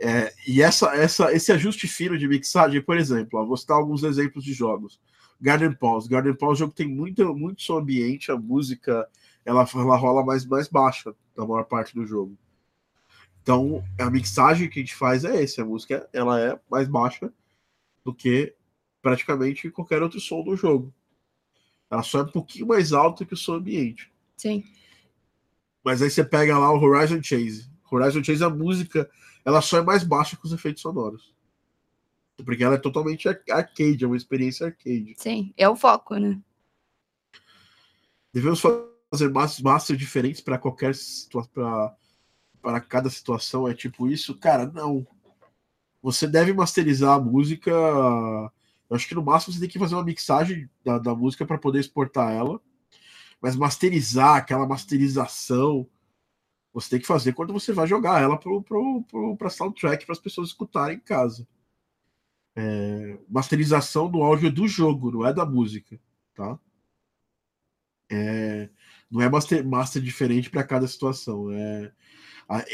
é, 0.00 0.32
e 0.46 0.62
essa, 0.62 0.96
essa, 0.96 1.30
esse 1.30 1.52
ajuste 1.52 1.86
fino 1.86 2.16
de 2.16 2.26
mixagem, 2.26 2.80
por 2.80 2.96
exemplo, 2.96 3.38
ó, 3.38 3.44
vou 3.44 3.58
citar 3.58 3.76
alguns 3.76 4.02
exemplos 4.02 4.42
de 4.42 4.54
jogos. 4.54 4.98
Garden 5.38 5.74
Pause. 5.74 6.08
Garden 6.08 6.34
Pause 6.34 6.62
é 6.62 6.64
um 6.64 6.68
jogo 6.68 6.72
que 6.72 6.84
tem 6.84 6.88
muito, 6.88 7.34
muito 7.34 7.60
som 7.60 7.76
ambiente, 7.76 8.32
a 8.32 8.36
música 8.36 9.06
ela, 9.44 9.68
ela 9.74 9.96
rola 9.96 10.24
mais, 10.24 10.46
mais 10.46 10.68
baixa 10.68 11.14
na 11.36 11.44
maior 11.44 11.64
parte 11.64 11.94
do 11.94 12.06
jogo. 12.06 12.34
Então, 13.48 13.82
a 13.98 14.10
mixagem 14.10 14.68
que 14.68 14.78
a 14.78 14.82
gente 14.82 14.94
faz 14.94 15.24
é 15.24 15.42
esse, 15.42 15.58
a 15.58 15.64
música 15.64 16.06
ela 16.12 16.38
é 16.38 16.60
mais 16.70 16.86
baixa 16.86 17.32
do 18.04 18.12
que 18.12 18.54
praticamente 19.00 19.70
qualquer 19.70 20.02
outro 20.02 20.20
som 20.20 20.44
do 20.44 20.54
jogo. 20.54 20.92
Ela 21.90 22.02
só 22.02 22.18
é 22.18 22.22
um 22.24 22.30
pouquinho 22.30 22.66
mais 22.66 22.92
alta 22.92 23.24
que 23.24 23.32
o 23.32 23.36
som 23.38 23.54
ambiente. 23.54 24.12
Sim. 24.36 24.62
Mas 25.82 26.02
aí 26.02 26.10
você 26.10 26.22
pega 26.22 26.58
lá 26.58 26.70
o 26.70 26.78
Horizon 26.78 27.22
Chase. 27.22 27.70
Horizon 27.90 28.22
Chase, 28.22 28.44
a 28.44 28.50
música, 28.50 29.10
ela 29.42 29.62
só 29.62 29.78
é 29.78 29.82
mais 29.82 30.04
baixa 30.04 30.36
que 30.36 30.44
os 30.44 30.52
efeitos 30.52 30.82
sonoros. 30.82 31.34
Porque 32.44 32.62
ela 32.62 32.74
é 32.74 32.78
totalmente 32.78 33.30
arcade, 33.30 34.04
é 34.04 34.06
uma 34.06 34.18
experiência 34.18 34.66
arcade. 34.66 35.14
Sim, 35.16 35.54
é 35.56 35.66
o 35.66 35.74
foco, 35.74 36.16
né? 36.16 36.38
Devemos 38.30 38.60
fazer 38.60 39.32
masters 39.32 39.98
diferentes 39.98 40.42
para 40.42 40.58
qualquer 40.58 40.94
situação, 40.94 41.50
para 41.54 41.96
cada 42.80 43.10
situação, 43.10 43.68
é 43.68 43.74
tipo 43.74 44.08
isso? 44.08 44.36
Cara, 44.38 44.66
não. 44.66 45.06
Você 46.02 46.26
deve 46.26 46.52
masterizar 46.52 47.14
a 47.16 47.20
música. 47.20 47.70
Eu 47.70 48.96
acho 48.96 49.08
que 49.08 49.14
no 49.14 49.22
máximo 49.22 49.52
você 49.52 49.60
tem 49.60 49.68
que 49.68 49.78
fazer 49.78 49.94
uma 49.94 50.04
mixagem 50.04 50.68
da, 50.84 50.98
da 50.98 51.14
música 51.14 51.46
para 51.46 51.58
poder 51.58 51.80
exportar 51.80 52.32
ela. 52.32 52.60
Mas 53.40 53.56
masterizar, 53.56 54.36
aquela 54.36 54.66
masterização, 54.66 55.88
você 56.72 56.90
tem 56.90 57.00
que 57.00 57.06
fazer 57.06 57.34
quando 57.34 57.52
você 57.52 57.72
vai 57.72 57.86
jogar 57.86 58.22
ela 58.22 58.36
para 58.36 58.50
pro, 58.60 59.04
pro, 59.04 59.36
pro, 59.36 59.50
soundtrack 59.50 60.06
para 60.06 60.12
as 60.12 60.20
pessoas 60.20 60.48
escutarem 60.48 60.96
em 60.96 61.00
casa 61.00 61.46
é, 62.58 63.18
masterização 63.28 64.10
do 64.10 64.20
áudio 64.20 64.50
do 64.50 64.66
jogo, 64.66 65.12
não 65.12 65.24
é 65.24 65.32
da 65.32 65.46
música, 65.46 65.98
tá? 66.34 66.58
É, 68.10 68.68
não 69.08 69.22
é 69.22 69.28
master, 69.28 69.64
master 69.64 70.02
diferente 70.02 70.50
para 70.50 70.64
cada 70.64 70.88
situação. 70.88 71.52
É, 71.52 71.92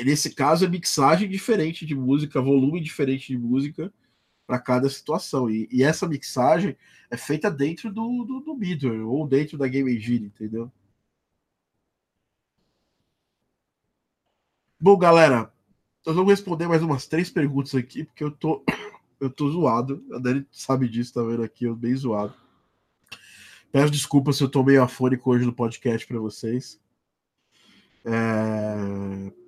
nesse 0.04 0.34
caso, 0.34 0.64
é 0.64 0.68
mixagem 0.68 1.28
diferente 1.28 1.84
de 1.84 1.94
música, 1.94 2.40
volume 2.40 2.80
diferente 2.80 3.28
de 3.28 3.38
música 3.38 3.92
para 4.46 4.58
cada 4.58 4.88
situação. 4.88 5.50
E, 5.50 5.68
e, 5.70 5.82
essa 5.82 6.06
mixagem 6.06 6.76
é 7.10 7.16
feita 7.16 7.50
dentro 7.50 7.92
do, 7.92 8.24
do, 8.24 8.40
do 8.40 8.54
Midway 8.54 9.00
ou 9.00 9.26
dentro 9.26 9.58
da 9.58 9.66
Game 9.66 9.92
Engine, 9.92 10.26
entendeu? 10.26 10.70
Bom, 14.78 14.96
galera, 14.96 15.52
nós 16.06 16.14
vamos 16.14 16.30
responder 16.30 16.68
mais 16.68 16.82
umas 16.82 17.06
três 17.06 17.30
perguntas 17.30 17.74
aqui, 17.74 18.04
porque 18.04 18.22
eu 18.22 18.30
tô 18.30 18.62
eu 19.18 19.30
tô 19.30 19.50
zoado. 19.50 20.04
A 20.12 20.18
Dani 20.18 20.46
sabe 20.52 20.88
disso, 20.88 21.14
tá 21.14 21.22
vendo 21.22 21.42
aqui, 21.42 21.64
eu 21.64 21.74
bem 21.74 21.96
zoado. 21.96 22.34
Peço 23.72 23.90
desculpas 23.90 24.36
se 24.36 24.44
eu 24.44 24.48
tô 24.48 24.62
meio 24.62 24.82
afônico 24.82 25.30
hoje 25.30 25.44
no 25.44 25.52
podcast 25.52 26.06
para 26.06 26.20
vocês. 26.20 26.80
É... 28.04 29.43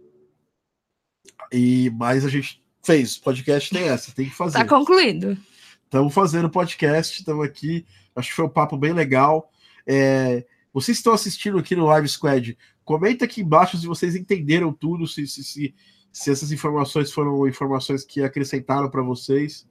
E 1.53 1.91
mas 1.91 2.25
a 2.25 2.29
gente 2.29 2.63
fez, 2.83 3.17
podcast 3.17 3.71
tem 3.71 3.89
essa, 3.89 4.13
tem 4.13 4.29
que 4.29 4.35
fazer. 4.35 4.59
Tá 4.59 4.65
concluído. 4.65 5.37
Estamos 5.85 6.13
fazendo 6.13 6.51
podcast, 6.51 7.19
estamos 7.19 7.45
aqui. 7.45 7.87
Acho 8.15 8.31
que 8.31 8.37
foi 8.37 8.45
um 8.45 8.51
papo 8.51 8.77
bem 8.77 8.93
legal. 8.93 9.51
É... 9.87 10.45
Vocês 10.73 10.99
estão 10.99 11.13
assistindo 11.13 11.59
aqui 11.59 11.75
no 11.75 11.87
Live 11.87 12.09
Squad, 12.09 12.57
comenta 12.85 13.25
aqui 13.25 13.41
embaixo 13.41 13.79
se 13.79 13.87
vocês 13.87 14.15
entenderam 14.15 14.73
tudo, 14.73 15.07
se, 15.07 15.27
se, 15.27 15.43
se 15.43 15.75
se 16.17 16.31
essas 16.31 16.51
informações 16.51 17.13
foram 17.13 17.47
informações 17.47 18.03
que 18.03 18.23
acrescentaram 18.23 18.89
para 18.89 19.03
vocês. 19.03 19.69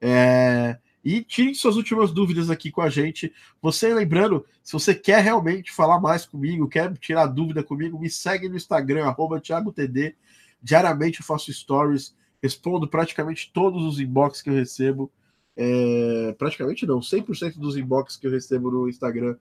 É, 0.00 0.78
e 1.04 1.22
tirem 1.22 1.52
suas 1.52 1.76
últimas 1.76 2.10
dúvidas 2.10 2.48
aqui 2.48 2.70
com 2.70 2.80
a 2.80 2.88
gente. 2.88 3.30
Você 3.60 3.92
lembrando, 3.92 4.46
se 4.62 4.72
você 4.72 4.94
quer 4.94 5.22
realmente 5.22 5.70
falar 5.70 6.00
mais 6.00 6.24
comigo, 6.24 6.68
quer 6.68 6.96
tirar 6.96 7.26
dúvida 7.26 7.62
comigo, 7.62 7.98
me 7.98 8.08
segue 8.08 8.48
no 8.48 8.56
Instagram, 8.56 9.14
ThiagoTD. 9.42 10.16
Diariamente 10.62 11.20
eu 11.20 11.26
faço 11.26 11.52
stories, 11.52 12.14
respondo 12.42 12.88
praticamente 12.88 13.50
todos 13.52 13.84
os 13.84 14.00
inbox 14.00 14.42
que 14.42 14.50
eu 14.50 14.54
recebo. 14.54 15.12
É, 15.56 16.34
praticamente 16.38 16.86
não, 16.86 17.00
100% 17.00 17.58
dos 17.58 17.76
inbox 17.76 18.16
que 18.16 18.26
eu 18.26 18.30
recebo 18.30 18.70
no 18.70 18.88
Instagram 18.88 19.36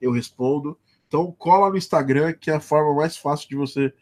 eu 0.00 0.12
respondo. 0.12 0.78
Então 1.06 1.32
cola 1.32 1.70
no 1.70 1.76
Instagram, 1.76 2.32
que 2.34 2.50
é 2.50 2.54
a 2.54 2.60
forma 2.60 2.94
mais 2.94 3.16
fácil 3.16 3.48
de 3.48 3.56
você 3.56 3.92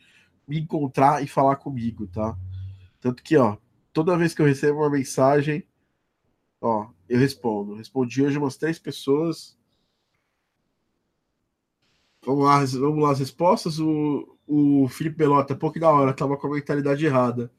me 0.46 0.60
encontrar 0.60 1.22
e 1.22 1.26
falar 1.26 1.56
comigo, 1.56 2.06
tá? 2.06 2.36
Tanto 3.00 3.22
que, 3.22 3.36
ó, 3.36 3.56
toda 3.92 4.16
vez 4.16 4.34
que 4.34 4.42
eu 4.42 4.46
recebo 4.46 4.78
uma 4.80 4.90
mensagem, 4.90 5.66
ó, 6.60 6.88
eu 7.08 7.18
respondo. 7.18 7.74
Respondi 7.74 8.22
hoje 8.22 8.38
umas 8.38 8.56
três 8.56 8.78
pessoas. 8.78 9.56
Vamos 12.24 12.44
lá, 12.44 12.64
vamos 12.64 13.02
lá 13.02 13.12
as 13.12 13.20
respostas. 13.20 13.78
O, 13.78 14.35
o 14.46 14.88
Felipe 14.88 15.16
Belota, 15.16 15.54
pouco 15.54 15.78
da 15.80 15.90
hora, 15.90 16.12
tava 16.12 16.36
com 16.36 16.46
a 16.46 16.54
mentalidade 16.54 17.04
errada. 17.04 17.50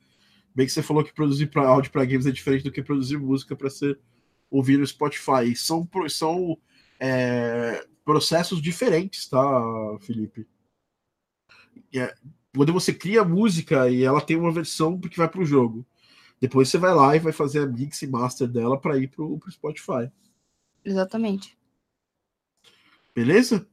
Bem 0.56 0.66
que 0.66 0.72
você 0.72 0.82
falou 0.82 1.04
que 1.04 1.14
produzir 1.14 1.48
pra, 1.48 1.68
áudio 1.68 1.92
para 1.92 2.06
games 2.06 2.26
é 2.26 2.32
diferente 2.32 2.64
do 2.64 2.72
que 2.72 2.82
produzir 2.82 3.18
música 3.18 3.56
para 3.56 3.70
ser 3.70 4.00
ouvir 4.50 4.78
no 4.78 4.88
Spotify. 4.88 5.56
São, 5.56 5.88
são 6.10 6.58
é, 7.00 7.86
processos 8.04 8.62
diferentes, 8.62 9.28
tá, 9.28 9.40
Felipe? 10.02 10.48
É, 11.94 12.16
quando 12.56 12.74
você 12.74 12.94
cria 12.94 13.24
música 13.24 13.90
e 13.90 14.04
ela 14.04 14.22
tem 14.22 14.36
uma 14.36 14.52
versão 14.52 15.00
que 15.00 15.18
vai 15.18 15.30
para 15.30 15.42
o 15.42 15.46
jogo. 15.46 15.86
Depois 16.40 16.70
você 16.70 16.78
vai 16.78 16.94
lá 16.94 17.16
e 17.16 17.20
vai 17.20 17.34
fazer 17.34 17.60
a 17.60 17.66
mix 17.66 18.02
e 18.02 18.08
master 18.08 18.48
dela 18.48 18.80
para 18.80 18.98
ir 18.98 19.10
para 19.10 19.24
o 19.24 19.40
Spotify. 19.50 20.12
Exatamente. 20.84 21.58
Beleza? 23.14 23.68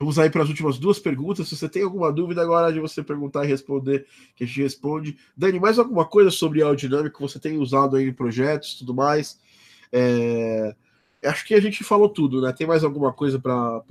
Vamos 0.00 0.18
aí 0.18 0.30
para 0.30 0.42
as 0.42 0.48
últimas 0.48 0.78
duas 0.78 0.98
perguntas. 0.98 1.46
Se 1.46 1.54
você 1.54 1.68
tem 1.68 1.82
alguma 1.82 2.10
dúvida 2.10 2.40
agora 2.40 2.72
de 2.72 2.80
você 2.80 3.02
perguntar 3.02 3.44
e 3.44 3.48
responder, 3.48 4.06
que 4.34 4.44
a 4.44 4.46
gente 4.46 4.62
responde. 4.62 5.18
Dani, 5.36 5.60
mais 5.60 5.78
alguma 5.78 6.06
coisa 6.06 6.30
sobre 6.30 6.62
aerodinâmica 6.62 7.14
que 7.14 7.20
você 7.20 7.38
tem 7.38 7.58
usado 7.58 7.96
aí 7.96 8.08
em 8.08 8.12
projetos 8.12 8.76
tudo 8.76 8.94
mais? 8.94 9.38
É... 9.92 10.74
Acho 11.22 11.46
que 11.46 11.52
a 11.52 11.60
gente 11.60 11.84
falou 11.84 12.08
tudo, 12.08 12.40
né? 12.40 12.50
Tem 12.50 12.66
mais 12.66 12.82
alguma 12.82 13.12
coisa 13.12 13.38
para 13.38 13.84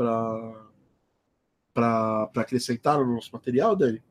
acrescentar 2.36 2.97
no 2.97 3.14
nosso 3.14 3.30
material, 3.32 3.76
Dani? 3.76 4.01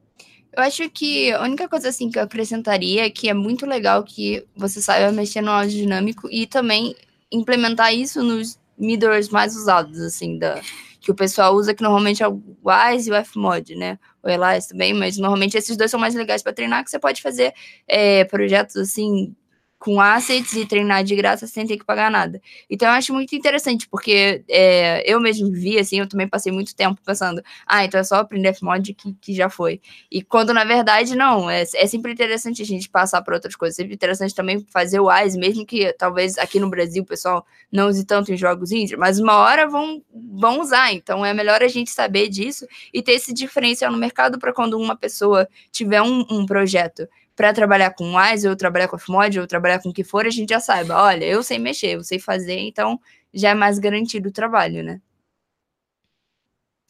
Eu 0.53 0.62
acho 0.62 0.88
que 0.90 1.32
a 1.32 1.42
única 1.42 1.68
coisa 1.68 1.88
assim 1.88 2.11
que 2.11 2.18
eu 2.20 2.22
acrescentaria 2.22 3.07
é 3.07 3.11
que 3.11 3.28
é 3.28 3.34
muito 3.34 3.66
legal 3.66 4.05
que 4.05 4.46
você 4.57 4.80
saiba 4.80 5.11
mexer 5.11 5.40
no 5.40 5.51
áudio 5.51 5.72
dinâmico 5.76 6.28
e 6.30 6.46
também 6.46 6.94
implementar 7.32 7.92
isso 7.92 8.22
nos 8.22 8.57
middles 8.78 9.28
mais 9.30 9.57
usados, 9.57 9.99
assim, 9.99 10.38
da, 10.38 10.62
que 11.09 11.12
o 11.12 11.14
pessoal 11.14 11.54
usa, 11.54 11.72
que 11.72 11.82
normalmente 11.82 12.22
é 12.22 12.28
o 12.28 12.38
Wise 12.62 13.09
e 13.09 13.12
o 13.14 13.24
Fmod, 13.24 13.74
né? 13.74 13.98
O 14.22 14.28
Elias 14.28 14.66
também, 14.66 14.92
mas 14.92 15.16
normalmente 15.16 15.56
esses 15.56 15.74
dois 15.74 15.90
são 15.90 15.98
mais 15.98 16.14
legais 16.14 16.42
para 16.42 16.52
treinar, 16.52 16.84
que 16.84 16.90
você 16.90 16.98
pode 16.98 17.22
fazer 17.22 17.54
é, 17.88 18.26
projetos 18.26 18.76
assim 18.76 19.34
com 19.79 20.01
assets 20.01 20.55
e 20.55 20.66
treinar 20.66 21.05
de 21.05 21.14
graça 21.14 21.47
sem 21.47 21.66
ter 21.66 21.76
que 21.76 21.85
pagar 21.85 22.11
nada. 22.11 22.41
Então 22.68 22.89
eu 22.89 22.95
acho 22.95 23.12
muito 23.14 23.35
interessante, 23.35 23.89
porque 23.89 24.45
é, 24.49 25.03
eu 25.11 25.20
mesmo 25.20 25.53
vi, 25.53 25.79
assim, 25.79 26.01
eu 26.01 26.09
também 26.09 26.26
passei 26.29 26.51
muito 26.51 26.74
tempo 26.74 27.01
pensando, 27.05 27.43
ah, 27.66 27.85
então 27.85 28.01
é 28.01 28.05
só 28.05 28.16
aprender 28.16 28.55
Fmod 28.55 28.93
que, 28.95 29.12
que 29.14 29.35
já 29.35 29.49
foi. 29.49 29.81
E 30.11 30.20
quando 30.20 30.53
na 30.53 30.64
verdade 30.64 31.14
não, 31.16 31.49
é, 31.49 31.62
é 31.62 31.87
sempre 31.87 32.12
interessante 32.12 32.61
a 32.61 32.64
gente 32.64 32.89
passar 32.89 33.22
para 33.22 33.35
outras 33.35 33.55
coisas, 33.55 33.79
é 33.79 33.83
sempre 33.83 33.95
interessante 33.95 34.35
também 34.35 34.64
fazer 34.70 34.99
o 34.99 35.09
Wise, 35.09 35.39
mesmo 35.39 35.64
que 35.64 35.93
talvez 35.93 36.37
aqui 36.39 36.59
no 36.59 36.68
Brasil 36.68 37.05
o 37.05 37.07
pessoal 37.07 37.47
não 37.70 37.89
use 37.89 38.05
tanto 38.05 38.33
em 38.33 38.37
jogos 38.37 38.72
indie, 38.72 38.97
mas 38.97 39.20
uma 39.20 39.37
hora 39.37 39.68
vão, 39.68 40.03
vão 40.12 40.61
usar, 40.61 40.93
então 40.93 41.24
é 41.24 41.33
melhor 41.33 41.62
a 41.62 41.68
gente 41.68 41.91
saber 41.91 42.29
disso 42.29 42.66
e 42.93 43.01
ter 43.01 43.12
esse 43.12 43.33
diferencial 43.33 43.93
no 43.93 43.99
mercado 43.99 44.39
para 44.39 44.53
quando 44.53 44.74
uma 44.74 44.97
pessoa 44.97 45.49
tiver 45.70 46.03
um, 46.03 46.26
um 46.31 46.45
projeto 46.45 47.09
para 47.39 47.55
trabalhar 47.55 47.93
com 47.93 48.16
Wise, 48.16 48.49
ou 48.49 48.57
trabalhar 48.57 48.89
com 48.89 48.99
Fmod, 48.99 49.39
ou 49.39 49.47
trabalhar 49.47 49.78
com 49.78 49.91
o 49.91 49.93
que 49.93 50.03
for, 50.03 50.26
a 50.26 50.30
gente 50.30 50.49
já 50.49 50.59
saiba, 50.59 51.01
olha, 51.01 51.24
eu 51.24 51.41
sei 51.41 51.57
mexer, 51.57 51.95
eu 51.95 52.03
sei 52.03 52.18
fazer, 52.18 52.59
então 52.59 53.01
já 53.32 53.51
é 53.51 53.55
mais 53.55 53.78
garantido 53.78 54.28
o 54.28 54.32
trabalho, 54.32 54.82
né? 54.82 55.01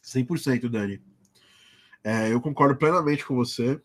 100%, 0.03 0.67
Dani. 0.67 0.99
É, 2.03 2.33
eu 2.33 2.41
concordo 2.41 2.75
plenamente 2.75 3.23
com 3.23 3.35
você. 3.35 3.79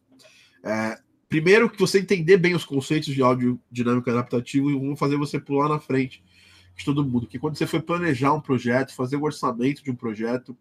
É, 0.63 0.99
primeiro, 1.29 1.69
que 1.69 1.79
você 1.79 1.99
entender 1.99 2.39
bem 2.39 2.55
os 2.55 2.65
conceitos 2.65 3.13
de 3.13 3.21
áudio 3.21 3.61
dinâmico 3.71 4.09
adaptativo 4.09 4.71
e 4.71 4.75
vão 4.75 4.97
fazer 4.97 5.19
você 5.19 5.39
pular 5.39 5.69
na 5.69 5.79
frente 5.79 6.25
de 6.75 6.83
todo 6.83 7.05
mundo. 7.05 7.27
Que 7.27 7.39
quando 7.39 7.59
você 7.59 7.67
for 7.67 7.83
planejar 7.83 8.33
um 8.33 8.41
projeto, 8.41 8.95
fazer 8.95 9.17
o 9.17 9.21
um 9.21 9.25
orçamento 9.25 9.85
de 9.85 9.91
um 9.91 9.95
projeto, 9.95 10.57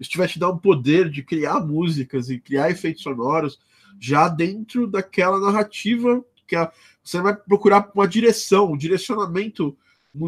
isso 0.00 0.16
vai 0.16 0.28
te 0.28 0.38
dar 0.38 0.48
um 0.48 0.56
poder 0.56 1.10
de 1.10 1.22
criar 1.22 1.60
músicas 1.60 2.30
e 2.30 2.38
criar 2.38 2.70
efeitos 2.70 3.02
sonoros 3.02 3.58
já 3.98 4.28
dentro 4.28 4.86
daquela 4.86 5.40
narrativa 5.40 6.24
que 6.46 6.56
você 7.02 7.20
vai 7.20 7.34
procurar 7.36 7.90
uma 7.94 8.06
direção, 8.06 8.72
um 8.72 8.76
direcionamento 8.76 9.76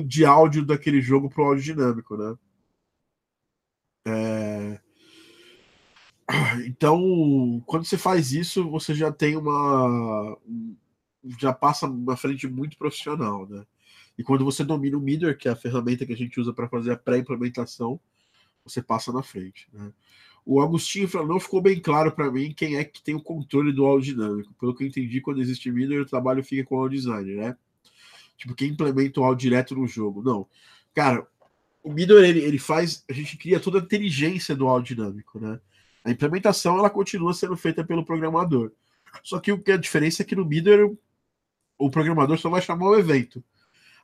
de 0.06 0.24
áudio 0.24 0.64
daquele 0.64 1.00
jogo 1.00 1.30
para 1.30 1.42
o 1.42 1.46
áudio 1.46 1.64
dinâmico, 1.64 2.16
né? 2.16 2.36
É... 4.06 4.80
Então, 6.66 7.62
quando 7.66 7.86
você 7.86 7.96
faz 7.96 8.32
isso, 8.32 8.68
você 8.68 8.94
já 8.94 9.10
tem 9.10 9.36
uma. 9.36 10.36
já 11.40 11.52
passa 11.52 11.86
uma 11.86 12.16
frente 12.16 12.46
muito 12.46 12.76
profissional, 12.76 13.46
né? 13.48 13.64
E 14.18 14.22
quando 14.22 14.44
você 14.44 14.64
domina 14.64 14.98
o 14.98 15.00
Middle, 15.00 15.34
que 15.36 15.48
é 15.48 15.52
a 15.52 15.56
ferramenta 15.56 16.04
que 16.04 16.12
a 16.12 16.16
gente 16.16 16.38
usa 16.40 16.52
para 16.52 16.68
fazer 16.68 16.92
a 16.92 16.96
pré-implementação, 16.96 18.00
você 18.64 18.82
passa 18.82 19.12
na 19.12 19.22
frente. 19.22 19.68
Né? 19.72 19.92
O 20.50 20.62
Agostinho 20.62 21.06
falou, 21.06 21.28
não 21.28 21.38
ficou 21.38 21.60
bem 21.60 21.78
claro 21.78 22.10
para 22.10 22.30
mim 22.30 22.54
quem 22.54 22.76
é 22.76 22.82
que 22.82 23.02
tem 23.02 23.14
o 23.14 23.20
controle 23.20 23.70
do 23.70 23.84
áudio 23.84 24.14
dinâmico. 24.14 24.54
Pelo 24.58 24.74
que 24.74 24.82
eu 24.82 24.88
entendi, 24.88 25.20
quando 25.20 25.42
existe 25.42 25.70
Middle, 25.70 26.00
o 26.00 26.06
trabalho 26.06 26.42
fica 26.42 26.64
com 26.66 26.76
o 26.76 26.80
áudio 26.80 26.98
designer, 26.98 27.36
né? 27.36 27.56
Tipo, 28.38 28.54
quem 28.54 28.70
implementa 28.70 29.20
o 29.20 29.24
áudio 29.24 29.50
direto 29.50 29.76
no 29.76 29.86
jogo. 29.86 30.22
Não. 30.22 30.46
Cara, 30.94 31.26
o 31.82 31.92
Middle, 31.92 32.24
ele, 32.24 32.40
ele 32.40 32.58
faz. 32.58 33.04
A 33.10 33.12
gente 33.12 33.36
cria 33.36 33.60
toda 33.60 33.78
a 33.78 33.82
inteligência 33.82 34.56
do 34.56 34.66
áudio 34.66 34.96
dinâmico, 34.96 35.38
né? 35.38 35.60
A 36.02 36.10
implementação 36.10 36.78
ela 36.78 36.88
continua 36.88 37.34
sendo 37.34 37.54
feita 37.54 37.84
pelo 37.84 38.02
programador. 38.02 38.72
Só 39.22 39.38
que 39.38 39.52
o 39.52 39.60
que 39.60 39.72
a 39.72 39.76
diferença 39.76 40.22
é 40.22 40.24
que 40.24 40.34
no 40.34 40.46
Middle 40.46 40.98
o 41.76 41.90
programador 41.90 42.38
só 42.38 42.48
vai 42.48 42.62
chamar 42.62 42.86
o 42.86 42.98
evento. 42.98 43.44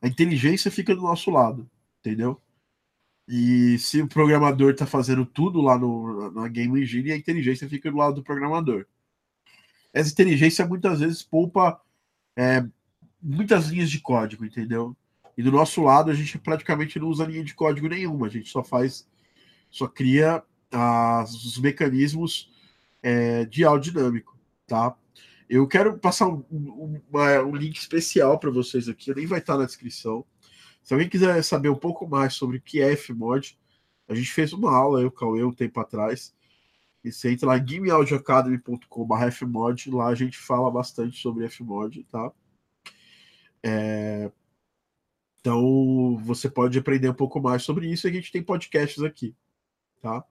A 0.02 0.08
inteligência 0.08 0.70
fica 0.70 0.94
do 0.94 1.00
nosso 1.00 1.30
lado, 1.30 1.66
entendeu? 2.00 2.38
E 3.26 3.78
se 3.78 4.02
o 4.02 4.08
programador 4.08 4.72
está 4.72 4.86
fazendo 4.86 5.24
tudo 5.24 5.60
lá 5.60 5.78
no, 5.78 6.30
na 6.30 6.48
Game 6.48 6.80
Engine, 6.80 7.12
a 7.12 7.16
inteligência 7.16 7.68
fica 7.68 7.90
do 7.90 7.96
lado 7.96 8.16
do 8.16 8.22
programador. 8.22 8.86
Essa 9.92 10.10
inteligência 10.10 10.66
muitas 10.66 11.00
vezes 11.00 11.22
poupa 11.22 11.80
é, 12.36 12.66
muitas 13.22 13.68
linhas 13.68 13.90
de 13.90 14.00
código, 14.00 14.44
entendeu? 14.44 14.94
E 15.36 15.42
do 15.42 15.50
nosso 15.50 15.82
lado 15.82 16.10
a 16.10 16.14
gente 16.14 16.38
praticamente 16.38 16.98
não 16.98 17.08
usa 17.08 17.24
linha 17.24 17.42
de 17.42 17.54
código 17.54 17.88
nenhuma, 17.88 18.26
a 18.26 18.30
gente 18.30 18.50
só 18.50 18.62
faz, 18.62 19.08
só 19.70 19.88
cria 19.88 20.42
as, 20.70 21.32
os 21.32 21.58
mecanismos 21.58 22.52
é, 23.02 23.44
de 23.46 23.64
áudio 23.64 23.92
dinâmico, 23.92 24.38
tá? 24.66 24.94
Eu 25.48 25.66
quero 25.66 25.98
passar 25.98 26.28
um, 26.28 26.44
um, 26.50 27.00
um 27.46 27.56
link 27.56 27.76
especial 27.76 28.38
para 28.38 28.50
vocês 28.50 28.88
aqui, 28.88 29.14
nem 29.14 29.26
vai 29.26 29.38
estar 29.38 29.56
na 29.56 29.66
descrição. 29.66 30.24
Se 30.84 30.92
alguém 30.92 31.08
quiser 31.08 31.42
saber 31.42 31.70
um 31.70 31.74
pouco 31.74 32.06
mais 32.06 32.34
sobre 32.34 32.58
o 32.58 32.60
que 32.60 32.80
é 32.82 32.94
Fmod, 32.94 33.58
a 34.06 34.14
gente 34.14 34.30
fez 34.30 34.52
uma 34.52 34.70
aula, 34.70 35.00
eu, 35.00 35.10
Cauê, 35.10 35.42
um 35.42 35.52
tempo 35.52 35.80
atrás. 35.80 36.34
E 37.02 37.10
você 37.10 37.32
entra 37.32 37.48
lá 37.48 37.58
em 37.58 37.64
gameaudioacademy.com.br 37.64 39.30
Fmod, 39.32 39.90
lá 39.90 40.08
a 40.08 40.14
gente 40.14 40.36
fala 40.36 40.70
bastante 40.70 41.20
sobre 41.20 41.48
Fmod, 41.48 42.04
tá? 42.04 42.30
É... 43.62 44.30
Então 45.40 46.18
você 46.18 46.50
pode 46.50 46.78
aprender 46.78 47.08
um 47.08 47.14
pouco 47.14 47.40
mais 47.40 47.62
sobre 47.62 47.90
isso. 47.90 48.06
E 48.06 48.10
a 48.10 48.12
gente 48.12 48.30
tem 48.30 48.42
podcasts 48.42 49.02
aqui, 49.02 49.34
tá? 50.02 50.22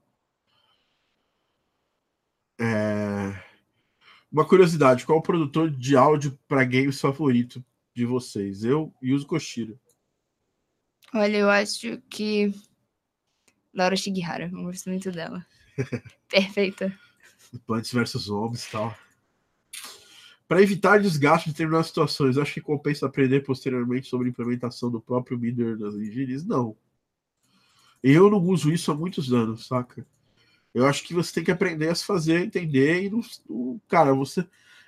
É... 2.60 3.43
Uma 4.32 4.47
curiosidade: 4.47 5.06
qual 5.06 5.18
o 5.18 5.24
produtor 5.24 5.72
de 5.72 5.97
áudio 5.97 6.38
para 6.47 6.64
games 6.64 7.01
favorito 7.01 7.64
de 7.93 8.06
vocês? 8.06 8.64
Eu 8.64 8.93
e 9.01 9.16
o 9.16 9.26
Koshiro. 9.26 9.80
Olha, 11.14 11.38
eu 11.38 11.49
acho 11.49 12.01
que 12.09 12.51
Laura 13.74 13.95
Shigihara, 13.95 14.49
eu 14.51 14.64
gosto 14.64 14.89
muito 14.89 15.11
dela. 15.11 15.45
Perfeita. 16.30 16.97
Plants 17.68 17.91
vs 17.91 18.22
Zombies 18.24 18.66
e 18.66 18.72
tal. 18.72 18.97
Para 20.47 20.61
evitar 20.61 20.99
desgaste 20.99 21.45
de 21.45 21.53
determinadas 21.53 21.88
situações, 21.88 22.38
acho 22.38 22.53
que 22.53 22.61
compensa 22.61 23.05
aprender 23.05 23.41
posteriormente 23.41 24.07
sobre 24.07 24.28
a 24.28 24.30
implementação 24.30 24.91
do 24.91 25.01
próprio 25.01 25.38
Middle 25.38 25.78
das 25.78 25.95
engines? 25.95 26.45
Não. 26.45 26.76
Eu 28.03 28.30
não 28.30 28.39
uso 28.39 28.72
isso 28.72 28.91
há 28.91 28.95
muitos 28.95 29.32
anos, 29.32 29.68
saca? 29.68 30.05
Eu 30.74 30.86
acho 30.86 31.03
que 31.03 31.14
você 31.14 31.34
tem 31.34 31.43
que 31.43 31.51
aprender 31.51 31.89
a 31.89 31.95
se 31.95 32.03
fazer, 32.03 32.43
entender, 32.43 33.03
e 33.03 33.09
não, 33.09 33.22
não 33.47 33.82
cara, 33.88 34.14
você. 34.14 34.45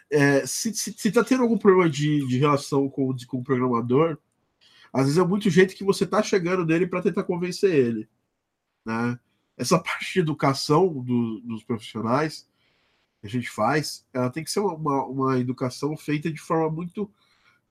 É, 0.10 0.46
se, 0.46 0.74
se, 0.74 0.94
se 0.96 1.12
tá 1.12 1.24
tendo 1.24 1.44
algum 1.44 1.58
problema 1.58 1.90
de, 1.90 2.28
de 2.28 2.38
relação 2.38 2.90
com, 2.90 3.14
de, 3.14 3.26
com 3.26 3.38
o 3.38 3.44
programador, 3.44 4.18
às 4.96 5.04
vezes 5.04 5.18
é 5.18 5.26
muito 5.26 5.50
jeito 5.50 5.76
que 5.76 5.84
você 5.84 6.08
tá 6.08 6.24
chegando 6.24 6.66
nele 6.66 6.88
para 6.88 7.02
tentar 7.02 7.24
convencer 7.24 7.74
ele. 7.74 8.08
Né? 8.86 9.20
Essa 9.58 9.78
parte 9.84 10.14
de 10.14 10.20
educação 10.22 10.88
do, 10.88 11.42
dos 11.42 11.64
profissionais 11.64 12.48
que 13.20 13.28
a 13.28 13.30
gente 13.30 13.50
faz, 13.50 14.06
ela 14.14 14.30
tem 14.30 14.42
que 14.42 14.50
ser 14.50 14.62
uma, 14.62 15.04
uma 15.06 15.38
educação 15.38 15.98
feita 15.98 16.32
de 16.32 16.40
forma 16.40 16.70
muito 16.70 17.12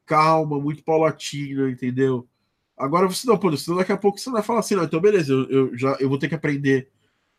calma, 0.04 0.60
muito 0.60 0.84
paulatina, 0.84 1.70
entendeu? 1.70 2.28
Agora 2.76 3.08
você 3.08 3.26
não 3.26 3.38
pode, 3.38 3.56
senão 3.56 3.78
daqui 3.78 3.92
a 3.92 3.96
pouco 3.96 4.18
você 4.18 4.30
vai 4.30 4.42
falar 4.42 4.60
assim, 4.60 4.74
não, 4.74 4.84
então 4.84 5.00
beleza, 5.00 5.32
eu, 5.32 5.48
eu 5.48 5.78
já 5.78 5.96
eu 6.00 6.10
vou 6.10 6.18
ter 6.18 6.28
que 6.28 6.34
aprender 6.34 6.90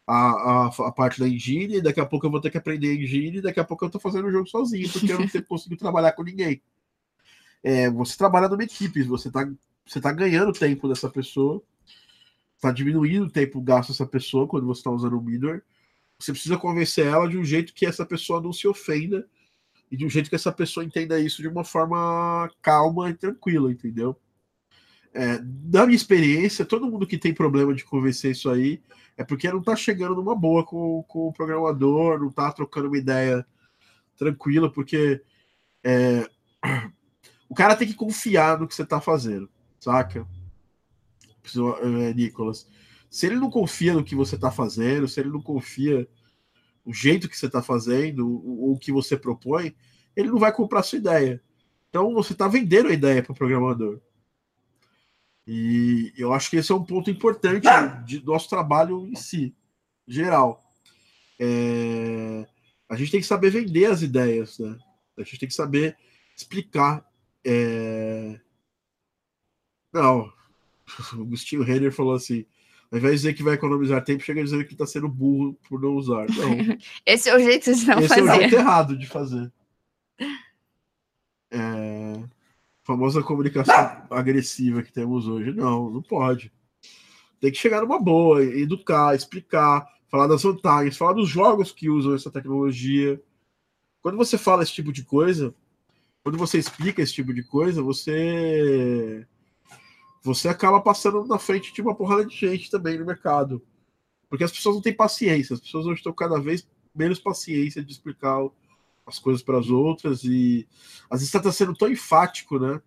a, 0.07 0.15
a, 0.15 0.65
a, 0.67 0.91
parte 0.91 1.19
da 1.19 1.27
engine, 1.27 1.79
daqui 1.79 1.99
a 1.99 2.05
pouco 2.07 2.25
eu 2.25 2.31
vou 2.31 2.41
ter 2.41 2.49
que 2.49 2.57
aprender 2.57 2.87
a 2.87 2.95
engine, 2.95 3.41
daqui 3.41 3.59
a 3.59 3.63
pouco 3.63 3.85
eu 3.85 3.89
tô 3.91 3.99
fazendo 3.99 4.27
o 4.27 4.31
jogo 4.31 4.47
sozinho, 4.47 4.89
porque 4.91 5.11
eu 5.11 5.19
não 5.19 5.27
conseguido 5.47 5.79
trabalhar 5.79 6.13
com 6.13 6.23
ninguém. 6.23 6.59
É, 7.61 7.89
você 7.89 8.17
trabalha 8.17 8.47
numa 8.47 8.63
equipe, 8.63 9.03
você 9.03 9.29
tá, 9.29 9.47
você 9.85 10.01
tá 10.01 10.11
ganhando 10.11 10.51
tempo 10.51 10.87
dessa 10.87 11.09
pessoa, 11.09 11.61
tá 12.59 12.71
diminuindo 12.71 13.25
o 13.25 13.31
tempo 13.31 13.61
gasto 13.61 13.89
dessa 13.89 14.05
pessoa 14.05 14.47
quando 14.47 14.65
você 14.65 14.79
está 14.79 14.89
usando 14.89 15.17
o 15.17 15.21
middleware, 15.21 15.63
você 16.17 16.31
precisa 16.31 16.57
convencer 16.57 17.05
ela 17.05 17.27
de 17.27 17.37
um 17.37 17.43
jeito 17.43 17.73
que 17.73 17.85
essa 17.85 18.05
pessoa 18.05 18.41
não 18.41 18.53
se 18.53 18.67
ofenda 18.67 19.27
e 19.91 19.97
de 19.97 20.05
um 20.05 20.09
jeito 20.09 20.29
que 20.29 20.35
essa 20.35 20.51
pessoa 20.51 20.85
entenda 20.85 21.19
isso 21.19 21.41
de 21.41 21.47
uma 21.47 21.63
forma 21.63 22.49
calma 22.61 23.09
e 23.09 23.13
tranquila, 23.13 23.71
entendeu? 23.71 24.15
É, 25.13 25.39
da 25.41 25.85
minha 25.85 25.95
experiência, 25.95 26.65
todo 26.65 26.89
mundo 26.89 27.07
que 27.07 27.17
tem 27.17 27.33
problema 27.33 27.73
de 27.73 27.85
convencer 27.85 28.31
isso 28.31 28.49
aí 28.49 28.81
é 29.15 29.23
porque 29.23 29.49
não 29.49 29.61
tá 29.61 29.75
chegando 29.75 30.15
numa 30.15 30.35
boa 30.35 30.65
com, 30.65 31.03
com 31.03 31.27
o 31.27 31.33
programador, 31.33 32.19
não 32.19 32.29
tá 32.29 32.51
trocando 32.51 32.87
uma 32.87 32.97
ideia 32.97 33.45
tranquila, 34.17 34.69
porque 34.69 35.21
é, 35.83 36.29
o 37.47 37.55
cara 37.55 37.75
tem 37.75 37.87
que 37.87 37.93
confiar 37.93 38.59
no 38.59 38.67
que 38.67 38.75
você 38.75 38.85
tá 38.85 38.99
fazendo, 38.99 39.49
saca? 39.85 40.27
É, 41.81 42.13
Nicolas. 42.13 42.67
Se 43.09 43.27
ele 43.27 43.35
não 43.35 43.51
confia 43.51 43.93
no 43.93 44.03
que 44.03 44.15
você 44.15 44.35
está 44.35 44.51
fazendo, 44.51 45.07
se 45.07 45.19
ele 45.19 45.29
não 45.29 45.41
confia 45.41 46.07
no 46.85 46.93
jeito 46.93 47.29
que 47.29 47.37
você 47.37 47.45
está 47.45 47.61
fazendo, 47.61 48.27
ou 48.27 48.73
o 48.73 48.79
que 48.79 48.91
você 48.91 49.15
propõe, 49.15 49.75
ele 50.15 50.29
não 50.29 50.39
vai 50.39 50.51
comprar 50.51 50.83
sua 50.83 50.97
ideia. 50.97 51.41
Então 51.89 52.13
você 52.13 52.33
está 52.33 52.47
vendendo 52.47 52.89
a 52.89 52.93
ideia 52.93 53.21
para 53.21 53.31
o 53.31 53.35
programador. 53.35 54.01
E 55.47 56.11
eu 56.17 56.33
acho 56.33 56.49
que 56.49 56.57
esse 56.57 56.71
é 56.71 56.75
um 56.75 56.83
ponto 56.83 57.09
importante 57.11 57.67
de 58.05 58.25
nosso 58.25 58.49
trabalho 58.49 59.07
em 59.07 59.15
si, 59.15 59.55
geral. 60.07 60.63
É... 61.39 62.47
A 62.89 62.95
gente 62.95 63.11
tem 63.11 63.21
que 63.21 63.27
saber 63.27 63.51
vender 63.51 63.85
as 63.85 64.01
ideias, 64.01 64.57
né? 64.57 64.77
A 65.17 65.21
gente 65.21 65.39
tem 65.39 65.49
que 65.49 65.55
saber 65.55 65.95
explicar. 66.35 67.07
É... 67.45 68.39
Não, 69.95 70.29
o 71.17 71.21
Agostinho 71.21 71.63
Renner 71.63 71.89
falou 71.89 72.15
assim: 72.15 72.45
ao 72.91 72.97
invés 72.97 73.13
de 73.13 73.17
dizer 73.19 73.33
que 73.33 73.43
vai 73.43 73.53
economizar 73.53 74.03
tempo, 74.03 74.21
chega 74.21 74.43
dizer 74.43 74.67
que 74.67 74.73
está 74.73 74.85
sendo 74.85 75.07
burro 75.07 75.57
por 75.69 75.81
não 75.81 75.95
usar. 75.95 76.27
Não. 76.27 76.77
Esse 77.05 77.29
é 77.29 77.35
o 77.35 77.39
jeito 77.39 77.73
de 77.73 77.85
não 77.85 77.99
Esse 77.99 78.09
fazer. 78.09 78.21
Esse 78.21 78.29
é 78.29 78.35
o 78.35 78.39
jeito 78.41 78.55
errado 78.55 78.97
de 78.97 79.07
fazer. 79.07 79.51
É... 81.49 82.23
Famosa 82.83 83.23
comunicação 83.23 83.73
agressiva 84.09 84.83
que 84.83 84.91
temos 84.91 85.27
hoje. 85.27 85.53
Não, 85.53 85.89
não 85.89 86.01
pode. 86.01 86.51
Tem 87.39 87.51
que 87.51 87.57
chegar 87.57 87.81
numa 87.81 87.97
boa, 87.97 88.43
educar, 88.43 89.15
explicar, 89.15 89.87
falar 90.09 90.27
das 90.27 90.43
vantagens, 90.43 90.97
falar 90.97 91.13
dos 91.13 91.29
jogos 91.29 91.71
que 91.71 91.89
usam 91.89 92.13
essa 92.13 92.29
tecnologia. 92.29 93.19
Quando 94.01 94.17
você 94.17 94.37
fala 94.37 94.61
esse 94.61 94.73
tipo 94.73 94.91
de 94.91 95.03
coisa, 95.03 95.55
quando 96.21 96.37
você 96.37 96.57
explica 96.57 97.01
esse 97.01 97.13
tipo 97.13 97.33
de 97.33 97.43
coisa, 97.43 97.81
você 97.81 99.25
você 100.25 100.49
acaba 100.49 100.81
passando 100.81 101.23
na 101.25 101.37
frente 101.37 101.71
de 101.71 101.81
uma 101.81 101.95
porrada 101.95 102.25
de 102.25 102.35
gente 102.35 102.71
também 102.71 102.97
no 102.97 103.05
mercado. 103.05 103.61
Porque 104.27 104.43
as 104.43 104.51
pessoas 104.51 104.75
não 104.75 104.81
têm 104.81 104.93
paciência, 104.93 105.53
as 105.53 105.59
pessoas 105.59 105.85
hoje 105.85 105.99
estão 105.99 106.11
cada 106.11 106.39
vez 106.39 106.67
menos 106.95 107.19
paciência 107.19 107.83
de 107.83 107.91
explicar 107.91 108.39
as 109.05 109.19
coisas 109.19 109.43
para 109.43 109.59
as 109.59 109.69
outras 109.69 110.23
e 110.23 110.67
às 111.11 111.19
vezes 111.19 111.33
está 111.33 111.51
sendo 111.51 111.75
tão 111.75 111.87
enfático, 111.87 112.57
né? 112.57 112.81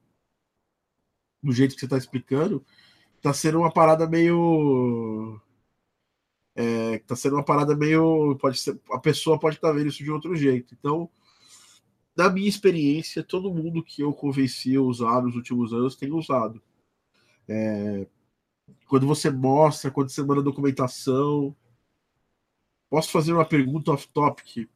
No 1.40 1.52
jeito 1.52 1.74
que 1.74 1.80
você 1.80 1.86
está 1.86 1.96
explicando, 1.96 2.64
está 3.16 3.32
sendo 3.32 3.58
uma 3.58 3.72
parada 3.72 4.08
meio. 4.08 5.40
É, 6.56 6.98
tá 6.98 7.14
sendo 7.14 7.36
uma 7.36 7.44
parada 7.44 7.76
meio. 7.76 8.36
Pode 8.40 8.58
ser, 8.58 8.80
a 8.90 8.98
pessoa 8.98 9.38
pode 9.38 9.56
estar 9.56 9.68
tá 9.68 9.74
vendo 9.74 9.86
isso 9.86 10.02
de 10.02 10.10
outro 10.10 10.34
jeito. 10.34 10.74
Então, 10.76 11.08
na 12.16 12.28
minha 12.28 12.48
experiência, 12.48 13.22
todo 13.22 13.54
mundo 13.54 13.80
que 13.84 14.02
eu 14.02 14.12
convenci 14.12 14.74
a 14.74 14.82
usar 14.82 15.22
nos 15.22 15.36
últimos 15.36 15.72
anos 15.72 15.94
tem 15.94 16.10
usado. 16.10 16.60
É, 17.48 18.06
quando 18.86 19.06
você 19.06 19.30
mostra, 19.30 19.90
quando 19.90 20.10
você 20.10 20.22
manda 20.22 20.42
documentação. 20.42 21.54
Posso 22.90 23.10
fazer 23.10 23.32
uma 23.32 23.44
pergunta 23.44 23.92
off-topic? 23.92 24.68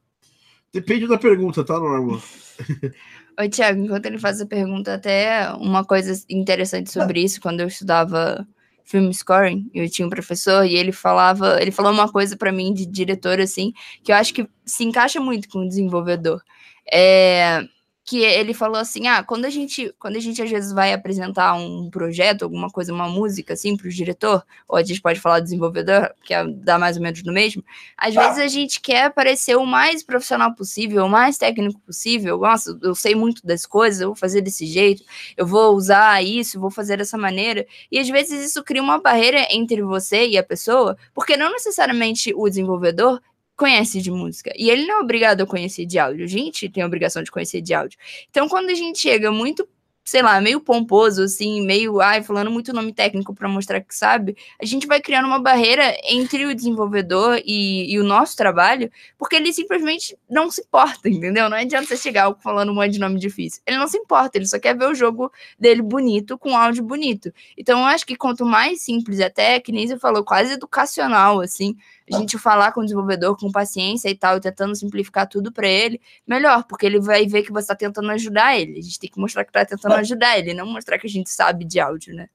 Depende 0.71 1.07
da 1.07 1.17
pergunta, 1.17 1.63
tá, 1.63 1.79
Norma? 1.79 2.21
Oi, 3.39 3.49
Tiago, 3.49 3.81
enquanto 3.81 4.05
ele 4.05 4.19
faz 4.19 4.39
a 4.39 4.45
pergunta, 4.45 4.93
até 4.93 5.51
uma 5.53 5.83
coisa 5.83 6.13
interessante 6.29 6.91
sobre 6.91 7.23
isso, 7.23 7.41
quando 7.41 7.61
eu 7.61 7.67
estudava 7.67 8.47
film 8.83 9.11
scoring, 9.11 9.69
eu 9.73 9.89
tinha 9.89 10.05
um 10.05 10.09
professor 10.09 10.65
e 10.65 10.75
ele 10.75 10.91
falava, 10.91 11.59
ele 11.61 11.71
falou 11.71 11.91
uma 11.91 12.11
coisa 12.11 12.37
para 12.37 12.51
mim 12.51 12.73
de 12.73 12.85
diretor 12.85 13.39
assim, 13.39 13.73
que 14.03 14.11
eu 14.11 14.15
acho 14.15 14.33
que 14.33 14.47
se 14.65 14.83
encaixa 14.83 15.19
muito 15.19 15.49
com 15.49 15.59
o 15.59 15.67
desenvolvedor. 15.67 16.43
É, 16.91 17.63
que 18.05 18.19
ele 18.19 18.53
falou 18.53 18.77
assim: 18.77 19.07
ah, 19.07 19.23
quando 19.23 19.45
a 19.45 19.49
gente, 19.49 19.93
quando 19.97 20.17
a 20.17 20.19
gente 20.19 20.41
às 20.41 20.49
vezes 20.49 20.73
vai 20.73 20.93
apresentar 20.93 21.53
um 21.55 21.89
projeto, 21.89 22.43
alguma 22.43 22.69
coisa, 22.69 22.93
uma 22.93 23.07
música, 23.07 23.53
assim, 23.53 23.77
para 23.77 23.87
o 23.87 23.91
diretor, 23.91 24.43
ou 24.67 24.77
a 24.77 24.83
gente 24.83 25.01
pode 25.01 25.19
falar 25.19 25.39
desenvolvedor, 25.39 26.13
que 26.23 26.33
é, 26.33 26.45
dá 26.45 26.77
mais 26.77 26.97
ou 26.97 27.03
menos 27.03 27.23
no 27.23 27.31
mesmo, 27.31 27.63
às 27.97 28.13
vezes 28.13 28.37
a 28.39 28.47
gente 28.47 28.81
quer 28.81 29.11
parecer 29.13 29.55
o 29.55 29.65
mais 29.65 30.03
profissional 30.03 30.53
possível, 30.53 31.05
o 31.05 31.09
mais 31.09 31.37
técnico 31.37 31.79
possível. 31.81 32.37
Nossa, 32.39 32.77
eu 32.81 32.93
sei 32.93 33.15
muito 33.15 33.45
das 33.45 33.65
coisas, 33.65 34.01
eu 34.01 34.09
vou 34.09 34.15
fazer 34.15 34.41
desse 34.41 34.65
jeito, 34.65 35.03
eu 35.37 35.45
vou 35.47 35.73
usar 35.75 36.21
isso, 36.23 36.59
vou 36.59 36.71
fazer 36.71 36.97
dessa 36.97 37.17
maneira. 37.17 37.65
E 37.91 37.97
às 37.99 38.09
vezes 38.09 38.45
isso 38.45 38.63
cria 38.63 38.81
uma 38.81 38.99
barreira 38.99 39.47
entre 39.49 39.81
você 39.81 40.27
e 40.27 40.37
a 40.37 40.43
pessoa, 40.43 40.97
porque 41.13 41.37
não 41.37 41.51
necessariamente 41.51 42.33
o 42.35 42.49
desenvolvedor 42.49 43.21
conhece 43.55 44.01
de 44.01 44.11
música. 44.11 44.51
E 44.57 44.69
ele 44.69 44.85
não 44.85 44.99
é 44.99 44.99
obrigado 45.01 45.41
a 45.41 45.45
conhecer 45.45 45.85
de 45.85 45.99
áudio. 45.99 46.25
A 46.25 46.27
gente 46.27 46.69
tem 46.69 46.83
a 46.83 46.87
obrigação 46.87 47.23
de 47.23 47.31
conhecer 47.31 47.61
de 47.61 47.73
áudio. 47.73 47.97
Então, 48.29 48.47
quando 48.49 48.69
a 48.69 48.75
gente 48.75 48.99
chega 48.99 49.31
muito 49.31 49.67
sei 50.05 50.21
lá, 50.21 50.39
meio 50.41 50.59
pomposo, 50.59 51.23
assim, 51.23 51.65
meio, 51.65 52.01
ai, 52.01 52.21
falando 52.21 52.51
muito 52.51 52.73
nome 52.73 52.93
técnico 52.93 53.33
para 53.33 53.47
mostrar 53.47 53.79
que 53.79 53.95
sabe, 53.95 54.35
a 54.61 54.65
gente 54.65 54.85
vai 54.85 54.99
criando 55.01 55.25
uma 55.25 55.39
barreira 55.39 55.95
entre 56.03 56.45
o 56.45 56.53
desenvolvedor 56.53 57.41
e, 57.45 57.93
e, 57.93 57.99
o 57.99 58.03
nosso 58.03 58.35
trabalho, 58.35 58.91
porque 59.17 59.35
ele 59.37 59.53
simplesmente 59.53 60.17
não 60.29 60.51
se 60.51 60.61
importa, 60.61 61.07
entendeu? 61.09 61.49
Não 61.49 61.57
adianta 61.57 61.87
você 61.87 61.97
chegar 61.97 62.33
falando 62.41 62.71
um 62.71 62.75
monte 62.75 62.91
de 62.91 62.99
nome 62.99 63.17
difícil. 63.17 63.61
Ele 63.65 63.77
não 63.77 63.87
se 63.87 63.97
importa, 63.97 64.37
ele 64.37 64.45
só 64.45 64.59
quer 64.59 64.77
ver 64.77 64.89
o 64.89 64.95
jogo 64.95 65.31
dele 65.57 65.81
bonito, 65.81 66.37
com 66.37 66.57
áudio 66.57 66.83
bonito. 66.83 67.33
Então, 67.57 67.79
eu 67.79 67.85
acho 67.85 68.05
que 68.05 68.17
quanto 68.17 68.45
mais 68.45 68.81
simples, 68.81 69.21
até, 69.21 69.59
que 69.59 69.71
nem 69.71 69.87
você 69.87 69.97
falou, 69.97 70.23
quase 70.23 70.53
educacional, 70.53 71.39
assim, 71.39 71.77
a 72.11 72.17
gente 72.17 72.37
falar 72.37 72.71
com 72.71 72.81
o 72.81 72.83
desenvolvedor 72.83 73.37
com 73.37 73.51
paciência 73.51 74.09
e 74.09 74.15
tal, 74.15 74.39
tentando 74.39 74.75
simplificar 74.75 75.27
tudo 75.27 75.51
para 75.51 75.67
ele, 75.67 76.01
melhor, 76.27 76.63
porque 76.65 76.85
ele 76.85 76.99
vai 76.99 77.25
ver 77.25 77.43
que 77.43 77.51
você 77.51 77.63
está 77.65 77.75
tentando 77.75 78.09
ajudar 78.11 78.59
ele. 78.59 78.79
A 78.79 78.81
gente 78.81 78.99
tem 78.99 79.09
que 79.09 79.19
mostrar 79.19 79.43
que 79.43 79.49
está 79.49 79.65
tentando 79.65 79.95
ajudar 79.95 80.37
ele, 80.37 80.53
não 80.53 80.65
mostrar 80.65 80.97
que 80.97 81.07
a 81.07 81.09
gente 81.09 81.29
sabe 81.29 81.65
de 81.65 81.79
áudio, 81.79 82.13
né? 82.13 82.29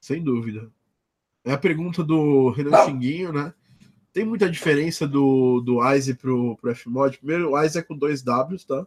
Sem 0.00 0.22
dúvida. 0.22 0.70
É 1.44 1.52
a 1.52 1.58
pergunta 1.58 2.02
do 2.02 2.50
Renan 2.50 2.84
Xinguinho, 2.84 3.32
né? 3.32 3.52
Tem 4.12 4.24
muita 4.24 4.50
diferença 4.50 5.06
do, 5.06 5.60
do 5.60 5.78
Wise 5.78 6.14
pro, 6.14 6.56
pro 6.56 6.74
Fmod. 6.74 7.18
Primeiro, 7.18 7.50
o 7.50 7.58
Wise 7.58 7.78
é 7.78 7.82
com 7.82 7.96
dois 7.96 8.22
Ws, 8.22 8.64
tá? 8.64 8.86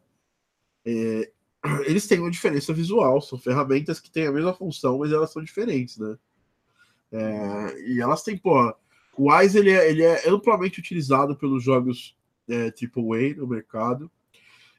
É, 0.85 1.31
eles 1.85 2.07
têm 2.07 2.19
uma 2.19 2.31
diferença 2.31 2.73
visual, 2.73 3.21
são 3.21 3.39
ferramentas 3.39 3.99
que 3.99 4.11
têm 4.11 4.27
a 4.27 4.31
mesma 4.31 4.53
função, 4.53 4.97
mas 4.99 5.11
elas 5.11 5.31
são 5.31 5.43
diferentes, 5.43 5.97
né? 5.97 6.17
É, 7.11 7.79
e 7.87 8.01
elas 8.01 8.23
têm, 8.23 8.35
pô, 8.35 8.75
o 9.17 9.31
Wise 9.31 9.57
ele 9.57 9.71
é, 9.71 9.89
ele 9.89 10.03
é 10.03 10.29
amplamente 10.29 10.79
utilizado 10.79 11.35
pelos 11.35 11.63
jogos 11.63 12.15
é, 12.47 12.65
AAA 12.67 13.35
no 13.37 13.47
mercado. 13.47 14.09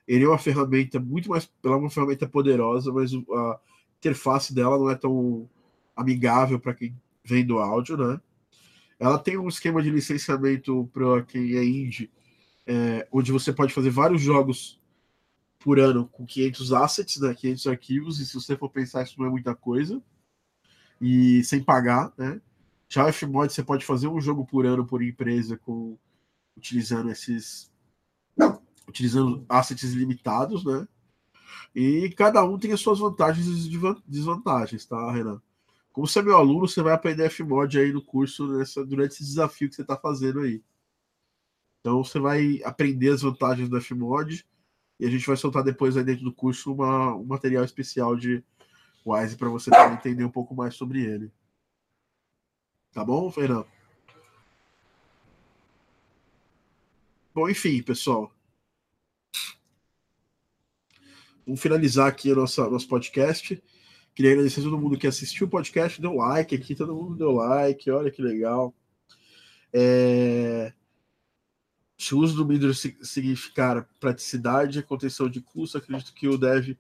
Ele 0.07 0.25
é 0.25 0.29
uma 0.29 0.39
ferramenta 0.39 1.01
muito 1.01 1.31
mais. 1.31 1.51
Ela 1.65 1.75
é 1.75 1.79
uma 1.79 1.91
ferramenta 1.91 2.29
poderosa, 2.29 2.93
mas 2.93 3.13
a 3.15 3.61
interface 3.99 4.55
dela 4.55 4.79
não 4.79 4.91
é 4.91 4.95
tão 4.95 5.49
amigável 5.97 6.59
para 6.59 6.75
quem 6.75 6.95
vem 7.25 7.47
do 7.47 7.59
áudio, 7.59 7.97
né? 7.97 8.21
Ela 8.99 9.19
tem 9.19 9.39
um 9.39 9.49
esquema 9.49 9.83
de 9.83 9.91
licenciamento 9.91 10.89
para 10.93 11.23
quem 11.23 11.57
é 11.57 11.65
indie, 11.65 12.11
é, 12.67 13.07
onde 13.11 13.33
você 13.33 13.53
pode 13.53 13.73
fazer 13.73 13.91
vários 13.91 14.21
jogos 14.21 14.81
por 15.59 15.81
ano 15.81 16.07
com 16.07 16.27
500 16.27 16.73
assets, 16.75 17.21
né, 17.21 17.35
500 17.35 17.67
arquivos, 17.67 18.21
e 18.21 18.27
se 18.27 18.35
você 18.35 18.57
for 18.57 18.69
pensar, 18.69 19.03
isso 19.03 19.19
não 19.19 19.27
é 19.27 19.31
muita 19.31 19.55
coisa, 19.55 20.01
e 21.01 21.43
sem 21.43 21.63
pagar, 21.63 22.13
né? 22.19 22.41
Fmod 23.13 23.53
você 23.53 23.63
pode 23.63 23.85
fazer 23.85 24.09
um 24.09 24.21
jogo 24.21 24.45
por 24.45 24.67
ano 24.67 24.87
por 24.87 25.03
empresa 25.03 25.57
com 25.59 25.99
utilizando 26.57 27.11
esses 27.11 27.73
utilizando 28.89 29.45
assets 29.49 29.93
limitados, 29.93 30.65
né? 30.65 30.87
E 31.75 32.11
cada 32.11 32.45
um 32.45 32.59
tem 32.59 32.73
as 32.73 32.81
suas 32.81 32.99
vantagens 32.99 33.47
e 33.47 33.71
desvantagens, 34.07 34.87
tá, 34.87 35.11
Renan? 35.11 35.41
Como 35.93 36.07
você 36.07 36.19
é 36.19 36.23
meu 36.23 36.37
aluno, 36.37 36.69
você 36.69 36.83
vai 36.83 36.93
aprender 36.93 37.31
Fmod 37.31 37.79
aí 37.79 37.93
no 37.93 38.05
curso 38.05 38.47
nessa, 38.49 38.85
durante 38.85 39.13
esse 39.13 39.25
desafio 39.25 39.69
que 39.69 39.75
você 39.75 39.83
está 39.83 39.97
fazendo 39.97 40.41
aí. 40.41 40.63
Então 41.81 42.03
você 42.03 42.19
vai 42.19 42.61
aprender 42.65 43.11
as 43.11 43.23
vantagens 43.23 43.69
do 43.69 43.81
Fmod 43.81 44.45
e 44.99 45.07
a 45.07 45.11
gente 45.11 45.27
vai 45.27 45.37
soltar 45.37 45.63
depois 45.63 45.97
aí 45.97 46.05
dentro 46.05 46.25
do 46.25 46.33
curso 46.33 46.73
uma, 46.73 47.15
um 47.15 47.25
material 47.25 47.65
especial 47.65 48.17
de 48.17 48.43
Wise 49.07 49.37
para 49.37 49.49
você 49.49 49.71
entender 49.93 50.25
um 50.25 50.31
pouco 50.31 50.55
mais 50.55 50.75
sobre 50.75 51.03
ele. 51.03 51.31
Tá 52.95 53.05
bom, 53.05 53.29
Fernando? 53.29 53.67
Bom, 57.35 57.51
enfim, 57.51 57.83
pessoal. 57.83 58.33
Vamos 61.45 61.61
finalizar 61.61 62.07
aqui 62.07 62.31
o 62.31 62.37
nosso, 62.37 62.71
nosso 62.71 62.87
podcast. 62.87 63.61
Queria 64.15 64.31
agradecer 64.31 64.61
a 64.61 64.63
todo 64.63 64.79
mundo 64.79 64.97
que 64.97 65.09
assistiu 65.09 65.49
o 65.49 65.51
podcast, 65.51 66.01
deu 66.01 66.15
like 66.15 66.55
aqui, 66.55 66.77
todo 66.77 66.95
mundo 66.95 67.17
deu 67.17 67.33
like, 67.33 67.91
olha 67.91 68.13
que 68.13 68.23
legal. 68.23 68.73
É... 69.73 70.73
Se 71.99 72.15
o 72.15 72.19
uso 72.21 72.37
do 72.37 72.47
Midro 72.47 72.73
significar 72.73 73.89
praticidade 73.99 74.79
e 74.79 74.83
contenção 74.85 75.29
de 75.29 75.41
custo, 75.41 75.79
acredito 75.79 76.15
que 76.15 76.29
o 76.29 76.39
dev 76.39 76.77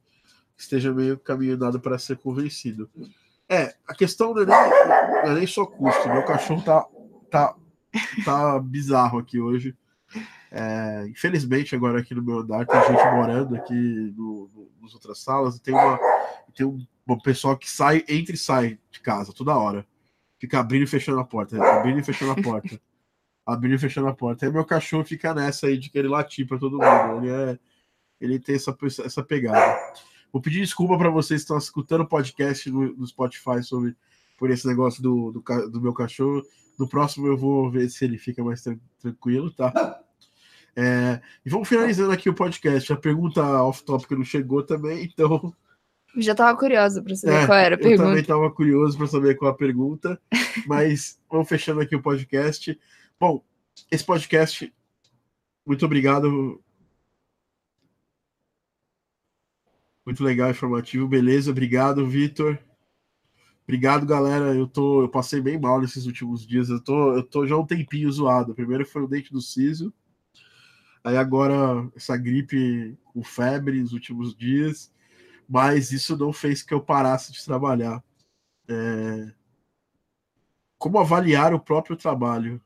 esteja 0.56 0.94
meio 0.94 1.18
caminhado 1.18 1.80
para 1.80 1.98
ser 1.98 2.18
convencido. 2.18 2.88
É, 3.48 3.74
a 3.86 3.94
questão 3.94 4.32
não 4.32 4.42
é 4.42 4.46
nem, 4.46 5.24
não 5.24 5.32
é 5.32 5.34
nem 5.34 5.46
só 5.46 5.66
custo. 5.66 6.08
Meu 6.08 6.24
cachorro 6.24 6.62
tá, 6.62 6.86
tá, 7.30 7.54
tá 8.24 8.58
bizarro 8.58 9.18
aqui 9.18 9.38
hoje. 9.38 9.76
É, 10.50 11.06
infelizmente, 11.08 11.74
agora 11.74 12.00
aqui 12.00 12.14
no 12.14 12.22
meu 12.22 12.38
andar 12.38 12.64
tem 12.64 12.80
gente 12.80 13.04
morando 13.10 13.56
aqui 13.56 13.74
no, 14.16 14.48
no, 14.54 14.70
nas 14.80 14.94
outras 14.94 15.18
salas. 15.18 15.56
E 15.56 15.60
tem, 15.60 15.74
uma, 15.74 15.98
tem 16.54 16.66
um, 16.66 16.86
um 17.08 17.18
pessoal 17.18 17.56
que 17.56 17.68
sai, 17.68 18.04
entra 18.08 18.34
e 18.34 18.38
sai 18.38 18.78
de 18.90 19.00
casa 19.00 19.32
toda 19.32 19.56
hora. 19.56 19.86
Fica 20.38 20.60
abrindo 20.60 20.84
e 20.84 20.86
fechando 20.86 21.20
a 21.20 21.24
porta, 21.24 21.62
abrindo 21.62 21.98
e 21.98 22.04
fechando 22.04 22.32
a 22.32 22.42
porta. 22.42 22.80
abrindo 23.46 23.74
e 23.74 23.78
fechando 23.78 24.08
a 24.08 24.14
porta. 24.14 24.46
Aí 24.46 24.52
meu 24.52 24.64
cachorro 24.64 25.04
fica 25.04 25.34
nessa 25.34 25.66
aí 25.66 25.76
de 25.76 25.90
querer 25.90 26.08
latir 26.08 26.46
para 26.46 26.58
todo 26.58 26.78
mundo. 26.78 27.24
Ele, 27.24 27.30
é, 27.30 27.58
ele 28.20 28.38
tem 28.38 28.54
essa, 28.54 28.76
essa 29.04 29.22
pegada. 29.22 29.78
Vou 30.34 30.42
pedir 30.42 30.62
desculpa 30.62 30.98
para 30.98 31.10
vocês 31.10 31.42
que 31.42 31.44
estão 31.44 31.56
escutando 31.58 32.00
o 32.00 32.08
podcast 32.08 32.68
no, 32.68 32.92
no, 32.96 33.06
Spotify 33.06 33.62
sobre 33.62 33.96
por 34.36 34.50
esse 34.50 34.66
negócio 34.66 35.00
do, 35.00 35.30
do, 35.30 35.70
do, 35.70 35.80
meu 35.80 35.94
cachorro. 35.94 36.42
No 36.76 36.88
próximo 36.88 37.28
eu 37.28 37.38
vou 37.38 37.70
ver 37.70 37.88
se 37.88 38.04
ele 38.04 38.18
fica 38.18 38.42
mais 38.42 38.60
tranquilo, 39.00 39.52
tá? 39.52 39.72
É, 40.76 41.20
e 41.46 41.48
vamos 41.48 41.68
finalizando 41.68 42.10
aqui 42.10 42.28
o 42.28 42.34
podcast. 42.34 42.92
A 42.92 42.96
pergunta 42.96 43.62
off-topic 43.62 44.10
não 44.10 44.24
chegou 44.24 44.60
também, 44.60 45.04
então. 45.04 45.54
Eu 46.16 46.20
já 46.20 46.32
estava 46.32 46.58
curiosa 46.58 47.00
para 47.00 47.14
saber 47.14 47.44
é, 47.44 47.46
qual 47.46 47.58
era 47.58 47.74
a 47.76 47.78
pergunta. 47.78 48.02
Eu 48.02 48.06
também 48.08 48.22
estava 48.22 48.50
curioso 48.50 48.98
para 48.98 49.06
saber 49.06 49.36
qual 49.36 49.52
a 49.52 49.56
pergunta, 49.56 50.20
mas 50.66 51.16
vamos 51.30 51.48
fechando 51.48 51.80
aqui 51.80 51.94
o 51.94 52.02
podcast. 52.02 52.76
Bom, 53.20 53.40
esse 53.88 54.04
podcast, 54.04 54.74
muito 55.64 55.86
obrigado 55.86 56.60
Muito 60.04 60.22
legal, 60.22 60.50
informativo, 60.50 61.08
beleza? 61.08 61.50
Obrigado, 61.50 62.06
Vitor. 62.06 62.58
Obrigado, 63.62 64.04
galera. 64.04 64.54
Eu 64.54 64.66
tô, 64.66 65.02
eu 65.02 65.08
passei 65.08 65.40
bem 65.40 65.58
mal 65.58 65.80
nesses 65.80 66.04
últimos 66.04 66.46
dias. 66.46 66.68
Eu 66.68 66.78
tô, 66.82 67.14
eu 67.14 67.22
tô 67.22 67.46
já 67.46 67.56
um 67.56 67.66
tempinho 67.66 68.12
zoado. 68.12 68.54
Primeiro 68.54 68.84
foi 68.84 69.02
o 69.02 69.08
dente 69.08 69.32
do 69.32 69.40
siso. 69.40 69.92
Aí 71.02 71.16
agora 71.16 71.90
essa 71.96 72.16
gripe 72.16 72.98
com 73.04 73.24
febre 73.24 73.80
nos 73.80 73.94
últimos 73.94 74.36
dias. 74.36 74.92
Mas 75.48 75.90
isso 75.90 76.16
não 76.18 76.32
fez 76.32 76.62
que 76.62 76.74
eu 76.74 76.82
parasse 76.82 77.32
de 77.32 77.42
trabalhar. 77.42 78.04
É... 78.68 79.32
Como 80.76 80.98
avaliar 80.98 81.54
o 81.54 81.60
próprio 81.60 81.96
trabalho? 81.96 82.60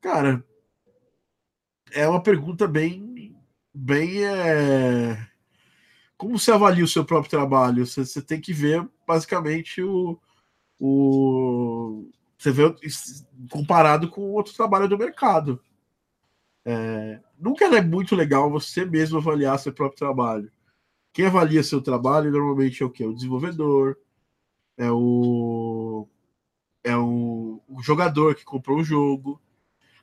Cara, 0.00 0.44
é 1.92 2.08
uma 2.08 2.22
pergunta 2.22 2.66
bem, 2.66 3.36
bem 3.72 4.24
é 4.24 5.27
como 6.18 6.38
você 6.38 6.50
avalia 6.50 6.84
o 6.84 6.88
seu 6.88 7.04
próprio 7.04 7.30
trabalho? 7.30 7.86
Você, 7.86 8.04
você 8.04 8.20
tem 8.20 8.40
que 8.40 8.52
ver 8.52 8.86
basicamente 9.06 9.80
o, 9.82 10.18
o 10.78 12.10
você 12.36 12.50
vê 12.52 12.74
comparado 13.50 14.10
com 14.10 14.32
outro 14.32 14.52
trabalho 14.54 14.88
do 14.88 14.98
mercado. 14.98 15.62
É, 16.64 17.20
nunca 17.38 17.64
é 17.64 17.80
muito 17.80 18.14
legal 18.14 18.50
você 18.50 18.84
mesmo 18.84 19.18
avaliar 19.18 19.58
seu 19.58 19.72
próprio 19.72 19.98
trabalho. 19.98 20.50
Quem 21.12 21.26
avalia 21.26 21.62
seu 21.62 21.80
trabalho 21.80 22.30
normalmente 22.30 22.82
é 22.82 22.86
o 22.86 22.90
que? 22.90 23.04
O 23.04 23.14
desenvolvedor, 23.14 23.96
é 24.76 24.90
o 24.90 26.06
é 26.84 26.96
o, 26.96 27.60
o 27.68 27.82
jogador 27.82 28.34
que 28.34 28.44
comprou 28.44 28.78
o 28.78 28.84
jogo, 28.84 29.40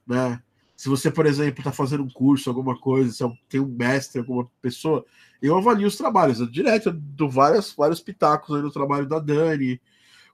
né? 0.08 0.42
Se 0.76 0.90
você, 0.90 1.10
por 1.10 1.26
exemplo, 1.26 1.60
está 1.60 1.72
fazendo 1.72 2.04
um 2.04 2.10
curso, 2.10 2.50
alguma 2.50 2.78
coisa, 2.78 3.12
se 3.12 3.38
tem 3.48 3.62
um 3.62 3.68
mestre, 3.68 4.20
alguma 4.20 4.50
pessoa, 4.62 5.06
eu 5.42 5.58
avalio 5.58 5.88
os 5.88 5.96
trabalhos. 5.96 6.40
Eu 6.40 6.48
direto, 6.48 6.90
eu 6.90 6.94
dou 6.94 7.30
vários, 7.30 7.74
vários 7.74 8.02
pitacos 8.02 8.56
aí 8.56 8.62
no 8.62 8.72
trabalho 8.72 9.08
da 9.08 9.20
Dani, 9.20 9.82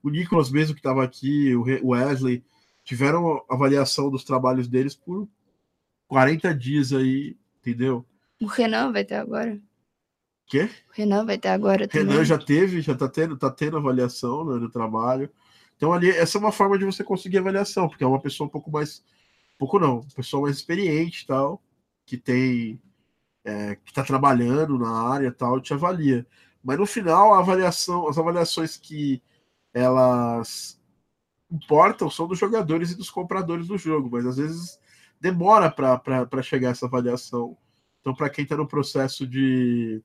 o 0.01 0.09
Nicolas 0.09 0.49
mesmo 0.49 0.73
que 0.73 0.79
estava 0.79 1.03
aqui, 1.03 1.55
o 1.55 1.89
Wesley, 1.89 2.43
tiveram 2.83 3.43
avaliação 3.49 4.09
dos 4.09 4.23
trabalhos 4.23 4.67
deles 4.67 4.95
por 4.95 5.27
40 6.07 6.53
dias 6.55 6.91
aí, 6.91 7.37
entendeu? 7.59 8.05
O 8.41 8.47
Renan 8.47 8.91
vai 8.91 9.05
ter 9.05 9.15
agora. 9.15 9.59
Quê? 10.47 10.69
O 10.89 10.93
Renan 10.93 11.25
vai 11.25 11.37
ter 11.37 11.49
agora 11.49 11.87
também. 11.87 12.07
Renan 12.07 12.25
já 12.25 12.37
teve, 12.37 12.81
já 12.81 12.95
tá 12.95 13.07
tendo, 13.07 13.37
tá 13.37 13.49
tendo 13.49 13.77
avaliação 13.77 14.43
né, 14.43 14.59
no 14.59 14.69
trabalho. 14.69 15.29
Então 15.77 15.93
ali, 15.93 16.09
essa 16.09 16.37
é 16.37 16.41
uma 16.41 16.51
forma 16.51 16.77
de 16.77 16.85
você 16.85 17.03
conseguir 17.03 17.37
avaliação, 17.37 17.87
porque 17.87 18.03
é 18.03 18.07
uma 18.07 18.19
pessoa 18.19 18.47
um 18.47 18.51
pouco 18.51 18.69
mais, 18.69 19.03
pouco 19.61 19.77
não, 19.77 19.99
uma 19.99 20.15
pessoa 20.15 20.41
mais 20.41 20.57
experiente 20.57 21.27
tal, 21.27 21.61
que 22.03 22.17
tem, 22.17 22.81
é, 23.45 23.75
que 23.75 23.93
tá 23.93 24.03
trabalhando 24.03 24.75
na 24.79 24.89
área 24.89 25.31
tal, 25.31 25.61
te 25.61 25.71
avalia. 25.71 26.25
Mas 26.63 26.79
no 26.79 26.87
final, 26.87 27.31
a 27.31 27.37
avaliação, 27.37 28.07
as 28.07 28.17
avaliações 28.17 28.75
que 28.75 29.21
elas 29.71 30.81
importam 31.51 32.09
são 32.09 32.27
dos 32.27 32.39
jogadores 32.39 32.89
e 32.89 32.97
dos 32.97 33.11
compradores 33.11 33.67
do 33.67 33.77
jogo, 33.77 34.09
mas 34.11 34.25
às 34.25 34.37
vezes 34.37 34.79
demora 35.19 35.69
para 35.69 36.41
chegar 36.41 36.71
essa 36.71 36.87
avaliação. 36.87 37.55
Então, 37.99 38.15
para 38.15 38.31
quem 38.31 38.41
está 38.43 38.57
no 38.57 38.67
processo 38.67 39.27
de, 39.27 40.01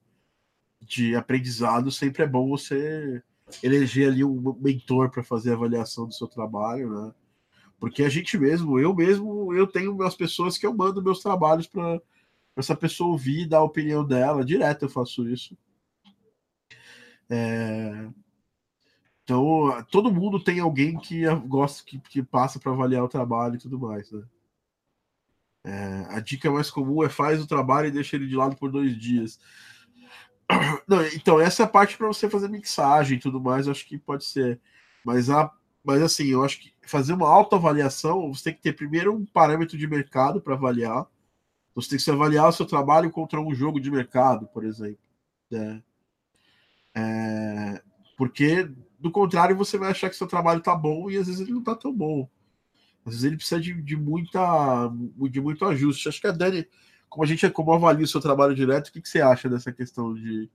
de 0.83 1.17
aprendizado, 1.17 1.91
sempre 1.91 2.25
é 2.25 2.27
bom 2.27 2.47
você 2.47 3.23
eleger 3.63 4.09
ali 4.11 4.23
um 4.23 4.55
mentor 4.61 5.11
para 5.11 5.25
fazer 5.25 5.53
a 5.53 5.55
avaliação 5.55 6.07
do 6.07 6.13
seu 6.13 6.29
trabalho, 6.29 6.91
né? 6.91 7.15
Porque 7.79 8.03
a 8.03 8.09
gente 8.09 8.39
mesmo, 8.39 8.79
eu 8.79 8.95
mesmo, 8.95 9.53
eu 9.55 9.67
tenho 9.67 9.95
minhas 9.95 10.15
pessoas 10.15 10.57
que 10.57 10.67
eu 10.67 10.75
mando 10.75 11.03
meus 11.03 11.21
trabalhos 11.21 11.67
para 11.67 12.01
essa 12.57 12.75
pessoa 12.75 13.11
ouvir 13.11 13.47
dar 13.47 13.59
a 13.59 13.65
opinião 13.65 14.05
dela. 14.05 14.45
Direto 14.45 14.85
eu 14.85 14.89
faço 14.89 15.29
isso. 15.29 15.57
É, 17.29 18.09
então, 19.27 19.85
todo 19.91 20.13
mundo 20.13 20.39
tem 20.39 20.61
alguém 20.61 20.97
que 20.97 21.25
gosta, 21.49 21.83
que, 21.85 21.99
que 21.99 22.23
passa 22.23 22.61
para 22.61 22.71
avaliar 22.71 23.03
o 23.03 23.09
trabalho 23.09 23.57
e 23.57 23.59
tudo 23.59 23.77
mais, 23.77 24.09
né? 24.13 24.23
É, 25.65 26.07
a 26.11 26.21
dica 26.21 26.49
mais 26.49 26.71
comum 26.71 27.03
é 27.03 27.09
faz 27.09 27.43
o 27.43 27.47
trabalho 27.47 27.89
e 27.89 27.91
deixa 27.91 28.15
ele 28.15 28.29
de 28.29 28.37
lado 28.37 28.55
por 28.55 28.71
dois 28.71 28.97
dias. 28.97 29.41
Não, 30.87 31.05
então, 31.09 31.41
essa 31.41 31.65
é 31.65 31.67
a 31.67 31.69
parte 31.69 31.97
para 31.97 32.07
você 32.07 32.31
fazer 32.31 32.49
mixagem 32.49 33.19
e 33.19 33.21
tudo 33.21 33.41
mais, 33.41 33.67
acho 33.67 33.85
que 33.85 33.99
pode 33.99 34.25
ser. 34.25 34.61
Mas, 35.05 35.29
a, 35.29 35.53
mas 35.87 36.03
assim, 36.03 36.27
eu 36.27 36.45
acho 36.45 36.61
que 36.61 36.73
fazer 36.83 37.13
uma 37.13 37.29
autoavaliação, 37.29 38.33
você 38.33 38.45
tem 38.45 38.55
que 38.55 38.63
ter 38.63 38.73
primeiro 38.73 39.15
um 39.15 39.25
parâmetro 39.25 39.79
de 39.79 39.87
mercado 39.87 40.41
para 40.41 40.55
avaliar. 40.55 41.07
Você 41.75 41.91
tem 41.91 41.99
que 41.99 42.11
avaliar 42.11 42.49
o 42.49 42.53
seu 42.53 42.67
trabalho 42.67 43.11
contra 43.11 43.41
um 43.41 43.55
jogo 43.55 43.81
de 43.81 43.91
mercado, 43.91 44.47
por 44.49 44.65
exemplo. 44.65 44.99
Né? 45.51 45.83
É, 46.95 47.83
porque 48.17 48.69
do 48.99 49.11
contrário, 49.11 49.57
você 49.57 49.79
vai 49.79 49.91
achar 49.91 50.11
que 50.11 50.17
seu 50.17 50.27
trabalho 50.27 50.61
tá 50.61 50.75
bom 50.75 51.11
e 51.11 51.17
às 51.17 51.27
vezes 51.27 51.41
ele 51.41 51.53
não 51.53 51.63
tá 51.63 51.75
tão 51.75 51.93
bom. 51.93 52.29
Às 53.05 53.13
vezes 53.13 53.25
ele 53.25 53.37
precisa 53.37 53.61
de, 53.61 53.73
de, 53.83 53.97
muita, 53.97 54.91
de 55.31 55.41
muito 55.41 55.65
ajuste. 55.65 56.09
Acho 56.09 56.21
que 56.21 56.27
a 56.27 56.33
Dani, 56.33 56.67
como 57.09 57.23
a 57.23 57.27
gente 57.27 57.49
como 57.51 57.73
avalia 57.73 58.05
o 58.05 58.09
seu 58.09 58.21
trabalho 58.21 58.55
direto, 58.55 58.89
o 58.89 58.93
que, 58.93 59.01
que 59.01 59.09
você 59.09 59.21
acha 59.21 59.49
dessa 59.49 59.73
questão 59.73 60.13
de 60.13 60.51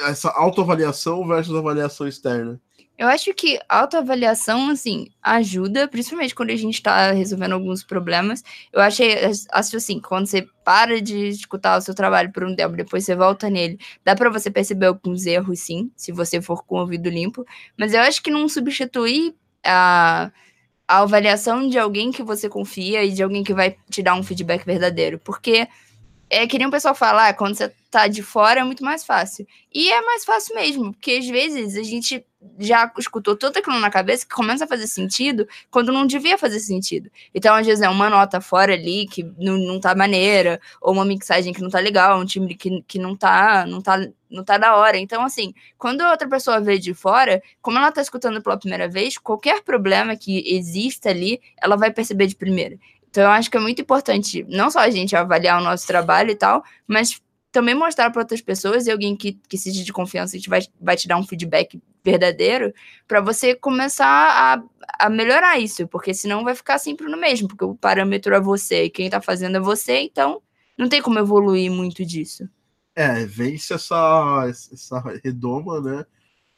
essa 0.00 0.30
autoavaliação 0.30 1.26
versus 1.26 1.54
avaliação 1.54 2.08
externa? 2.08 2.60
Eu 3.00 3.08
acho 3.08 3.32
que 3.32 3.58
autoavaliação, 3.66 4.68
assim, 4.68 5.08
ajuda, 5.22 5.88
principalmente 5.88 6.34
quando 6.34 6.50
a 6.50 6.56
gente 6.56 6.74
está 6.74 7.12
resolvendo 7.12 7.52
alguns 7.52 7.82
problemas. 7.82 8.44
Eu 8.70 8.82
achei, 8.82 9.16
acho 9.52 9.76
assim, 9.78 9.98
quando 9.98 10.26
você 10.26 10.46
para 10.62 11.00
de 11.00 11.28
escutar 11.28 11.78
o 11.78 11.80
seu 11.80 11.94
trabalho 11.94 12.30
por 12.30 12.44
um 12.44 12.54
tempo, 12.54 12.76
depois 12.76 13.02
você 13.02 13.16
volta 13.16 13.48
nele, 13.48 13.78
dá 14.04 14.14
para 14.14 14.28
você 14.28 14.50
perceber 14.50 14.84
alguns 14.84 15.24
erros, 15.24 15.60
sim, 15.60 15.90
se 15.96 16.12
você 16.12 16.42
for 16.42 16.62
com 16.62 16.76
o 16.76 16.80
ouvido 16.80 17.08
limpo. 17.08 17.46
Mas 17.74 17.94
eu 17.94 18.02
acho 18.02 18.22
que 18.22 18.30
não 18.30 18.46
substituir 18.50 19.34
a, 19.64 20.30
a 20.86 20.98
avaliação 20.98 21.66
de 21.70 21.78
alguém 21.78 22.12
que 22.12 22.22
você 22.22 22.50
confia 22.50 23.02
e 23.02 23.12
de 23.12 23.22
alguém 23.22 23.42
que 23.42 23.54
vai 23.54 23.78
te 23.88 24.02
dar 24.02 24.14
um 24.14 24.22
feedback 24.22 24.66
verdadeiro. 24.66 25.18
Porque 25.18 25.66
é 26.30 26.46
que 26.46 26.56
nem 26.56 26.68
o 26.68 26.70
pessoal 26.70 26.94
fala, 26.94 27.28
ah, 27.28 27.34
quando 27.34 27.56
você 27.56 27.72
tá 27.90 28.06
de 28.06 28.22
fora 28.22 28.60
é 28.60 28.64
muito 28.64 28.84
mais 28.84 29.04
fácil. 29.04 29.46
E 29.74 29.90
é 29.90 30.00
mais 30.00 30.24
fácil 30.24 30.54
mesmo, 30.54 30.92
porque 30.92 31.12
às 31.12 31.26
vezes 31.28 31.76
a 31.76 31.82
gente 31.82 32.24
já 32.58 32.90
escutou 32.96 33.36
tanto 33.36 33.58
aquilo 33.58 33.78
na 33.80 33.90
cabeça 33.90 34.24
que 34.24 34.34
começa 34.34 34.64
a 34.64 34.66
fazer 34.66 34.86
sentido 34.86 35.46
quando 35.70 35.92
não 35.92 36.06
devia 36.06 36.38
fazer 36.38 36.60
sentido. 36.60 37.10
Então, 37.34 37.54
às 37.54 37.66
vezes, 37.66 37.82
é 37.82 37.88
uma 37.88 38.08
nota 38.08 38.40
fora 38.40 38.72
ali 38.72 39.06
que 39.06 39.24
não, 39.38 39.58
não 39.58 39.80
tá 39.80 39.94
maneira, 39.94 40.60
ou 40.80 40.92
uma 40.92 41.04
mixagem 41.04 41.52
que 41.52 41.60
não 41.60 41.68
tá 41.68 41.80
legal, 41.80 42.18
um 42.18 42.24
timbre 42.24 42.54
que, 42.54 42.82
que 42.82 42.98
não 42.98 43.16
tá, 43.16 43.66
não 43.66 43.82
tá, 43.82 43.98
não 44.30 44.44
tá 44.44 44.56
da 44.56 44.76
hora. 44.76 44.96
Então, 44.96 45.22
assim, 45.24 45.52
quando 45.76 46.00
a 46.02 46.12
outra 46.12 46.28
pessoa 46.28 46.60
vê 46.60 46.78
de 46.78 46.94
fora, 46.94 47.42
como 47.60 47.76
ela 47.78 47.92
tá 47.92 48.00
escutando 48.00 48.40
pela 48.40 48.58
primeira 48.58 48.88
vez, 48.88 49.18
qualquer 49.18 49.62
problema 49.62 50.16
que 50.16 50.42
exista 50.54 51.10
ali, 51.10 51.40
ela 51.60 51.76
vai 51.76 51.92
perceber 51.92 52.26
de 52.26 52.36
primeira. 52.36 52.78
Então, 53.10 53.24
eu 53.24 53.30
acho 53.30 53.50
que 53.50 53.56
é 53.56 53.60
muito 53.60 53.82
importante 53.82 54.46
não 54.48 54.70
só 54.70 54.80
a 54.80 54.90
gente 54.90 55.16
avaliar 55.16 55.60
o 55.60 55.64
nosso 55.64 55.86
trabalho 55.86 56.30
e 56.30 56.36
tal, 56.36 56.62
mas 56.86 57.20
também 57.52 57.74
mostrar 57.74 58.10
para 58.10 58.22
outras 58.22 58.40
pessoas 58.40 58.86
e 58.86 58.90
alguém 58.90 59.16
que, 59.16 59.38
que 59.48 59.58
seja 59.58 59.82
de 59.82 59.92
confiança 59.92 60.36
e 60.36 60.40
vai, 60.48 60.60
vai 60.80 60.96
te 60.96 61.08
dar 61.08 61.16
um 61.16 61.26
feedback 61.26 61.80
verdadeiro 62.04 62.72
para 63.06 63.20
você 63.20 63.54
começar 63.54 64.06
a, 64.06 65.06
a 65.06 65.10
melhorar 65.10 65.58
isso, 65.58 65.86
porque 65.88 66.14
senão 66.14 66.44
vai 66.44 66.54
ficar 66.54 66.78
sempre 66.78 67.06
no 67.08 67.16
mesmo, 67.16 67.48
porque 67.48 67.64
o 67.64 67.74
parâmetro 67.74 68.34
é 68.34 68.40
você 68.40 68.84
e 68.84 68.90
quem 68.90 69.06
está 69.06 69.20
fazendo 69.20 69.56
é 69.56 69.60
você, 69.60 70.00
então 70.00 70.40
não 70.78 70.88
tem 70.88 71.02
como 71.02 71.18
evoluir 71.18 71.70
muito 71.70 72.04
disso. 72.04 72.48
É, 72.94 73.24
vence 73.26 73.74
essa, 73.74 74.46
essa 74.48 75.02
redoma, 75.22 75.80
né? 75.80 76.06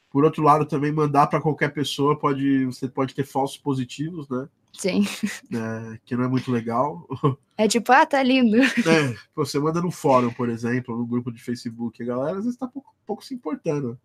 Por 0.09 0.23
outro 0.23 0.43
lado, 0.43 0.65
também 0.65 0.91
mandar 0.91 1.27
para 1.27 1.41
qualquer 1.41 1.73
pessoa 1.73 2.17
pode 2.17 2.65
você 2.65 2.87
pode 2.87 3.15
ter 3.15 3.25
falsos 3.25 3.57
positivos, 3.57 4.29
né? 4.29 4.47
Sim. 4.73 5.05
É, 5.53 5.99
que 6.05 6.15
não 6.15 6.25
é 6.25 6.27
muito 6.27 6.51
legal. 6.51 7.07
É 7.55 7.67
tipo, 7.67 7.91
ah, 7.91 8.03
tá 8.03 8.23
lindo. 8.23 8.57
É, 8.57 9.15
você 9.35 9.59
manda 9.59 9.79
no 9.79 9.91
fórum, 9.91 10.33
por 10.33 10.49
exemplo, 10.49 10.97
no 10.97 11.05
grupo 11.05 11.31
de 11.31 11.39
Facebook, 11.39 12.01
a 12.01 12.05
galera 12.07 12.39
às 12.39 12.45
vezes 12.45 12.57
tá 12.57 12.67
pouco, 12.67 12.95
pouco 13.05 13.23
se 13.23 13.35
importando. 13.35 13.95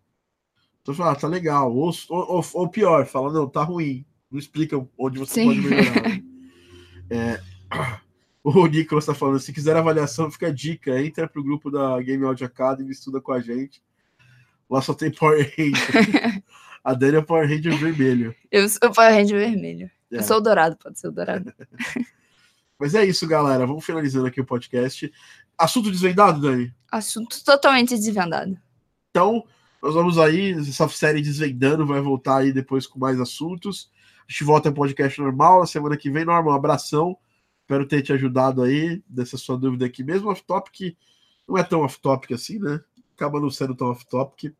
Então 0.83 0.93
fala, 0.93 1.13
ah, 1.13 1.15
tá 1.15 1.27
legal. 1.27 1.75
Ou, 1.75 1.91
ou, 2.09 2.45
ou, 2.53 2.69
pior, 2.69 3.07
fala, 3.07 3.33
não, 3.33 3.49
tá 3.49 3.63
ruim. 3.63 4.05
Não 4.29 4.37
explica 4.37 4.77
onde 4.95 5.17
você 5.17 5.41
Sim. 5.41 5.45
pode 5.47 5.61
melhorar. 5.61 6.21
é, 7.09 7.41
o 8.43 8.67
Nicolas 8.67 9.07
tá 9.07 9.15
falando, 9.15 9.39
se 9.39 9.51
quiser 9.51 9.75
avaliação, 9.75 10.29
fica 10.29 10.49
a 10.49 10.53
dica. 10.53 11.01
Entra 11.01 11.27
pro 11.27 11.43
grupo 11.43 11.71
da 11.71 11.99
Game 12.03 12.23
Audio 12.23 12.45
Academy, 12.45 12.91
estuda 12.91 13.19
com 13.19 13.31
a 13.31 13.39
gente. 13.39 13.81
Lá 14.69 14.79
só 14.79 14.93
tem 14.93 15.09
Power 15.09 15.51
Ranger. 15.57 16.43
a 16.83 16.93
Dani 16.93 17.17
é 17.17 17.21
Power 17.21 17.49
Ranger 17.49 17.75
vermelho. 17.75 18.35
Eu 18.51 18.69
sou 18.69 18.91
Power 18.91 19.11
Ranger 19.11 19.39
vermelho. 19.39 19.89
É. 20.11 20.17
Eu 20.17 20.23
sou 20.23 20.37
o 20.37 20.41
dourado, 20.41 20.75
pode 20.77 20.99
ser 20.99 21.07
o 21.07 21.11
dourado. 21.11 21.53
Mas 22.79 22.95
é 22.95 23.05
isso, 23.05 23.27
galera. 23.27 23.67
Vamos 23.67 23.85
finalizando 23.85 24.27
aqui 24.27 24.39
o 24.39 24.45
podcast. 24.45 25.11
Assunto 25.57 25.91
desvendado, 25.91 26.39
Dani? 26.39 26.73
Assunto 26.89 27.43
totalmente 27.43 27.89
desvendado. 27.89 28.57
Então, 29.09 29.43
nós 29.81 29.93
vamos 29.93 30.17
aí, 30.17 30.51
essa 30.51 30.87
série 30.87 31.21
Desvendando 31.21 31.85
vai 31.85 31.99
voltar 31.99 32.37
aí 32.37 32.53
depois 32.53 32.87
com 32.87 32.97
mais 32.97 33.19
assuntos. 33.19 33.91
A 34.27 34.31
gente 34.31 34.43
volta 34.43 34.69
em 34.69 34.73
podcast 34.73 35.19
normal. 35.19 35.59
Na 35.59 35.65
semana 35.65 35.97
que 35.97 36.09
vem, 36.09 36.23
Norma, 36.23 36.51
um 36.51 36.55
abração. 36.55 37.17
Espero 37.61 37.85
ter 37.85 38.01
te 38.01 38.13
ajudado 38.13 38.63
aí 38.63 39.03
dessa 39.07 39.37
sua 39.37 39.57
dúvida 39.57 39.85
aqui. 39.85 40.03
Mesmo 40.03 40.29
off-topic, 40.29 40.95
não 41.47 41.57
é 41.57 41.63
tão 41.63 41.81
off-topic 41.81 42.31
assim, 42.31 42.59
né? 42.59 42.81
Acaba 43.15 43.39
não 43.39 43.49
sendo 43.49 43.75
tão 43.75 43.89
off-topic. 43.89 44.53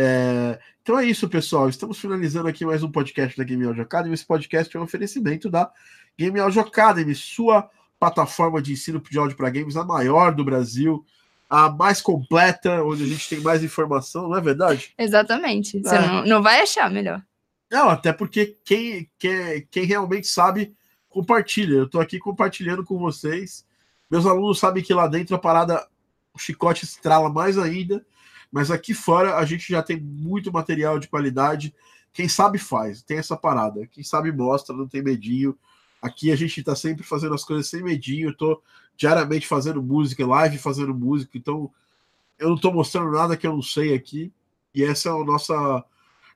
É, 0.00 0.60
então 0.80 0.96
é 0.96 1.04
isso, 1.04 1.28
pessoal. 1.28 1.68
Estamos 1.68 1.98
finalizando 1.98 2.46
aqui 2.46 2.64
mais 2.64 2.84
um 2.84 2.90
podcast 2.90 3.36
da 3.36 3.42
Game 3.42 3.64
Audio 3.64 3.82
Academy. 3.82 4.14
Esse 4.14 4.24
podcast 4.24 4.76
é 4.76 4.78
um 4.78 4.84
oferecimento 4.84 5.50
da 5.50 5.72
Game 6.16 6.38
Audio 6.38 6.60
Academy, 6.60 7.12
sua 7.16 7.68
plataforma 7.98 8.62
de 8.62 8.74
ensino 8.74 9.00
de 9.00 9.18
áudio 9.18 9.36
para 9.36 9.50
games, 9.50 9.76
a 9.76 9.84
maior 9.84 10.32
do 10.32 10.44
Brasil, 10.44 11.04
a 11.50 11.68
mais 11.68 12.00
completa, 12.00 12.80
onde 12.84 13.02
a 13.02 13.06
gente 13.08 13.28
tem 13.28 13.40
mais 13.40 13.64
informação, 13.64 14.28
não 14.28 14.36
é 14.36 14.40
verdade? 14.40 14.94
Exatamente. 14.96 15.80
Você 15.82 15.96
é. 15.96 16.06
não, 16.06 16.24
não 16.24 16.42
vai 16.44 16.60
achar 16.60 16.88
melhor. 16.88 17.20
Não, 17.68 17.88
até 17.88 18.12
porque 18.12 18.56
quem, 18.64 19.10
quem, 19.18 19.66
quem 19.68 19.84
realmente 19.84 20.28
sabe, 20.28 20.76
compartilha. 21.08 21.74
Eu 21.74 21.84
estou 21.86 22.00
aqui 22.00 22.20
compartilhando 22.20 22.84
com 22.84 23.00
vocês. 23.00 23.66
Meus 24.08 24.24
alunos 24.24 24.60
sabem 24.60 24.80
que 24.80 24.94
lá 24.94 25.08
dentro 25.08 25.34
a 25.34 25.40
parada, 25.40 25.84
o 26.32 26.38
chicote 26.38 26.84
estrala 26.84 27.28
mais 27.28 27.58
ainda. 27.58 28.06
Mas 28.50 28.70
aqui 28.70 28.94
fora 28.94 29.36
a 29.36 29.44
gente 29.44 29.68
já 29.68 29.82
tem 29.82 30.00
muito 30.00 30.52
material 30.52 30.98
de 30.98 31.08
qualidade. 31.08 31.74
Quem 32.12 32.28
sabe 32.28 32.58
faz, 32.58 33.02
tem 33.02 33.18
essa 33.18 33.36
parada. 33.36 33.86
Quem 33.86 34.02
sabe 34.02 34.32
mostra, 34.32 34.74
não 34.74 34.88
tem 34.88 35.02
medinho. 35.02 35.56
Aqui 36.00 36.30
a 36.30 36.36
gente 36.36 36.60
está 36.60 36.74
sempre 36.74 37.04
fazendo 37.04 37.34
as 37.34 37.44
coisas 37.44 37.68
sem 37.68 37.82
medinho. 37.82 38.28
Eu 38.28 38.36
tô 38.36 38.62
diariamente 38.96 39.46
fazendo 39.46 39.82
música, 39.82 40.26
live 40.26 40.58
fazendo 40.58 40.94
música, 40.94 41.36
então 41.36 41.70
eu 42.38 42.48
não 42.48 42.56
estou 42.56 42.72
mostrando 42.72 43.12
nada 43.12 43.36
que 43.36 43.46
eu 43.46 43.52
não 43.52 43.62
sei 43.62 43.94
aqui. 43.94 44.32
E 44.74 44.82
essa 44.82 45.08
é 45.08 45.12
o 45.12 45.24
nosso, 45.24 45.52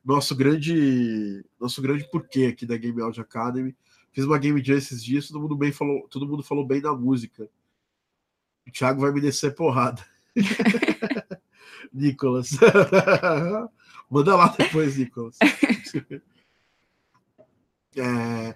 nosso 0.04 0.34
grande 0.34 1.44
nosso 1.60 1.80
grande 1.80 2.08
porquê 2.10 2.46
aqui 2.46 2.66
da 2.66 2.76
Game 2.76 3.00
Audio 3.00 3.22
Academy 3.22 3.74
Fiz 4.12 4.24
uma 4.24 4.38
game 4.38 4.62
jam 4.62 4.76
esses 4.76 5.02
dias, 5.02 5.26
todo 5.26 5.40
mundo, 5.40 5.56
bem 5.56 5.72
falou, 5.72 6.06
todo 6.08 6.28
mundo 6.28 6.42
falou 6.42 6.66
bem 6.66 6.82
da 6.82 6.94
música. 6.94 7.48
O 8.66 8.70
Thiago 8.70 9.00
vai 9.00 9.10
me 9.10 9.22
descer 9.22 9.54
porrada. 9.54 10.04
Nicolas. 11.92 12.50
Manda 14.10 14.36
lá 14.36 14.54
depois, 14.56 14.96
Nicolas. 14.96 15.36
É, 17.94 18.54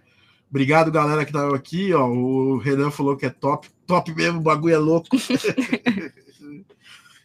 obrigado, 0.48 0.90
galera, 0.90 1.22
que 1.22 1.30
tava 1.30 1.54
aqui. 1.54 1.92
Ó, 1.92 2.08
o 2.08 2.56
Renan 2.56 2.90
falou 2.90 3.18
que 3.18 3.26
é 3.26 3.30
top. 3.30 3.68
Top 3.86 4.10
mesmo, 4.14 4.40
o 4.40 4.42
bagulho 4.42 4.74
é 4.74 4.78
louco. 4.78 5.08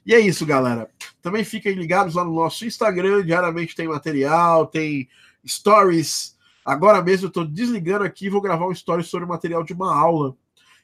e 0.05 0.14
é 0.14 0.20
isso, 0.20 0.45
galera. 0.45 0.91
Também 1.22 1.45
fiquem 1.45 1.74
ligados 1.74 2.16
lá 2.16 2.26
no 2.26 2.36
nosso 2.36 2.66
Instagram. 2.66 3.24
Diariamente 3.24 3.74
tem 3.74 3.88
material, 3.88 4.68
tem 4.68 5.07
stories. 5.47 6.38
Agora 6.66 7.01
mesmo 7.01 7.28
eu 7.28 7.30
estou 7.30 7.45
desligando 7.45 8.03
aqui 8.03 8.26
e 8.26 8.30
vou 8.30 8.41
gravar 8.41 8.68
um 8.68 8.74
story 8.74 9.05
sobre 9.05 9.26
o 9.26 9.30
material 9.30 9.64
de 9.64 9.72
uma 9.72 9.95
aula 9.95 10.36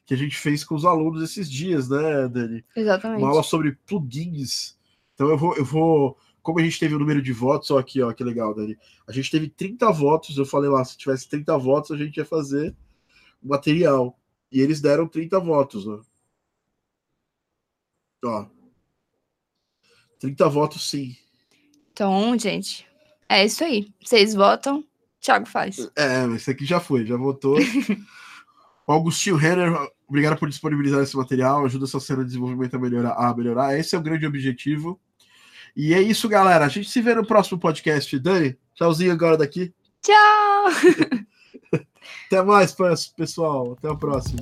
que 0.05 0.13
a 0.13 0.17
gente 0.17 0.37
fez 0.37 0.63
com 0.63 0.73
os 0.73 0.85
alunos 0.85 1.21
esses 1.21 1.51
dias, 1.51 1.89
né, 1.89 2.29
Dani? 2.29 2.63
Exatamente. 2.73 3.21
Uma 3.21 3.29
aula 3.29 3.43
sobre 3.43 3.77
plugins. 3.85 4.76
Então 5.17 5.29
eu 5.29 5.37
vou, 5.37 5.55
eu 5.55 5.65
vou 5.65 6.15
como 6.43 6.59
a 6.59 6.63
gente 6.63 6.79
teve 6.79 6.95
o 6.95 6.99
número 6.99 7.21
de 7.21 7.33
votos, 7.33 7.69
ó, 7.71 7.77
aqui, 7.77 8.01
ó, 8.01 8.13
que 8.13 8.23
legal, 8.23 8.53
Dani. 8.53 8.77
A 9.05 9.11
gente 9.11 9.29
teve 9.29 9.49
30 9.49 9.91
votos, 9.91 10.37
eu 10.37 10.45
falei 10.45 10.69
lá, 10.69 10.81
se 10.85 10.97
tivesse 10.97 11.27
30 11.27 11.57
votos, 11.57 11.91
a 11.91 11.97
gente 11.97 12.15
ia 12.15 12.23
fazer 12.23 12.73
o 13.43 13.49
material. 13.49 14.17
E 14.49 14.61
eles 14.61 14.79
deram 14.79 15.09
30 15.09 15.41
votos, 15.41 15.85
ó. 15.85 15.99
Ó. 18.23 18.45
30 20.19 20.47
votos, 20.47 20.89
sim. 20.89 21.17
Então, 21.91 22.39
gente, 22.39 22.87
é 23.27 23.43
isso 23.43 23.61
aí. 23.65 23.93
Vocês 24.01 24.33
votam, 24.33 24.85
Thiago 25.19 25.47
faz. 25.47 25.91
É, 25.97 26.25
esse 26.33 26.49
aqui 26.49 26.65
já 26.65 26.79
foi, 26.79 27.05
já 27.05 27.17
votou. 27.17 27.57
o 28.87 28.91
Augustinho 28.93 29.35
Renner, 29.35 29.73
obrigado 30.07 30.39
por 30.39 30.47
disponibilizar 30.47 31.03
esse 31.03 31.17
material, 31.17 31.65
ajuda 31.65 31.83
essa 31.83 31.99
cena 31.99 32.19
de 32.19 32.27
desenvolvimento 32.27 32.77
a 32.77 32.79
melhorar, 32.79 33.15
a 33.15 33.35
melhorar. 33.35 33.77
Esse 33.77 33.97
é 33.97 33.99
o 33.99 34.01
grande 34.01 34.25
objetivo. 34.25 34.97
E 35.75 35.93
é 35.93 36.01
isso, 36.01 36.27
galera. 36.27 36.65
A 36.65 36.69
gente 36.69 36.89
se 36.89 37.01
vê 37.01 37.13
no 37.13 37.25
próximo 37.25 37.59
podcast. 37.59 38.17
Dani, 38.19 38.57
tchauzinho 38.75 39.11
agora 39.11 39.37
daqui. 39.37 39.73
Tchau! 40.01 40.65
Até 42.27 42.41
mais, 42.43 42.75
pessoal. 43.15 43.73
Até 43.77 43.89
a 43.89 43.95
próxima. 43.95 44.41